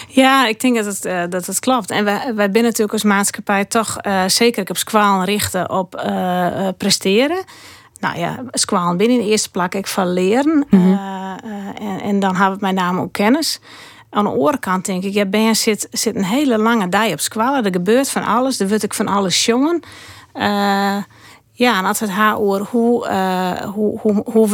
Ja, 0.08 0.48
ik 0.48 0.60
denk 0.60 0.76
dat 0.76 0.86
het, 0.86 1.06
uh, 1.06 1.24
dat 1.30 1.46
het 1.46 1.60
klopt. 1.60 1.92
En 1.92 2.04
wij, 2.04 2.20
wij 2.36 2.52
binnen 2.52 2.64
natuurlijk 2.64 2.94
als 2.94 3.04
maatschappij 3.04 3.66
toch 3.66 3.98
uh, 4.02 4.24
zeker 4.28 4.70
op 4.70 4.78
squaal 4.78 5.24
richten 5.24 5.70
op 5.70 6.04
uh, 6.06 6.68
presteren. 6.78 7.44
Nou 8.00 8.18
ja, 8.18 8.44
squaal 8.52 8.96
binnen 8.96 9.18
in 9.18 9.24
de 9.24 9.30
eerste 9.30 9.52
plek 9.52 9.76
ik 9.76 9.88
van 9.88 10.14
leren. 10.14 10.66
Mm 10.70 10.80
-hmm. 10.80 11.00
en, 11.80 12.02
en, 12.02 12.20
dan 12.20 12.36
hebben 12.36 12.60
we 12.60 12.66
met 12.66 12.76
name 12.76 13.02
ook 13.02 13.14
kennis. 13.14 13.60
Aan 14.10 14.24
de 14.24 14.30
andere 14.30 14.60
kant 14.60 14.86
denk 14.86 15.04
ik, 15.04 15.14
ja, 15.14 15.26
Ben 15.26 15.56
zit, 15.56 15.88
zit 15.92 16.16
een 16.16 16.26
hele 16.26 16.58
lange 16.58 16.90
dag 16.90 17.12
op 17.12 17.20
squalen. 17.20 17.66
Er 17.66 17.72
gebeurt 17.72 18.10
van 18.10 18.24
alles, 18.24 18.60
er 18.60 18.68
wordt 18.68 18.84
ik 18.84 18.94
van 18.94 19.08
alles 19.08 19.46
jongen. 19.46 19.82
Ja, 21.56 21.78
en 21.78 21.86
als 21.86 22.00
het 22.00 22.10
gaat 22.10 22.38
over 22.38 22.68
hoe, 22.72 23.08
uh, 23.08 23.52
hoe, 23.52 24.00
hoe, 24.00 24.24
hoe 24.26 24.48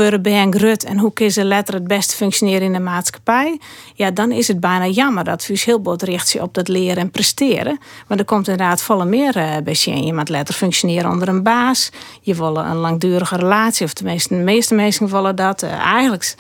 grut 0.49 0.83
en 0.83 0.97
hoe 0.97 1.29
ze 1.29 1.43
letter 1.43 1.73
het 1.73 1.87
beste 1.87 2.15
functioneren 2.15 2.61
in 2.61 2.73
de 2.73 2.79
maatschappij, 2.79 3.59
ja, 3.93 4.11
dan 4.11 4.31
is 4.31 4.47
het 4.47 4.59
bijna 4.59 4.87
jammer 4.87 5.23
dat 5.23 5.47
we 5.47 5.61
heel 5.65 5.81
bot 5.81 6.01
richt 6.01 6.39
op 6.39 6.53
dat 6.53 6.67
leren 6.67 6.97
en 6.97 7.11
presteren. 7.11 7.79
Want 8.07 8.19
er 8.19 8.25
komt 8.25 8.47
inderdaad 8.47 8.81
volle 8.81 9.05
meer 9.05 9.37
uh, 9.37 9.57
bij 9.63 9.75
je. 9.79 10.13
Moet 10.13 10.29
letter 10.29 10.55
functioneren 10.55 11.11
onder 11.11 11.27
een 11.27 11.43
baas. 11.43 11.89
Je 12.21 12.35
wil 12.35 12.57
een 12.57 12.75
langdurige 12.75 13.35
relatie, 13.35 13.85
of 13.85 13.93
tenminste, 13.93 14.35
de 14.35 14.43
meeste 14.43 14.75
mensen 14.75 15.11
willen 15.11 15.35
dat. 15.35 15.63
Uh, 15.63 15.71
eigenlijk 15.71 16.35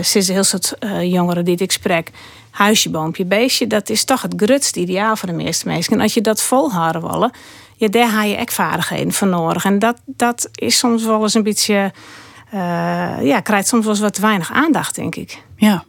sinds 0.00 0.28
heel 0.28 0.44
soort 0.44 0.74
jongeren 1.02 1.44
die 1.44 1.56
ik 1.56 1.72
spreek 1.72 2.10
huisje, 2.50 2.90
boompje, 2.90 3.24
beestje. 3.24 3.66
Dat 3.66 3.88
is 3.88 4.04
toch 4.04 4.22
het 4.22 4.32
grutste 4.36 4.80
ideaal 4.80 5.16
voor 5.16 5.28
de 5.28 5.34
meeste 5.34 5.68
mensen. 5.68 5.92
En 5.92 6.00
als 6.00 6.14
je 6.14 6.20
dat 6.20 6.42
volhouden 6.42 7.10
willen, 7.10 7.32
ja, 7.78 7.88
daar 7.88 8.08
haal 8.08 8.26
je 8.26 8.38
ook 8.38 8.50
vaardigheden 8.50 9.12
voor 9.12 9.28
nodig. 9.28 9.64
En 9.64 9.78
dat, 9.78 10.00
dat 10.04 10.48
is 10.54 10.78
soms 10.78 11.04
wel 11.04 11.22
eens 11.22 11.34
een 11.34 11.42
beetje, 11.42 11.92
uh, 12.54 13.22
ja, 13.22 13.40
krijgt 13.40 13.68
soms 13.68 13.84
wel 13.84 13.92
eens 13.92 14.02
wat 14.02 14.16
weinig 14.16 14.52
aandacht, 14.52 14.94
denk 14.94 15.14
ik. 15.14 15.42
Ja. 15.56 15.84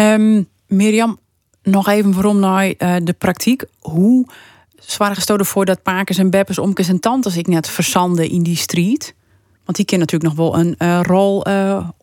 Um, 0.00 0.48
Mirjam, 0.66 1.18
nog 1.62 1.88
even 1.88 2.12
waarom 2.14 2.38
naar 2.38 2.66
uh, 2.66 2.96
de 3.02 3.12
praktijk. 3.12 3.66
Hoe 3.80 4.26
zwaar 4.78 5.14
gestoten 5.14 5.46
voor 5.46 5.64
dat 5.64 5.82
pakers 5.82 6.18
en 6.18 6.30
beppers, 6.30 6.58
omkes 6.58 6.88
en 6.88 7.00
tantes 7.00 7.36
ik 7.36 7.46
net 7.46 7.68
verzanden 7.68 8.30
in 8.30 8.42
die 8.42 8.56
street? 8.56 9.14
Want 9.64 9.76
die 9.76 9.86
kunnen 9.86 10.06
natuurlijk 10.10 10.36
nog 10.36 10.46
wel 10.50 10.60
een 10.60 10.74
uh, 10.78 11.00
rol 11.02 11.44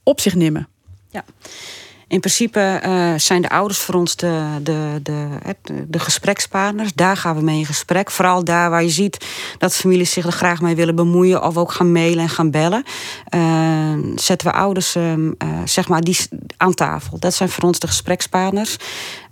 op 0.03 0.19
zich 0.19 0.35
nemen. 0.35 0.67
Ja. 1.09 1.23
In 2.07 2.19
principe 2.19 2.81
uh, 2.85 3.13
zijn 3.17 3.41
de 3.41 3.49
ouders 3.49 3.79
voor 3.79 3.95
ons 3.95 4.15
de, 4.15 4.45
de, 4.61 4.99
de, 5.03 5.27
de, 5.87 5.99
gesprekspartners. 5.99 6.93
Daar 6.93 7.17
gaan 7.17 7.35
we 7.35 7.41
mee 7.41 7.57
in 7.57 7.65
gesprek. 7.65 8.11
Vooral 8.11 8.43
daar 8.43 8.69
waar 8.69 8.83
je 8.83 8.89
ziet 8.89 9.25
dat 9.57 9.75
families 9.75 10.11
zich 10.11 10.25
er 10.25 10.31
graag 10.31 10.61
mee 10.61 10.75
willen 10.75 10.95
bemoeien. 10.95 11.43
Of 11.43 11.57
ook 11.57 11.71
gaan 11.71 11.91
mailen 11.91 12.23
en 12.23 12.29
gaan 12.29 12.51
bellen. 12.51 12.83
Uh, 13.35 13.93
zetten 14.15 14.47
we 14.47 14.53
ouders 14.53 14.95
uh, 14.95 15.13
zeg 15.65 15.87
maar 15.87 16.01
die 16.01 16.17
aan 16.57 16.73
tafel. 16.73 17.19
Dat 17.19 17.33
zijn 17.33 17.49
voor 17.49 17.63
ons 17.63 17.79
de 17.79 17.87
gesprekspartners. 17.87 18.77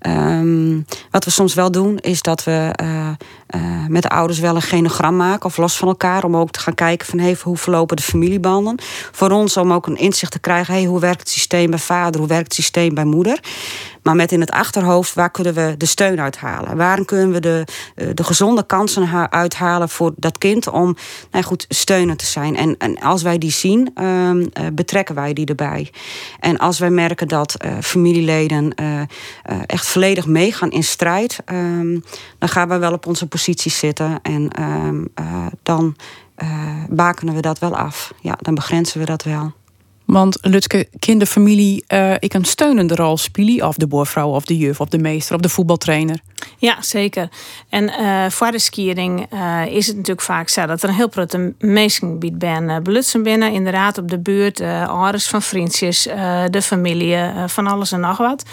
Um, 0.07 0.85
wat 1.11 1.25
we 1.25 1.31
soms 1.31 1.53
wel 1.53 1.71
doen, 1.71 1.97
is 1.97 2.21
dat 2.21 2.43
we 2.43 2.73
uh, 2.83 3.09
uh, 3.55 3.87
met 3.87 4.01
de 4.01 4.09
ouders 4.09 4.39
wel 4.39 4.55
een 4.55 4.61
genogram 4.61 5.15
maken 5.15 5.45
of 5.45 5.57
los 5.57 5.77
van 5.77 5.87
elkaar. 5.87 6.23
Om 6.23 6.37
ook 6.37 6.51
te 6.51 6.59
gaan 6.59 6.75
kijken 6.75 7.07
van 7.07 7.19
hey, 7.19 7.37
hoe 7.41 7.57
verlopen 7.57 7.95
de 7.95 8.03
familiebanden. 8.03 8.79
Voor 9.11 9.31
ons 9.31 9.57
om 9.57 9.73
ook 9.73 9.87
een 9.87 9.97
inzicht 9.97 10.31
te 10.31 10.39
krijgen. 10.39 10.73
Hey, 10.73 10.83
hoe 10.83 10.99
werkt 10.99 11.19
het 11.19 11.29
systeem 11.29 11.69
bij 11.69 11.79
vader? 11.79 12.19
Hoe 12.19 12.29
werkt 12.29 12.43
het 12.43 12.53
systeem 12.53 12.93
bij 12.93 13.05
moeder? 13.05 13.39
Maar 14.03 14.15
met 14.15 14.31
in 14.31 14.39
het 14.39 14.51
achterhoofd, 14.51 15.13
waar 15.13 15.29
kunnen 15.29 15.53
we 15.53 15.75
de 15.77 15.85
steun 15.85 16.19
uithalen? 16.19 16.77
Waar 16.77 17.05
kunnen 17.05 17.31
we 17.31 17.39
de, 17.39 17.65
eh, 17.95 18.07
de 18.13 18.23
gezonde 18.23 18.65
kansen 18.65 19.31
uithalen 19.31 19.89
voor 19.89 20.13
dat 20.15 20.37
kind 20.37 20.67
om 20.67 20.95
nou 21.31 21.43
goed, 21.43 21.65
steunen 21.69 22.17
te 22.17 22.25
zijn? 22.25 22.55
En, 22.55 22.77
en 22.77 22.99
als 22.99 23.21
wij 23.21 23.37
die 23.37 23.51
zien, 23.51 23.93
uh, 24.01 24.31
betrekken 24.73 25.15
wij 25.15 25.33
die 25.33 25.45
erbij. 25.45 25.91
En 26.39 26.57
als 26.57 26.79
wij 26.79 26.89
merken 26.89 27.27
dat 27.27 27.55
uh, 27.65 27.71
familieleden 27.81 28.75
echt 29.65 29.87
volledig 29.87 30.25
meegaan 30.25 30.71
in 30.71 30.83
strijd, 30.83 31.39
ehm, 31.45 31.99
dan 32.37 32.49
gaan 32.49 32.69
we 32.69 32.77
wel 32.77 32.93
op 32.93 33.07
onze 33.07 33.27
posities 33.27 33.77
zitten. 33.77 34.19
En 34.21 34.49
ehm, 34.49 35.03
dan 35.63 35.95
bakenen 36.89 37.35
we 37.35 37.41
dat 37.41 37.59
wel 37.59 37.75
af. 37.75 38.13
Ja, 38.21 38.37
dan 38.41 38.55
begrenzen 38.55 38.99
we 38.99 39.05
dat 39.05 39.23
wel. 39.23 39.53
Want 40.13 40.37
Lutske, 40.41 40.87
kinderfamilie, 40.99 41.83
uh, 41.87 42.13
ik 42.19 42.33
een 42.33 42.45
steunende 42.45 42.95
rol 42.95 43.17
spelen. 43.17 43.67
Of 43.67 43.75
de 43.75 43.87
boervrouw, 43.87 44.29
of 44.29 44.45
de 44.45 44.57
juf, 44.57 44.79
of 44.79 44.87
de 44.87 44.97
meester, 44.97 45.35
of 45.35 45.41
de 45.41 45.49
voetbaltrainer. 45.49 46.19
Ja, 46.57 46.81
zeker. 46.81 47.29
En 47.69 47.83
uh, 47.83 48.29
voor 48.29 48.51
de 48.51 48.59
skiering 48.59 49.27
uh, 49.33 49.65
is 49.65 49.87
het 49.87 49.95
natuurlijk 49.95 50.25
vaak 50.25 50.49
zo 50.49 50.65
dat 50.65 50.83
er 50.83 50.89
een 50.89 50.95
heel 50.95 51.09
grote 51.09 51.53
meestengebied 51.59 52.37
ben 52.37 52.83
belutsen 52.83 53.23
binnen. 53.23 53.51
Inderdaad, 53.51 53.97
op 53.97 54.09
de 54.09 54.19
buurt, 54.19 54.61
uh, 54.61 54.87
ouders 54.89 55.27
van 55.27 55.41
vriendjes, 55.41 56.03
de 56.49 56.61
familie, 56.61 57.17
van 57.47 57.67
alles 57.67 57.91
en 57.91 57.99
nog 57.99 58.17
wat. 58.17 58.43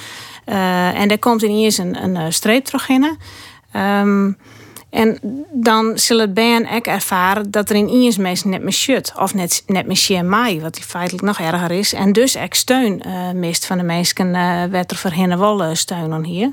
en 0.44 1.08
daar 1.08 1.18
komt 1.18 1.42
ineens 1.42 1.78
een, 1.78 2.16
een 2.16 2.32
streep 2.32 2.64
terug 2.64 2.88
in. 2.88 3.18
En 4.90 5.18
dan 5.50 5.98
zullen 5.98 6.34
Ben 6.34 6.68
ook 6.70 6.86
ervaren 6.86 7.50
dat 7.50 7.70
er 7.70 7.76
in 7.76 7.88
eens 7.88 8.16
mensen 8.16 8.50
net 8.50 8.62
meer 8.62 8.72
shut 8.72 9.12
of 9.16 9.34
net, 9.34 9.62
net 9.66 9.86
meer 9.86 10.24
mij, 10.24 10.60
wat 10.60 10.78
feitelijk 10.78 11.24
nog 11.24 11.40
erger 11.40 11.70
is. 11.70 11.92
En 11.92 12.12
dus 12.12 12.36
ik 12.36 12.54
steun 12.54 13.02
uh, 13.06 13.30
mist 13.30 13.66
van 13.66 13.78
de 13.78 13.84
mensen 13.84 14.28
uh, 14.28 14.64
werd 14.64 14.90
er 14.90 14.96
voor 14.96 15.12
hen 15.12 15.38
wel 15.38 15.74
steunen 15.74 16.24
hier. 16.24 16.52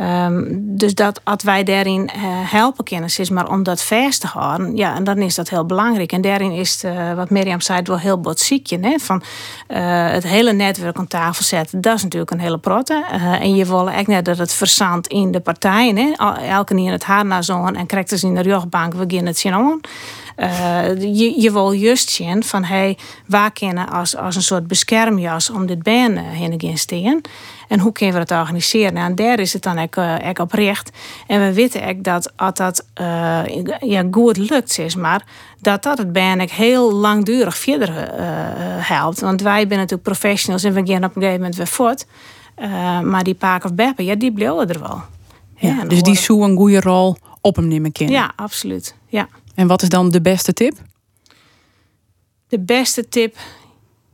Um, 0.00 0.60
dus 0.76 0.94
dat 0.94 1.20
als 1.24 1.42
wij 1.42 1.64
daarin 1.64 2.10
uh, 2.16 2.22
helpen 2.52 2.84
kennis 2.84 3.18
is, 3.18 3.30
maar 3.30 3.50
om 3.50 3.62
dat 3.62 3.82
vast 3.82 4.20
te 4.20 4.26
houden, 4.26 4.76
ja, 4.76 4.94
en 4.94 5.04
dan 5.04 5.18
is 5.18 5.34
dat 5.34 5.48
heel 5.48 5.66
belangrijk. 5.66 6.12
En 6.12 6.20
daarin 6.20 6.52
is 6.52 6.82
het, 6.82 6.94
uh, 6.94 7.14
wat 7.14 7.30
Mirjam 7.30 7.60
zei, 7.60 7.80
wel 7.84 7.98
heel 7.98 8.20
botsiekje. 8.20 8.78
Hè? 8.80 8.98
Van 8.98 9.22
uh, 9.68 10.10
het 10.10 10.22
hele 10.22 10.52
netwerk 10.52 10.96
aan 10.96 11.06
tafel 11.06 11.44
zetten, 11.44 11.80
dat 11.80 11.96
is 11.96 12.02
natuurlijk 12.02 12.30
een 12.30 12.40
hele 12.40 12.58
protte. 12.58 13.04
en 13.40 13.54
je 13.54 13.66
wil 13.66 13.90
echt 13.90 14.06
net 14.06 14.24
dat 14.24 14.38
het 14.38 14.52
verzandt 14.52 15.06
in 15.06 15.30
de 15.30 15.40
partijen. 15.40 15.96
Hè? 15.96 16.12
Elke 16.48 16.74
keer 16.74 16.92
het 16.92 17.04
haar 17.04 17.26
naar 17.26 17.44
zo'n 17.44 17.76
en 17.76 17.86
krijgt 17.86 18.10
dus 18.10 18.22
in 18.22 18.34
de 18.34 18.42
rugbank, 18.42 18.94
we 18.94 19.04
gaan 19.06 19.26
het 19.26 19.38
zien 19.38 19.52
aan. 19.52 19.80
Uh, 20.40 21.00
je, 21.00 21.40
je 21.40 21.52
wil 21.52 21.72
juist 21.72 22.10
zien 22.10 22.44
van 22.44 22.64
hey, 22.64 22.98
waar 23.26 23.52
kunnen 23.52 23.88
als, 23.88 24.16
als 24.16 24.36
een 24.36 24.42
soort 24.42 24.66
beschermjas 24.66 25.50
om 25.50 25.66
dit 25.66 25.82
been 25.82 26.16
heen 26.18 26.58
en 26.58 26.78
staan. 26.78 27.20
En 27.68 27.80
hoe 27.80 27.92
kunnen 27.92 28.18
we 28.18 28.24
dat 28.24 28.38
organiseren? 28.38 28.94
Nou, 28.94 29.06
en 29.06 29.14
daar 29.14 29.38
is 29.38 29.52
het 29.52 29.62
dan 29.62 29.78
ook, 29.78 29.96
uh, 29.96 30.16
ook 30.28 30.38
op 30.38 30.52
recht. 30.52 30.90
En 31.26 31.40
we 31.40 31.52
weten 31.52 31.88
ook 31.88 32.04
dat 32.04 32.32
als 32.36 32.54
dat 32.54 32.86
uh, 33.00 33.40
ja, 33.80 34.04
goed 34.10 34.36
lukt, 34.36 34.70
zeg 34.70 34.96
maar, 34.96 35.24
dat 35.58 35.82
dat 35.82 35.98
het 35.98 36.12
bijna 36.12 36.44
heel 36.50 36.92
langdurig 36.92 37.56
verder 37.56 37.88
uh, 37.88 38.24
helpt. 38.88 39.20
Want 39.20 39.40
wij 39.42 39.64
zijn 39.66 39.68
natuurlijk 39.68 40.02
professionals 40.02 40.64
en 40.64 40.72
we 40.72 40.86
gaan 40.86 41.04
op 41.04 41.16
een 41.16 41.22
gegeven 41.22 41.40
moment 41.40 41.56
weer 41.56 41.66
voort. 41.66 42.06
maar 43.04 43.24
die 43.24 43.34
Paak 43.34 43.64
of 43.64 43.74
Beppe, 43.74 44.04
ja, 44.04 44.14
die 44.14 44.32
bleven 44.32 44.68
er 44.68 44.80
wel. 44.80 45.02
Ja, 45.56 45.84
dus 45.84 46.02
die 46.02 46.16
zou 46.16 46.42
een 46.42 46.56
goede 46.56 46.80
rol 46.80 47.16
op 47.40 47.56
hem 47.56 47.68
nemen 47.68 47.92
kunnen. 47.92 48.14
Ja, 48.14 48.32
absoluut. 48.36 48.94
Ja. 49.08 49.28
En 49.60 49.66
wat 49.66 49.82
is 49.82 49.88
dan 49.88 50.10
de 50.10 50.20
beste 50.20 50.52
tip? 50.52 50.76
De 52.48 52.60
beste 52.60 53.08
tip 53.08 53.36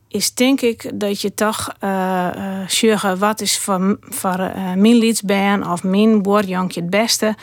is 0.09 0.35
denk 0.35 0.61
ik 0.61 0.91
dat 0.95 1.21
je 1.21 1.35
toch 1.35 1.75
uh, 1.85 2.63
uh, 2.83 3.13
wat 3.19 3.41
is 3.41 3.59
voor, 3.59 3.99
voor 4.01 4.39
uh, 4.39 4.73
mijn 4.73 4.95
lidsbaan 4.95 5.71
of 5.71 5.83
mijn 5.83 6.23
woordjonkje 6.23 6.81
het 6.81 6.91
beste. 6.91 7.35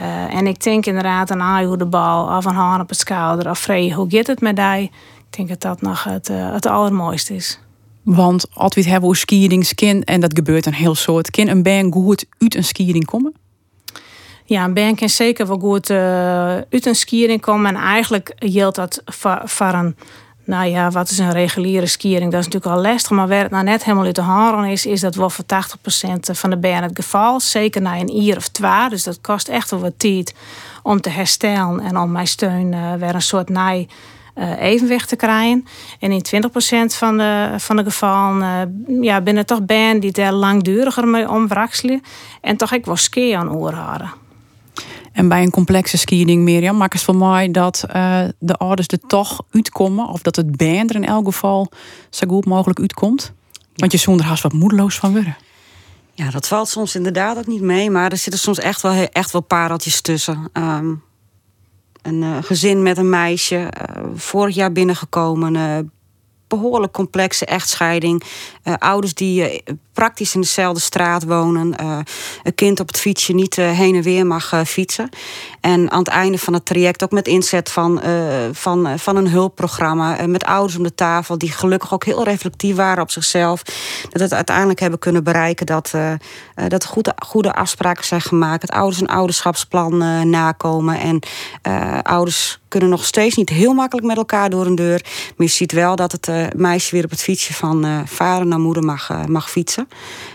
Uh, 0.00 0.34
en 0.34 0.46
ik 0.46 0.62
denk 0.62 0.86
inderdaad 0.86 1.30
een 1.30 1.42
aai 1.42 1.66
hoe 1.66 1.76
de 1.76 1.86
bal 1.86 2.36
of 2.36 2.44
een 2.44 2.54
haan 2.54 2.80
op 2.80 2.88
het 2.88 2.98
schouder 2.98 3.50
of 3.50 3.58
vrij 3.58 3.90
hoe 3.90 4.06
gaat 4.08 4.26
het 4.26 4.40
met 4.40 4.56
die. 4.56 4.82
Ik 5.30 5.36
denk 5.36 5.48
dat 5.48 5.60
dat 5.60 5.80
nog 5.80 6.04
het, 6.04 6.28
het 6.28 6.66
allermooiste 6.66 7.34
is. 7.34 7.60
Want 8.02 8.46
we 8.74 8.80
het 8.80 8.90
hebben 8.90 9.08
over 9.08 9.20
skieringskin, 9.20 10.04
en 10.04 10.20
dat 10.20 10.34
gebeurt 10.34 10.66
een 10.66 10.74
heel 10.74 10.94
soort, 10.94 11.30
kan 11.30 11.48
een 11.48 11.62
band 11.62 11.92
goed 11.92 12.26
uit 12.38 12.54
een 12.54 12.64
skiering 12.64 13.04
komen? 13.04 13.34
Ja, 14.48 14.68
band 14.68 14.98
kan 14.98 15.08
zeker 15.08 15.46
wel 15.46 15.58
goed 15.58 15.90
uh, 15.90 15.98
uit 16.54 16.86
een 16.86 16.94
skiering 16.94 17.40
komen. 17.40 17.76
En 17.76 17.82
eigenlijk 17.82 18.32
geldt 18.38 18.76
dat 18.76 19.02
voor, 19.44 19.72
een, 19.72 19.96
nou 20.44 20.68
ja, 20.68 20.90
wat 20.90 21.10
is 21.10 21.18
een 21.18 21.32
reguliere 21.32 21.86
skiering? 21.86 22.30
Dat 22.32 22.40
is 22.40 22.46
natuurlijk 22.46 22.76
al 22.76 22.90
lastig. 22.90 23.10
Maar 23.10 23.28
waar 23.28 23.42
het 23.42 23.50
nou 23.50 23.64
net 23.64 23.84
helemaal 23.84 24.04
uit 24.04 24.14
de 24.14 24.20
haren 24.20 24.64
is, 24.64 24.86
is 24.86 25.00
dat 25.00 25.14
wel 25.14 25.30
voor 25.30 25.44
80% 25.44 25.48
van 26.20 26.50
de 26.50 26.56
band 26.56 26.84
het 26.84 26.96
geval. 26.96 27.40
Zeker 27.40 27.82
na 27.82 27.98
een 27.98 28.22
jaar 28.22 28.36
of 28.36 28.48
twee. 28.48 28.88
Dus 28.88 29.02
dat 29.02 29.20
kost 29.20 29.48
echt 29.48 29.70
wel 29.70 29.80
wat 29.80 29.98
tijd 29.98 30.34
om 30.82 31.00
te 31.00 31.10
herstellen 31.10 31.80
en 31.80 31.98
om 31.98 32.12
mijn 32.12 32.26
steun 32.26 32.72
uh, 32.72 32.94
weer 32.94 33.14
een 33.14 33.22
soort 33.22 33.48
naai 33.48 33.88
evenwicht 34.58 35.08
te 35.08 35.16
krijgen. 35.16 35.66
En 36.00 36.12
in 36.12 36.24
20% 36.34 36.48
van 36.86 37.16
de, 37.16 37.54
van 37.56 37.76
de 37.76 37.84
gevallen 37.84 38.86
ja, 39.00 39.20
binnen 39.20 39.46
toch 39.46 39.62
ben 39.62 40.00
die 40.00 40.12
daar 40.12 40.32
langduriger 40.32 41.08
mee 41.08 41.30
omwrakselen. 41.30 42.02
En 42.40 42.56
toch 42.56 42.72
ik 42.72 42.84
wel 42.84 42.96
ski 42.96 43.32
aan 43.32 43.52
oorhouden. 43.52 44.24
En 45.16 45.28
bij 45.28 45.42
een 45.42 45.50
complexe 45.50 45.96
skiing, 45.96 46.42
Mirjam, 46.42 46.76
maak 46.76 46.92
het 46.92 47.02
voor 47.02 47.16
mij 47.16 47.50
dat 47.50 47.84
uh, 47.94 48.24
de 48.38 48.56
ouders 48.56 48.88
er 48.88 48.98
toch 49.06 49.42
uitkomen. 49.50 50.08
Of 50.08 50.22
dat 50.22 50.36
het 50.36 50.56
band 50.56 50.90
er 50.90 50.96
in 50.96 51.06
elk 51.06 51.24
geval 51.24 51.70
zo 52.10 52.26
goed 52.28 52.44
mogelijk 52.44 52.80
uitkomt. 52.80 53.32
Want 53.74 53.92
je 53.92 53.98
zonder 53.98 54.26
haast 54.26 54.42
wat 54.42 54.52
moedeloos 54.52 54.98
van 54.98 55.12
worden. 55.12 55.36
Ja, 56.12 56.30
dat 56.30 56.48
valt 56.48 56.68
soms 56.68 56.94
inderdaad 56.94 57.38
ook 57.38 57.46
niet 57.46 57.60
mee. 57.60 57.90
Maar 57.90 58.10
er 58.10 58.16
zitten 58.16 58.40
soms 58.40 58.58
echt 58.58 58.82
wel, 58.82 58.92
echt 58.92 59.32
wel 59.32 59.40
pareltjes 59.40 60.00
tussen. 60.00 60.50
Um, 60.52 61.02
een 62.02 62.22
uh, 62.22 62.36
gezin 62.40 62.82
met 62.82 62.98
een 62.98 63.10
meisje, 63.10 63.56
uh, 63.56 64.04
vorig 64.14 64.54
jaar 64.54 64.72
binnengekomen. 64.72 65.54
Uh, 65.54 65.78
behoorlijk 66.48 66.92
complexe 66.92 67.46
echtscheiding. 67.46 68.22
Ouders 68.78 69.14
die 69.14 69.62
praktisch 69.92 70.34
in 70.34 70.40
dezelfde 70.40 70.80
straat 70.80 71.24
wonen. 71.24 71.74
een 72.42 72.54
kind 72.54 72.80
op 72.80 72.86
het 72.86 72.98
fietsje 72.98 73.32
niet 73.32 73.56
heen 73.56 73.94
en 73.94 74.02
weer 74.02 74.26
mag 74.26 74.62
fietsen. 74.66 75.08
En 75.60 75.90
aan 75.90 75.98
het 75.98 76.08
einde 76.08 76.38
van 76.38 76.52
het 76.52 76.64
traject 76.64 77.02
ook 77.02 77.10
met 77.10 77.26
inzet 77.26 77.70
van, 77.70 78.00
van, 78.52 78.98
van 78.98 79.16
een 79.16 79.28
hulpprogramma. 79.28 80.26
met 80.26 80.44
ouders 80.44 80.76
om 80.76 80.82
de 80.82 80.94
tafel 80.94 81.38
die 81.38 81.52
gelukkig 81.52 81.92
ook 81.92 82.04
heel 82.04 82.24
reflectief 82.24 82.76
waren 82.76 83.02
op 83.02 83.10
zichzelf. 83.10 83.62
Dat 84.10 84.20
het 84.20 84.32
uiteindelijk 84.34 84.80
hebben 84.80 84.98
kunnen 84.98 85.24
bereiken 85.24 85.66
dat, 85.66 85.92
dat 86.68 86.84
goede, 86.84 87.14
goede 87.26 87.54
afspraken 87.54 88.04
zijn 88.04 88.20
gemaakt. 88.20 88.60
Dat 88.60 88.70
ouders 88.70 89.00
een 89.00 89.08
ouderschapsplan 89.08 90.30
nakomen. 90.30 91.00
En 91.00 91.20
ouders 92.02 92.58
kunnen 92.68 92.88
nog 92.88 93.04
steeds 93.04 93.36
niet 93.36 93.48
heel 93.48 93.72
makkelijk 93.72 94.06
met 94.06 94.16
elkaar 94.16 94.50
door 94.50 94.66
een 94.66 94.74
deur. 94.74 95.04
Maar 95.36 95.46
je 95.46 95.52
ziet 95.52 95.72
wel 95.72 95.96
dat 95.96 96.12
het 96.12 96.56
meisje 96.56 96.94
weer 96.94 97.04
op 97.04 97.10
het 97.10 97.22
fietsje 97.22 97.54
van 97.54 98.04
vader 98.06 98.46
naar 98.56 98.64
moeder 98.64 98.84
mag, 98.84 99.10
uh, 99.10 99.24
mag 99.24 99.50
fietsen. 99.50 99.88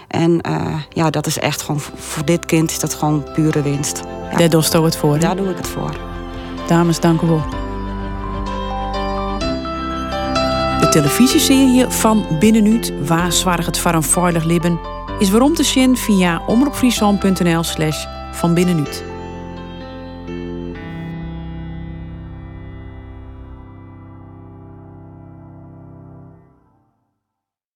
En 0.07 0.41
ja, 0.89 1.09
dat 1.09 1.28
is 1.28 1.39
echt 1.39 1.61
gewoon 1.61 1.80
voor 1.80 2.26
dit 2.26 2.45
kind 2.45 2.72
is 2.72 2.80
dat 2.80 2.93
gewoon 2.93 3.24
pure 3.34 3.61
winst. 3.61 4.01
Ja. 4.32 4.38
Daar 4.38 4.49
doe 4.49 4.63
je 4.72 4.82
het 4.82 4.95
voor. 4.95 5.19
Daar 5.19 5.36
doe 5.36 5.49
ik 5.49 5.57
het 5.57 5.67
voor. 5.67 5.97
Dames, 6.67 6.99
dank 6.99 7.22
u 7.22 7.28
wel. 7.28 7.43
De 10.80 10.88
televisieserie 10.89 11.86
van 11.88 12.26
Binnenuut, 12.39 12.93
waar 13.05 13.32
zwaar 13.32 13.65
het 13.65 13.78
voor 13.78 13.93
een 13.93 14.03
veilig 14.03 14.43
leven, 14.43 14.80
is 15.19 15.30
waarom 15.30 15.53
te 15.53 15.63
zien 15.63 15.97
via 15.97 16.41
omroepfriesland.nl 16.47 17.63
slash 17.63 18.05
van 18.32 18.53
binnenuut. 18.53 19.11